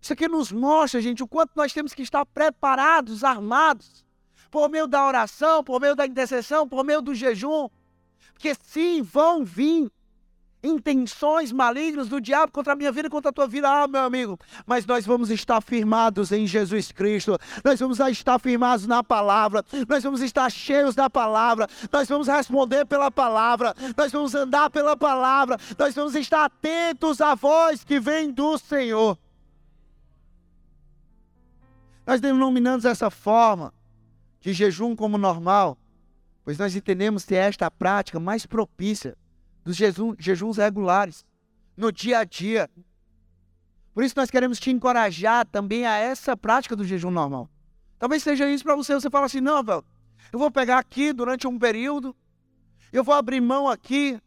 Isso 0.00 0.12
aqui 0.12 0.28
nos 0.28 0.52
mostra, 0.52 1.00
gente, 1.00 1.24
o 1.24 1.26
quanto 1.26 1.50
nós 1.56 1.72
temos 1.72 1.92
que 1.92 2.02
estar 2.02 2.24
preparados, 2.24 3.24
armados, 3.24 4.04
por 4.48 4.68
meio 4.70 4.86
da 4.86 5.04
oração, 5.04 5.64
por 5.64 5.80
meio 5.80 5.96
da 5.96 6.06
intercessão, 6.06 6.68
por 6.68 6.84
meio 6.84 7.02
do 7.02 7.12
jejum. 7.12 7.68
Porque 8.32 8.54
sim, 8.54 9.02
vão 9.02 9.44
vir 9.44 9.90
intenções 10.66 11.52
malignas 11.52 12.08
do 12.08 12.20
diabo 12.20 12.50
contra 12.50 12.72
a 12.72 12.76
minha 12.76 12.90
vida 12.90 13.06
e 13.06 13.10
contra 13.10 13.30
a 13.30 13.32
tua 13.32 13.46
vida, 13.46 13.68
ah, 13.68 13.86
meu 13.86 14.02
amigo. 14.02 14.38
Mas 14.66 14.84
nós 14.84 15.06
vamos 15.06 15.30
estar 15.30 15.60
firmados 15.60 16.32
em 16.32 16.46
Jesus 16.46 16.90
Cristo, 16.90 17.38
nós 17.64 17.78
vamos 17.78 18.00
estar 18.00 18.38
firmados 18.38 18.86
na 18.86 19.02
palavra, 19.02 19.64
nós 19.88 20.02
vamos 20.02 20.20
estar 20.20 20.50
cheios 20.50 20.94
da 20.94 21.08
palavra, 21.08 21.68
nós 21.92 22.08
vamos 22.08 22.26
responder 22.26 22.84
pela 22.86 23.10
palavra, 23.10 23.74
nós 23.96 24.10
vamos 24.12 24.34
andar 24.34 24.68
pela 24.70 24.96
palavra, 24.96 25.56
nós 25.78 25.94
vamos 25.94 26.14
estar 26.14 26.44
atentos 26.44 27.20
à 27.20 27.34
voz 27.34 27.84
que 27.84 28.00
vem 28.00 28.30
do 28.30 28.58
Senhor. 28.58 29.16
Nós 32.06 32.20
denominamos 32.20 32.84
essa 32.84 33.10
forma 33.10 33.72
de 34.40 34.52
jejum 34.52 34.94
como 34.94 35.18
normal, 35.18 35.76
pois 36.44 36.56
nós 36.56 36.74
entendemos 36.74 37.24
que 37.24 37.34
é 37.34 37.38
esta 37.38 37.66
a 37.66 37.70
prática 37.70 38.20
mais 38.20 38.46
propícia 38.46 39.16
dos 39.66 39.74
jejum, 39.74 40.14
jejuns 40.16 40.58
regulares, 40.58 41.26
no 41.76 41.90
dia 41.90 42.20
a 42.20 42.24
dia. 42.24 42.70
Por 43.92 44.04
isso 44.04 44.14
nós 44.16 44.30
queremos 44.30 44.60
te 44.60 44.70
encorajar 44.70 45.44
também 45.44 45.84
a 45.84 45.96
essa 45.96 46.36
prática 46.36 46.76
do 46.76 46.84
jejum 46.84 47.10
normal. 47.10 47.50
Talvez 47.98 48.22
seja 48.22 48.48
isso 48.48 48.62
para 48.62 48.76
você, 48.76 48.94
você 48.94 49.10
fala 49.10 49.26
assim, 49.26 49.40
não, 49.40 49.64
velho, 49.64 49.84
eu 50.32 50.38
vou 50.38 50.52
pegar 50.52 50.78
aqui 50.78 51.12
durante 51.12 51.48
um 51.48 51.58
período, 51.58 52.14
eu 52.92 53.02
vou 53.02 53.12
abrir 53.12 53.40
mão 53.40 53.68
aqui 53.68 54.20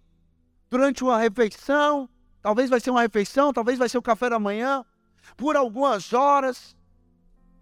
durante 0.69 1.05
uma 1.05 1.17
refeição, 1.17 2.09
talvez 2.41 2.69
vai 2.69 2.81
ser 2.81 2.91
uma 2.91 3.01
refeição, 3.01 3.53
talvez 3.53 3.79
vai 3.79 3.87
ser 3.87 3.97
o 3.97 4.01
café 4.01 4.29
da 4.29 4.39
manhã, 4.39 4.83
por 5.37 5.55
algumas 5.55 6.11
horas 6.11 6.75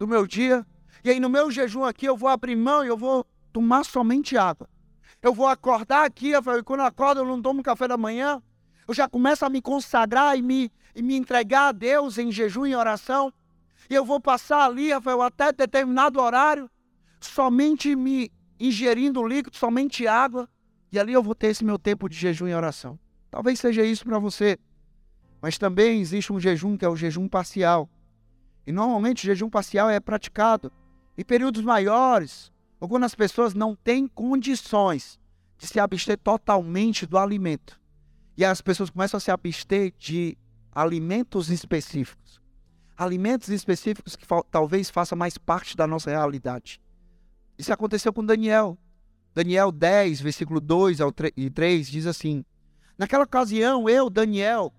do 0.00 0.08
meu 0.08 0.26
dia. 0.26 0.66
E 1.04 1.10
aí 1.10 1.20
no 1.20 1.28
meu 1.28 1.48
jejum 1.48 1.84
aqui 1.84 2.06
eu 2.06 2.16
vou 2.16 2.28
abrir 2.28 2.56
mão 2.56 2.84
e 2.84 2.88
eu 2.88 2.96
vou 2.96 3.24
tomar 3.52 3.84
somente 3.84 4.36
água. 4.36 4.68
Eu 5.20 5.34
vou 5.34 5.46
acordar 5.46 6.04
aqui, 6.04 6.32
e 6.32 6.62
quando 6.62 6.80
eu 6.80 6.86
acordo 6.86 7.20
eu 7.20 7.24
não 7.24 7.42
tomo 7.42 7.62
café 7.62 7.88
da 7.88 7.96
manhã. 7.96 8.42
Eu 8.86 8.94
já 8.94 9.08
começo 9.08 9.44
a 9.44 9.50
me 9.50 9.60
consagrar 9.60 10.38
e 10.38 10.42
me, 10.42 10.70
e 10.94 11.02
me 11.02 11.16
entregar 11.16 11.68
a 11.68 11.72
Deus 11.72 12.18
em 12.18 12.30
jejum 12.30 12.66
e 12.66 12.74
oração. 12.74 13.32
E 13.90 13.94
eu 13.94 14.04
vou 14.04 14.20
passar 14.20 14.64
ali, 14.64 14.92
Rafael, 14.92 15.20
até 15.22 15.52
determinado 15.52 16.20
horário, 16.20 16.70
somente 17.20 17.94
me 17.96 18.30
ingerindo 18.60 19.26
líquido, 19.26 19.56
somente 19.56 20.06
água. 20.06 20.48
E 20.90 20.98
ali 20.98 21.12
eu 21.12 21.22
vou 21.22 21.34
ter 21.34 21.48
esse 21.48 21.64
meu 21.64 21.78
tempo 21.78 22.08
de 22.08 22.16
jejum 22.16 22.48
e 22.48 22.54
oração. 22.54 22.98
Talvez 23.30 23.58
seja 23.60 23.82
isso 23.82 24.04
para 24.04 24.18
você. 24.18 24.58
Mas 25.40 25.58
também 25.58 26.00
existe 26.00 26.32
um 26.32 26.40
jejum 26.40 26.76
que 26.76 26.84
é 26.84 26.88
o 26.88 26.96
jejum 26.96 27.28
parcial. 27.28 27.88
E 28.66 28.72
normalmente 28.72 29.24
o 29.24 29.26
jejum 29.26 29.50
parcial 29.50 29.90
é 29.90 30.00
praticado 30.00 30.72
em 31.16 31.24
períodos 31.24 31.62
maiores, 31.62 32.52
ou 32.80 32.88
quando 32.88 33.04
as 33.04 33.14
pessoas 33.14 33.54
não 33.54 33.74
têm 33.74 34.06
condições 34.06 35.18
de 35.58 35.66
se 35.66 35.80
abster 35.80 36.16
totalmente 36.18 37.06
do 37.06 37.18
alimento. 37.18 37.80
E 38.36 38.44
as 38.44 38.60
pessoas 38.60 38.90
começam 38.90 39.18
a 39.18 39.20
se 39.20 39.30
abster 39.30 39.92
de 39.98 40.38
alimentos 40.72 41.50
específicos. 41.50 42.40
Alimentos 42.96 43.48
específicos 43.48 44.14
que 44.14 44.26
talvez 44.50 44.90
façam 44.90 45.18
mais 45.18 45.36
parte 45.36 45.76
da 45.76 45.86
nossa 45.86 46.10
realidade. 46.10 46.80
Isso 47.58 47.72
aconteceu 47.72 48.12
com 48.12 48.24
Daniel. 48.24 48.78
Daniel 49.34 49.70
10, 49.72 50.20
versículo 50.20 50.60
2 50.60 51.00
ao 51.00 51.12
3, 51.12 51.32
e 51.36 51.50
3 51.50 51.88
diz 51.88 52.06
assim: 52.06 52.44
Naquela 52.96 53.24
ocasião, 53.24 53.88
eu, 53.88 54.08
Daniel, 54.08 54.72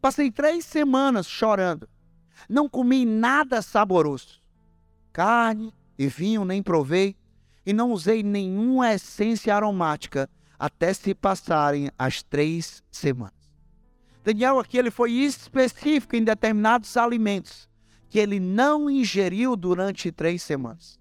passei 0.00 0.30
três 0.30 0.64
semanas 0.64 1.26
chorando. 1.26 1.88
Não 2.48 2.68
comi 2.68 3.04
nada 3.04 3.62
saboroso. 3.62 4.40
Carne 5.12 5.72
e 5.98 6.06
vinho 6.06 6.44
nem 6.44 6.62
provei, 6.62 7.16
e 7.64 7.72
não 7.72 7.92
usei 7.92 8.22
nenhuma 8.22 8.92
essência 8.92 9.54
aromática 9.54 10.28
até 10.58 10.92
se 10.92 11.14
passarem 11.14 11.90
as 11.98 12.22
três 12.22 12.82
semanas. 12.90 13.32
Daniel 14.22 14.58
aqui 14.58 14.78
ele 14.78 14.90
foi 14.90 15.12
específico 15.12 16.16
em 16.16 16.24
determinados 16.24 16.96
alimentos 16.96 17.68
que 18.08 18.18
ele 18.18 18.38
não 18.38 18.88
ingeriu 18.88 19.56
durante 19.56 20.12
três 20.12 20.42
semanas. 20.42 20.98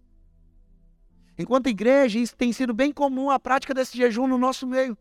Enquanto 1.37 1.67
igreja, 1.67 2.19
isso 2.19 2.35
tem 2.35 2.51
sido 2.51 2.73
bem 2.73 2.91
comum 2.91 3.29
a 3.29 3.39
prática 3.39 3.73
desse 3.73 3.97
jejum 3.97 4.27
no 4.27 4.37
nosso 4.37 4.67
meio. 4.67 4.97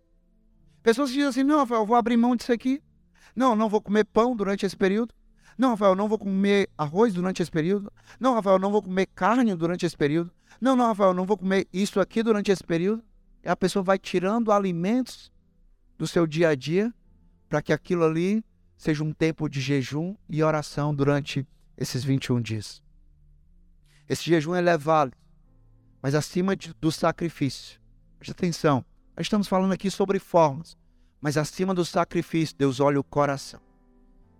Pessoas 0.82 1.10
dizem 1.10 1.26
assim: 1.26 1.42
não, 1.42 1.60
eu 1.60 1.86
vou 1.86 1.96
abrir 1.96 2.16
mão 2.16 2.36
disso 2.36 2.52
aqui. 2.52 2.82
Não, 3.34 3.56
não 3.56 3.68
vou 3.68 3.80
comer 3.80 4.04
pão 4.04 4.36
durante 4.36 4.66
esse 4.66 4.76
período. 4.76 5.14
Não, 5.56 5.70
Rafael, 5.70 5.94
não 5.94 6.08
vou 6.08 6.18
comer 6.18 6.68
arroz 6.76 7.14
durante 7.14 7.42
esse 7.42 7.50
período. 7.50 7.92
Não, 8.18 8.34
Rafael, 8.34 8.58
não 8.58 8.70
vou 8.70 8.82
comer 8.82 9.06
carne 9.06 9.54
durante 9.54 9.86
esse 9.86 9.96
período. 9.96 10.30
Não, 10.60 10.76
não, 10.76 10.86
Rafael, 10.86 11.14
não 11.14 11.24
vou 11.24 11.36
comer 11.36 11.66
isso 11.72 12.00
aqui 12.00 12.22
durante 12.22 12.50
esse 12.50 12.64
período. 12.64 13.02
E 13.44 13.48
a 13.48 13.56
pessoa 13.56 13.82
vai 13.82 13.98
tirando 13.98 14.52
alimentos 14.52 15.32
do 15.98 16.06
seu 16.06 16.26
dia 16.26 16.50
a 16.50 16.54
dia 16.54 16.92
para 17.48 17.60
que 17.60 17.72
aquilo 17.72 18.04
ali 18.04 18.44
seja 18.76 19.04
um 19.04 19.12
tempo 19.12 19.48
de 19.48 19.60
jejum 19.60 20.16
e 20.28 20.42
oração 20.42 20.94
durante 20.94 21.46
esses 21.76 22.02
21 22.02 22.40
dias. 22.40 22.82
Esse 24.08 24.24
jejum 24.24 24.54
é 24.54 24.76
válido, 24.76 25.16
mas 26.00 26.14
acima 26.14 26.56
de, 26.56 26.74
do 26.80 26.90
sacrifício. 26.90 27.80
Preste 28.18 28.32
atenção, 28.32 28.84
nós 29.16 29.26
estamos 29.26 29.48
falando 29.48 29.72
aqui 29.72 29.90
sobre 29.90 30.18
formas, 30.18 30.76
mas 31.20 31.36
acima 31.36 31.74
do 31.74 31.84
sacrifício, 31.84 32.56
Deus 32.56 32.80
olha 32.80 32.98
o 32.98 33.04
coração. 33.04 33.60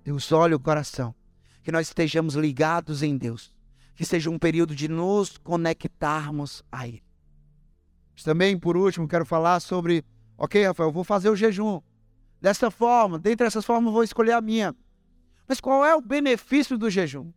Deus 0.04 0.30
olha 0.32 0.56
o 0.56 0.60
coração. 0.60 1.14
Que 1.62 1.70
nós 1.70 1.88
estejamos 1.88 2.34
ligados 2.34 3.02
em 3.02 3.16
Deus. 3.16 3.54
Que 3.94 4.04
seja 4.04 4.30
um 4.30 4.38
período 4.38 4.74
de 4.74 4.88
nos 4.88 5.38
conectarmos 5.38 6.64
a 6.70 6.88
Ele. 6.88 7.02
Também, 8.24 8.58
por 8.58 8.76
último, 8.76 9.08
quero 9.08 9.26
falar 9.26 9.58
sobre, 9.60 10.04
ok, 10.36 10.64
Rafael, 10.64 10.92
vou 10.92 11.02
fazer 11.02 11.28
o 11.28 11.36
jejum. 11.36 11.80
Dessa 12.40 12.70
forma, 12.70 13.18
dentre 13.18 13.46
essas 13.46 13.64
formas, 13.64 13.92
vou 13.92 14.02
escolher 14.02 14.32
a 14.32 14.40
minha. 14.40 14.74
Mas 15.48 15.60
qual 15.60 15.84
é 15.84 15.94
o 15.94 16.00
benefício 16.00 16.78
do 16.78 16.88
jejum? 16.88 17.32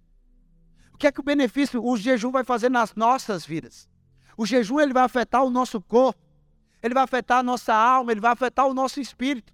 O 0.93 0.97
que 0.97 1.07
é 1.07 1.11
que 1.11 1.20
o 1.20 1.24
benefício 1.24 1.84
o 1.84 1.97
jejum 1.97 2.32
vai 2.32 2.43
fazer 2.43 2.70
nas 2.70 2.93
nossas 2.95 3.45
vidas? 3.45 3.89
O 4.38 4.45
jejum 4.45 4.80
ele 4.80 4.93
vai 4.93 5.03
afetar 5.03 5.43
o 5.43 5.49
nosso 5.49 5.82
corpo, 5.82 6.22
ele 6.82 6.93
vai 6.93 7.03
afetar 7.03 7.39
a 7.39 7.43
nossa 7.43 7.74
alma, 7.74 8.11
ele 8.11 8.22
vai 8.22 8.32
afetar 8.32 8.68
o 8.68 8.74
nosso 8.74 8.99
espírito. 8.99 9.53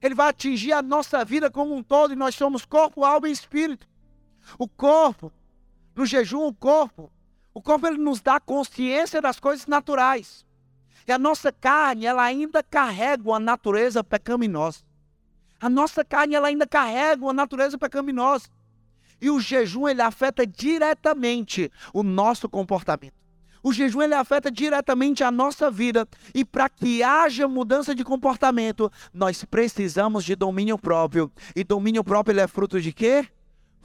Ele 0.00 0.14
vai 0.14 0.28
atingir 0.28 0.72
a 0.72 0.82
nossa 0.82 1.24
vida 1.24 1.50
como 1.50 1.74
um 1.74 1.82
todo 1.82 2.12
e 2.12 2.16
nós 2.16 2.34
somos 2.34 2.64
corpo, 2.64 3.04
alma 3.04 3.28
e 3.28 3.32
espírito. 3.32 3.86
O 4.58 4.68
corpo, 4.68 5.32
no 5.94 6.06
jejum, 6.06 6.46
o 6.46 6.54
corpo, 6.54 7.10
o 7.52 7.60
corpo 7.60 7.86
ele 7.86 7.98
nos 7.98 8.20
dá 8.20 8.38
consciência 8.38 9.20
das 9.20 9.40
coisas 9.40 9.66
naturais. 9.66 10.46
E 11.06 11.10
a 11.10 11.18
nossa 11.18 11.50
carne, 11.50 12.06
ela 12.06 12.22
ainda 12.22 12.62
carrega 12.62 13.22
uma 13.28 13.40
natureza 13.40 14.04
pecaminosa. 14.04 14.84
A 15.60 15.68
nossa 15.68 16.04
carne, 16.04 16.36
ela 16.36 16.48
ainda 16.48 16.66
carrega 16.66 17.24
uma 17.24 17.32
natureza 17.32 17.76
pecaminosa. 17.76 18.48
E 19.20 19.28
o 19.28 19.40
jejum, 19.40 19.88
ele 19.88 20.02
afeta 20.02 20.46
diretamente 20.46 21.72
o 21.92 22.04
nosso 22.04 22.48
comportamento. 22.48 23.17
O 23.62 23.72
jejum 23.72 24.02
ele 24.02 24.14
afeta 24.14 24.50
diretamente 24.50 25.24
a 25.24 25.30
nossa 25.30 25.70
vida 25.70 26.06
e 26.34 26.44
para 26.44 26.68
que 26.68 27.02
haja 27.02 27.48
mudança 27.48 27.94
de 27.94 28.04
comportamento, 28.04 28.90
nós 29.12 29.44
precisamos 29.44 30.24
de 30.24 30.34
domínio 30.34 30.78
próprio. 30.78 31.30
E 31.54 31.64
domínio 31.64 32.04
próprio 32.04 32.32
ele 32.32 32.40
é 32.40 32.46
fruto 32.46 32.80
de 32.80 32.92
quê? 32.92 33.26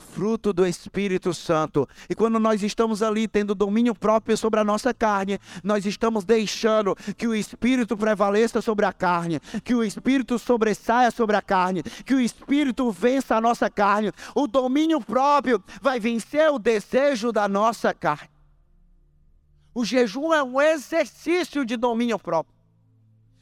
fruto 0.03 0.53
do 0.53 0.65
Espírito 0.65 1.33
Santo. 1.33 1.87
E 2.09 2.15
quando 2.15 2.39
nós 2.39 2.61
estamos 2.61 3.01
ali 3.01 3.27
tendo 3.27 3.55
domínio 3.55 3.95
próprio 3.95 4.37
sobre 4.37 4.59
a 4.59 4.63
nossa 4.63 4.93
carne, 4.93 5.39
nós 5.63 5.85
estamos 5.85 6.23
deixando 6.23 6.95
que 7.17 7.27
o 7.27 7.33
Espírito 7.33 7.97
prevaleça 7.97 8.61
sobre 8.61 8.85
a 8.85 8.93
carne, 8.93 9.39
que 9.63 9.73
o 9.73 9.83
Espírito 9.83 10.37
sobressaia 10.37 11.09
sobre 11.09 11.35
a 11.35 11.41
carne, 11.41 11.83
que 12.05 12.13
o 12.13 12.19
Espírito 12.19 12.91
vença 12.91 13.35
a 13.35 13.41
nossa 13.41 13.69
carne. 13.69 14.11
O 14.35 14.47
domínio 14.47 15.01
próprio 15.01 15.63
vai 15.81 15.99
vencer 15.99 16.49
o 16.49 16.59
desejo 16.59 17.31
da 17.31 17.47
nossa 17.47 17.93
carne. 17.93 18.32
O 19.73 19.83
jejum 19.83 20.33
é 20.33 20.43
um 20.43 20.61
exercício 20.61 21.65
de 21.65 21.75
domínio 21.75 22.19
próprio. 22.19 22.53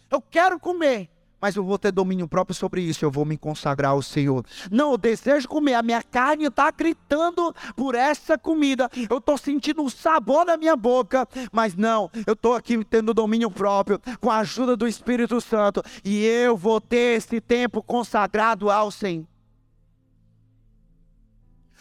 Eu 0.10 0.22
quero 0.22 0.60
comer, 0.60 1.10
mas 1.42 1.56
eu 1.56 1.64
vou 1.64 1.80
ter 1.80 1.92
domínio 1.92 2.28
próprio 2.28 2.54
sobre 2.54 2.82
isso, 2.82 3.04
eu 3.04 3.10
vou 3.10 3.26
me 3.26 3.36
consagrar 3.36 3.92
ao 3.92 4.02
Senhor. 4.02 4.46
Não, 4.70 4.92
eu 4.92 4.98
desejo 4.98 5.48
comer, 5.48 5.74
a 5.74 5.82
minha 5.82 6.04
carne 6.04 6.46
está 6.46 6.70
gritando 6.70 7.54
por 7.76 7.96
essa 7.96 8.38
comida, 8.38 8.90
eu 9.10 9.18
estou 9.18 9.38
sentindo 9.38 9.82
um 9.82 9.90
sabor 9.90 10.46
na 10.46 10.56
minha 10.56 10.76
boca, 10.76 11.28
mas 11.52 11.76
não, 11.76 12.12
eu 12.28 12.34
estou 12.34 12.54
aqui 12.54 12.84
tendo 12.86 13.14
domínio 13.14 13.50
próprio, 13.50 14.00
com 14.20 14.30
a 14.30 14.38
ajuda 14.40 14.78
do 14.78 14.88
Espírito 14.88 15.42
Santo, 15.42 15.82
e 16.04 16.24
eu 16.24 16.56
vou 16.56 16.80
ter 16.80 17.18
esse 17.18 17.42
tempo 17.42 17.82
consagrado 17.82 18.70
ao 18.70 18.92
Senhor. 18.92 19.26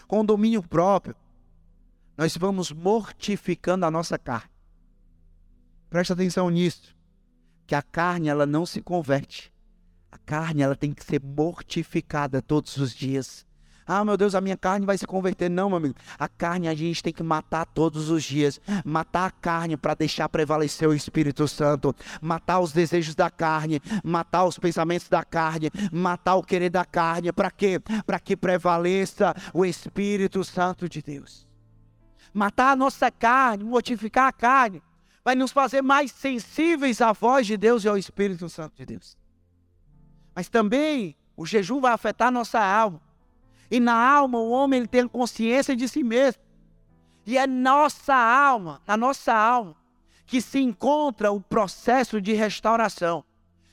Com 0.09 0.25
domínio 0.25 0.63
próprio, 0.63 1.15
nós 2.21 2.37
vamos 2.37 2.71
mortificando 2.71 3.87
a 3.87 3.91
nossa 3.91 4.19
carne. 4.19 4.51
Presta 5.89 6.13
atenção 6.13 6.51
nisso, 6.51 6.95
que 7.67 7.75
a 7.75 7.81
carne 7.81 8.29
ela 8.29 8.45
não 8.45 8.67
se 8.67 8.83
converte. 8.83 9.51
A 10.13 10.19
carne 10.19 10.61
ela 10.61 10.77
tem 10.77 10.93
que 10.93 11.03
ser 11.03 11.19
mortificada 11.23 12.43
todos 12.43 12.77
os 12.77 12.95
dias. 12.95 13.47
Ah, 13.87 14.05
meu 14.05 14.19
Deus, 14.19 14.35
a 14.35 14.41
minha 14.43 14.57
carne 14.59 14.85
vai 14.85 14.99
se 14.99 15.07
converter. 15.07 15.49
Não, 15.49 15.71
meu 15.71 15.79
amigo. 15.79 15.95
A 16.19 16.29
carne 16.29 16.69
a 16.69 16.75
gente 16.75 17.03
tem 17.03 17.11
que 17.11 17.23
matar 17.23 17.65
todos 17.65 18.11
os 18.11 18.23
dias. 18.23 18.61
Matar 18.85 19.25
a 19.25 19.31
carne 19.31 19.79
para 19.79 19.95
deixar 19.95 20.29
prevalecer 20.29 20.87
o 20.87 20.95
Espírito 20.95 21.49
Santo. 21.49 21.97
Matar 22.21 22.61
os 22.61 22.71
desejos 22.71 23.15
da 23.15 23.31
carne. 23.31 23.81
Matar 24.05 24.45
os 24.45 24.59
pensamentos 24.59 25.09
da 25.09 25.25
carne. 25.25 25.71
Matar 25.91 26.35
o 26.35 26.43
querer 26.43 26.69
da 26.69 26.85
carne. 26.85 27.33
Para 27.33 27.51
quê? 27.51 27.81
Para 28.05 28.21
que 28.21 28.37
prevaleça 28.37 29.35
o 29.55 29.65
Espírito 29.65 30.45
Santo 30.45 30.87
de 30.87 31.01
Deus 31.01 31.49
matar 32.33 32.73
a 32.73 32.77
nossa 32.77 33.11
carne, 33.11 33.65
mortificar 33.65 34.29
a 34.29 34.33
carne, 34.33 34.83
vai 35.25 35.35
nos 35.35 35.53
fazer 35.53 35.83
mais 35.83 36.11
sensíveis 36.13 37.01
à 37.01 37.13
voz 37.13 37.47
de 37.47 37.57
Deus 37.57 37.85
e 37.85 37.89
ao 37.89 37.99
Espírito 37.99 38.49
Santo 38.49 38.77
de 38.77 38.87
Deus. 38.87 39.17
Mas 40.35 40.49
também 40.49 41.17
o 41.37 41.45
jejum 41.45 41.81
vai 41.81 41.93
afetar 41.93 42.31
nossa 42.31 42.61
alma. 42.61 43.01
E 43.71 43.79
na 43.79 43.95
alma 43.95 44.39
o 44.39 44.51
homem 44.51 44.81
ele 44.81 44.89
tem 44.89 45.07
consciência 45.07 45.77
de 45.77 45.89
si 45.89 46.03
mesmo. 46.03 46.43
E 47.27 47.37
é 47.37 47.47
nossa 47.47 48.15
alma, 48.15 48.81
na 48.87 48.97
nossa 48.97 49.33
alma, 49.33 49.77
que 50.27 50.41
se 50.41 50.61
encontra 50.61 51.31
o 51.31 51.41
processo 51.41 52.21
de 52.21 52.33
restauração. 52.33 53.25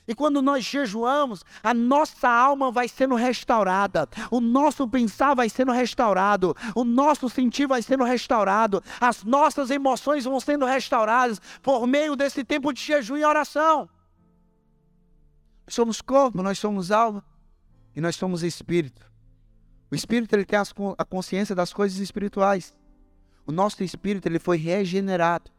E 0.08 0.14
quando 0.14 0.40
nós 0.40 0.64
jejuamos, 0.64 1.44
a 1.62 1.74
nossa 1.74 2.30
alma 2.30 2.72
vai 2.72 2.88
sendo 2.88 3.14
restaurada, 3.14 4.08
o 4.30 4.40
nosso 4.40 4.88
pensar 4.88 5.34
vai 5.34 5.50
sendo 5.50 5.70
restaurado, 5.70 6.56
o 6.74 6.82
nosso 6.82 7.28
sentir 7.28 7.68
vai 7.68 7.82
sendo 7.82 8.04
restaurado, 8.04 8.82
as 8.98 9.22
nossas 9.22 9.70
emoções 9.70 10.24
vão 10.24 10.40
sendo 10.40 10.64
restauradas 10.64 11.38
por 11.62 11.86
meio 11.86 12.16
desse 12.16 12.42
tempo 12.42 12.72
de 12.72 12.80
jejum 12.80 13.18
e 13.18 13.24
oração. 13.24 13.86
Somos 15.68 16.00
corpo, 16.00 16.42
nós 16.42 16.58
somos 16.58 16.90
alma 16.90 17.22
e 17.94 18.00
nós 18.00 18.16
somos 18.16 18.42
espírito. 18.42 19.06
O 19.90 19.94
espírito 19.94 20.34
ele 20.34 20.46
tem 20.46 20.58
a 20.58 21.04
consciência 21.04 21.54
das 21.54 21.70
coisas 21.70 21.98
espirituais. 21.98 22.74
O 23.46 23.52
nosso 23.52 23.84
espírito 23.84 24.26
ele 24.26 24.38
foi 24.38 24.56
regenerado 24.56 25.50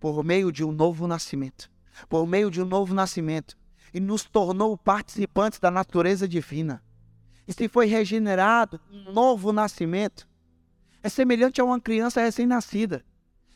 por 0.00 0.24
meio 0.24 0.50
de 0.50 0.64
um 0.64 0.72
novo 0.72 1.06
nascimento. 1.06 1.70
Por 2.08 2.26
meio 2.26 2.50
de 2.50 2.62
um 2.62 2.64
novo 2.64 2.94
nascimento 2.94 3.57
e 3.92 4.00
nos 4.00 4.24
tornou 4.24 4.76
participantes 4.76 5.58
da 5.58 5.70
natureza 5.70 6.28
divina. 6.28 6.82
E 7.46 7.52
se 7.52 7.68
foi 7.68 7.86
regenerado, 7.86 8.80
um 8.90 9.12
novo 9.12 9.52
nascimento, 9.52 10.28
é 11.02 11.08
semelhante 11.08 11.60
a 11.60 11.64
uma 11.64 11.80
criança 11.80 12.20
recém-nascida 12.20 13.04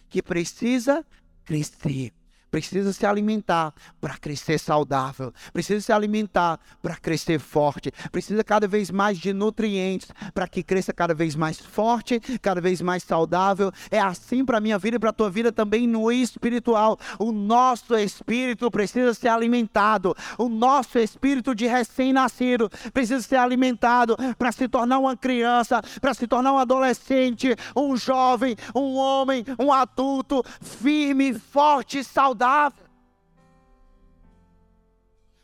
que 0.08 0.22
precisa 0.22 1.04
crescer 1.44 2.12
precisa 2.52 2.92
se 2.92 3.06
alimentar 3.06 3.72
para 3.98 4.18
crescer 4.18 4.58
saudável, 4.58 5.32
precisa 5.54 5.80
se 5.80 5.90
alimentar 5.90 6.60
para 6.82 6.96
crescer 6.96 7.40
forte, 7.40 7.90
precisa 8.12 8.44
cada 8.44 8.68
vez 8.68 8.90
mais 8.90 9.16
de 9.16 9.32
nutrientes 9.32 10.10
para 10.34 10.46
que 10.46 10.62
cresça 10.62 10.92
cada 10.92 11.14
vez 11.14 11.34
mais 11.34 11.58
forte, 11.58 12.20
cada 12.42 12.60
vez 12.60 12.82
mais 12.82 13.02
saudável. 13.04 13.72
É 13.90 13.98
assim 13.98 14.44
para 14.44 14.58
a 14.58 14.60
minha 14.60 14.78
vida 14.78 14.96
e 14.96 15.00
para 15.00 15.08
a 15.08 15.14
tua 15.14 15.30
vida 15.30 15.50
também 15.50 15.88
no 15.88 16.12
espiritual. 16.12 16.98
O 17.18 17.32
nosso 17.32 17.96
espírito 17.96 18.70
precisa 18.70 19.14
ser 19.14 19.28
alimentado, 19.28 20.14
o 20.36 20.50
nosso 20.50 20.98
espírito 20.98 21.54
de 21.54 21.66
recém-nascido 21.66 22.68
precisa 22.92 23.22
ser 23.22 23.36
alimentado 23.36 24.14
para 24.36 24.52
se 24.52 24.68
tornar 24.68 24.98
uma 24.98 25.16
criança, 25.16 25.80
para 26.02 26.12
se 26.12 26.26
tornar 26.26 26.52
um 26.52 26.58
adolescente, 26.58 27.56
um 27.74 27.96
jovem, 27.96 28.54
um 28.74 28.94
homem, 28.94 29.42
um 29.58 29.72
adulto 29.72 30.44
firme, 30.60 31.32
forte, 31.32 32.04
saudável 32.04 32.41
saudável. 32.42 32.86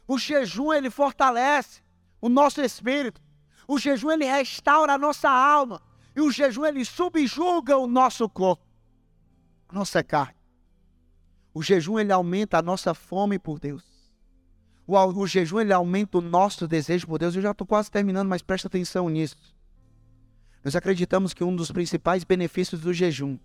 O 0.07 0.19
jejum 0.19 0.73
ele 0.73 0.91
fortalece 0.91 1.83
o 2.21 2.29
nosso 2.29 2.61
espírito. 2.61 3.21
O 3.69 3.79
jejum 3.79 4.11
ele 4.11 4.25
restaura 4.25 4.95
a 4.95 4.99
nossa 4.99 5.31
alma. 5.31 5.81
E 6.17 6.21
o 6.21 6.33
jejum 6.33 6.65
ele 6.65 6.85
subjuga 6.85 7.77
o 7.77 7.87
nosso 7.87 8.29
corpo, 8.29 8.65
a 9.69 9.75
nossa 9.75 10.03
carne. 10.03 10.35
O 11.55 11.63
jejum 11.63 11.99
ele 11.99 12.13
aumenta 12.13 12.59
a 12.59 12.63
nossa 12.63 12.95
fome 12.95 13.39
por 13.39 13.61
Deus. 13.61 13.85
O, 14.87 14.97
o 14.97 15.27
jejum 15.27 15.61
ele 15.61 15.73
aumenta 15.73 16.19
o 16.19 16.23
nosso 16.23 16.67
desejo 16.67 17.07
por 17.07 17.19
Deus. 17.19 17.37
Eu 17.37 17.43
já 17.43 17.53
estou 17.53 17.67
quase 17.67 17.91
terminando, 17.91 18.29
mas 18.29 18.43
presta 18.43 18.67
atenção 18.67 19.09
nisso. 19.09 19.37
Nós 20.65 20.75
acreditamos 20.75 21.33
que 21.33 21.45
um 21.45 21.55
dos 21.55 21.71
principais 21.71 22.25
benefícios 22.25 22.81
do 22.81 22.93
jejum 22.93 23.39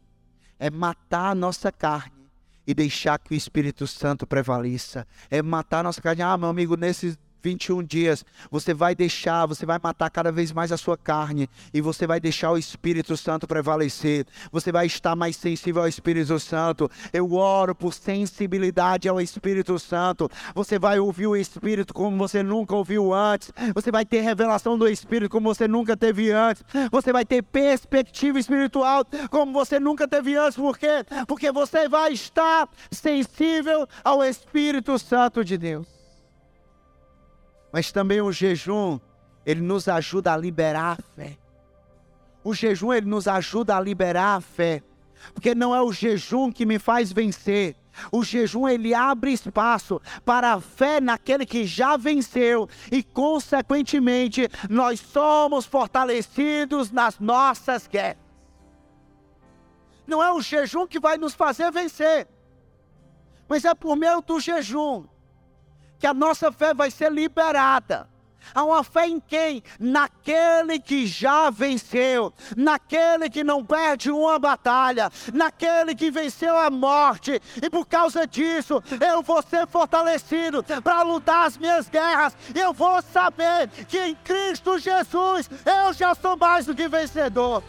é 0.58 0.72
matar 0.72 1.32
a 1.32 1.36
nossa 1.36 1.72
carne 1.72 2.23
e 2.66 2.74
deixar 2.74 3.20
que 3.20 3.34
o 3.34 3.36
Espírito 3.36 3.86
Santo 3.88 4.26
prevaleça. 4.26 5.06
É 5.30 5.42
matar 5.42 5.84
nossa 5.84 6.02
carne. 6.02 6.22
Ah, 6.22 6.38
meu 6.38 6.50
amigo, 6.50 6.76
nesses 6.76 7.18
21 7.44 7.84
dias, 7.84 8.26
você 8.50 8.74
vai 8.74 8.96
deixar, 8.96 9.46
você 9.46 9.66
vai 9.66 9.78
matar 9.84 10.10
cada 10.10 10.32
vez 10.32 10.52
mais 10.52 10.72
a 10.72 10.78
sua 10.78 10.98
carne 10.98 11.50
e 11.74 11.82
você 11.82 12.08
vai 12.08 12.20
deixar 12.20 12.52
o 12.52 12.58
Espírito 12.58 13.18
Santo 13.18 13.46
prevalecer. 13.46 14.26
Você 14.52 14.72
vai 14.72 14.86
estar 14.86 15.16
mais 15.16 15.36
sensível 15.36 15.82
ao 15.82 15.88
Espírito 15.88 16.40
Santo. 16.40 16.90
Eu 17.12 17.34
oro 17.34 17.76
por 17.76 17.94
sensibilidade 17.94 19.10
ao 19.10 19.20
Espírito 19.20 19.78
Santo. 19.78 20.30
Você 20.56 20.80
vai 20.80 21.00
ouvir 21.00 21.28
o 21.28 21.36
Espírito 21.36 21.94
como 21.94 22.18
você 22.18 22.42
nunca 22.42 22.76
ouviu 22.76 23.14
antes. 23.14 23.52
Você 23.76 23.92
vai 23.92 24.06
ter 24.06 24.22
revelação 24.22 24.78
do 24.78 24.88
Espírito 24.88 25.30
como 25.30 25.54
você 25.54 25.68
nunca 25.68 25.98
teve 25.98 26.32
antes. 26.32 26.64
Você 26.92 27.12
vai 27.12 27.26
ter 27.26 27.44
perspectiva 27.44 28.40
espiritual 28.40 29.06
como 29.30 29.52
você 29.52 29.80
nunca 29.80 30.08
teve 30.08 30.36
antes. 30.36 30.56
Por 30.56 30.78
quê? 30.78 31.06
Porque 31.28 31.52
você 31.52 31.90
vai 31.90 32.14
estar 32.14 32.70
sensível 32.90 33.88
ao 34.04 34.24
Espírito 34.24 34.98
Santo 34.98 35.44
de 35.44 35.58
Deus. 35.58 35.93
Mas 37.74 37.92
também 37.92 38.22
o 38.22 38.32
jejum, 38.32 39.00
ele 39.44 39.60
nos 39.60 39.88
ajuda 39.88 40.32
a 40.32 40.38
liberar 40.38 41.00
a 41.00 41.04
fé. 41.16 41.38
O 42.44 42.54
jejum, 42.54 42.94
ele 42.94 43.08
nos 43.08 43.28
ajuda 43.28 43.76
a 43.76 43.82
liberar 43.82 44.36
a 44.36 44.42
fé. 44.42 44.84
Porque 45.34 45.56
não 45.56 45.74
é 45.74 45.82
o 45.82 45.92
jejum 45.92 46.52
que 46.52 46.68
me 46.68 46.78
faz 46.78 47.12
vencer, 47.12 47.76
O 48.12 48.24
jejum 48.24 48.68
ele 48.68 48.94
abre 48.94 49.32
espaço 49.32 50.02
para 50.26 50.54
a 50.54 50.62
fé 50.62 51.00
naquele 51.00 51.46
que 51.46 51.66
já 51.66 51.96
venceu 51.96 52.68
e 52.92 53.04
consequentemente 53.04 54.50
nós 54.70 55.00
somos 55.00 55.66
fortalecidos 55.66 56.92
nas 56.92 57.20
nossas 57.20 57.88
guerras. 57.88 58.18
Não 60.08 60.24
é 60.24 60.32
o 60.32 60.42
jejum 60.42 60.86
que 60.88 61.00
vai 61.00 61.18
nos 61.18 61.34
fazer 61.34 61.72
vencer, 61.72 62.28
mas 63.48 63.64
é 63.64 63.74
por 63.74 63.96
meio 63.96 64.22
do 64.22 64.40
jejum 64.40 65.06
que 66.04 66.08
a 66.08 66.14
nossa 66.14 66.52
fé 66.52 66.74
vai 66.74 66.92
ser 66.92 67.10
liberada 67.10 68.10
Há 68.54 68.62
uma 68.62 68.84
fé 68.84 69.08
em 69.08 69.22
quem? 69.22 69.64
Naquele 69.80 70.78
que 70.78 71.08
já 71.08 71.50
venceu, 71.50 72.34
naquele 72.58 73.30
que 73.30 73.42
não 73.42 73.64
perde 73.64 74.12
uma 74.12 74.38
batalha, 74.38 75.10
naquele 75.34 75.96
que 75.96 76.12
venceu 76.12 76.58
a 76.58 76.70
morte, 76.70 77.42
e 77.62 77.70
por 77.70 77.88
causa 77.88 78.28
disso 78.28 78.84
eu 79.00 79.22
vou 79.22 79.42
ser 79.42 79.66
fortalecido 79.66 80.62
para 80.84 81.04
lutar 81.04 81.48
as 81.48 81.58
minhas 81.58 81.88
guerras, 81.88 82.36
eu 82.54 82.74
vou 82.74 83.02
saber 83.02 83.70
que 83.88 83.98
em 83.98 84.14
Cristo 84.14 84.78
Jesus 84.78 85.50
eu 85.66 85.94
já 85.94 86.14
sou 86.14 86.36
mais 86.36 86.66
do 86.66 86.76
que 86.76 86.90
vencedor. 86.90 87.64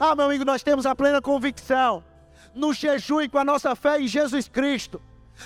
Ah, 0.00 0.16
meu 0.16 0.24
amigo, 0.24 0.46
nós 0.46 0.62
temos 0.62 0.86
a 0.86 0.96
plena 0.96 1.20
convicção 1.20 2.02
no 2.54 2.72
jejum 2.72 3.20
e 3.20 3.28
com 3.28 3.36
a 3.36 3.44
nossa 3.44 3.76
fé 3.76 4.00
em 4.00 4.08
Jesus 4.08 4.48
Cristo 4.48 4.98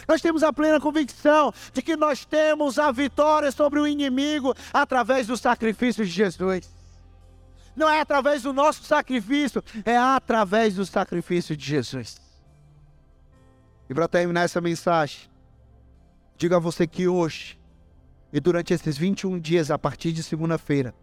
nós 0.06 0.20
temos 0.20 0.42
a 0.42 0.52
plena 0.52 0.80
convicção 0.80 1.52
de 1.72 1.82
que 1.82 1.96
nós 1.96 2.24
temos 2.24 2.78
a 2.78 2.90
vitória 2.90 3.50
sobre 3.50 3.80
o 3.80 3.86
inimigo 3.86 4.54
através 4.72 5.26
do 5.26 5.36
sacrifício 5.36 6.04
de 6.04 6.10
Jesus. 6.10 6.68
Não 7.74 7.88
é 7.88 8.00
através 8.00 8.42
do 8.42 8.52
nosso 8.52 8.82
sacrifício, 8.84 9.62
é 9.84 9.96
através 9.96 10.74
do 10.74 10.86
sacrifício 10.86 11.56
de 11.56 11.64
Jesus. 11.64 12.20
E 13.88 13.94
para 13.94 14.08
terminar 14.08 14.42
essa 14.42 14.60
mensagem, 14.60 15.28
digo 16.36 16.54
a 16.54 16.58
você 16.58 16.86
que 16.86 17.06
hoje 17.06 17.58
e 18.32 18.40
durante 18.40 18.74
esses 18.74 18.98
21 18.98 19.38
dias, 19.38 19.70
a 19.70 19.78
partir 19.78 20.12
de 20.12 20.22
segunda-feira, 20.22 20.94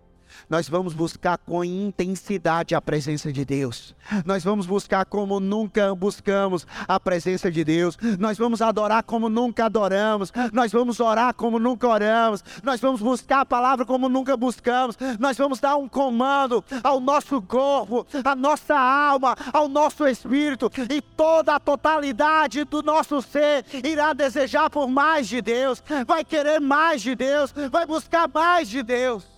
nós 0.49 0.67
vamos 0.69 0.93
buscar 0.93 1.37
com 1.37 1.63
intensidade 1.63 2.75
a 2.75 2.81
presença 2.81 3.31
de 3.31 3.43
Deus. 3.45 3.95
Nós 4.25 4.43
vamos 4.43 4.65
buscar 4.65 5.05
como 5.05 5.39
nunca 5.39 5.93
buscamos 5.95 6.67
a 6.87 6.99
presença 6.99 7.51
de 7.51 7.63
Deus. 7.63 7.97
Nós 8.19 8.37
vamos 8.37 8.61
adorar 8.61 9.03
como 9.03 9.29
nunca 9.29 9.65
adoramos. 9.65 10.31
Nós 10.51 10.71
vamos 10.71 10.99
orar 10.99 11.33
como 11.33 11.59
nunca 11.59 11.87
oramos. 11.87 12.43
Nós 12.63 12.79
vamos 12.79 13.01
buscar 13.01 13.41
a 13.41 13.45
palavra 13.45 13.85
como 13.85 14.09
nunca 14.09 14.35
buscamos. 14.37 14.97
Nós 15.19 15.37
vamos 15.37 15.59
dar 15.59 15.75
um 15.77 15.87
comando 15.87 16.63
ao 16.83 16.99
nosso 16.99 17.41
corpo, 17.41 18.05
à 18.23 18.35
nossa 18.35 18.77
alma, 18.77 19.35
ao 19.51 19.67
nosso 19.67 20.07
espírito 20.07 20.71
e 20.89 21.01
toda 21.01 21.55
a 21.55 21.59
totalidade 21.59 22.63
do 22.63 22.81
nosso 22.81 23.21
ser 23.21 23.65
irá 23.83 24.13
desejar 24.13 24.69
por 24.69 24.87
mais 24.87 25.27
de 25.27 25.41
Deus, 25.41 25.83
vai 26.05 26.23
querer 26.23 26.59
mais 26.59 27.01
de 27.01 27.15
Deus, 27.15 27.53
vai 27.71 27.85
buscar 27.85 28.27
mais 28.27 28.69
de 28.69 28.83
Deus. 28.83 29.32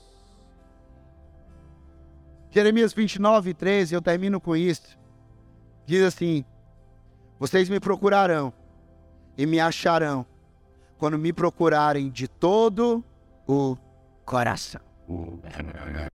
Jeremias 2.55 2.93
29, 2.93 3.53
13, 3.53 3.95
eu 3.95 4.01
termino 4.01 4.39
com 4.39 4.55
isso. 4.55 4.97
Diz 5.85 6.01
assim: 6.01 6.45
Vocês 7.37 7.67
me 7.67 7.81
procurarão 7.81 8.53
e 9.37 9.45
me 9.45 9.59
acharão 9.59 10.25
quando 10.97 11.19
me 11.19 11.33
procurarem 11.33 12.09
de 12.09 12.29
todo 12.29 13.03
o 13.45 13.75
coração. 14.23 14.79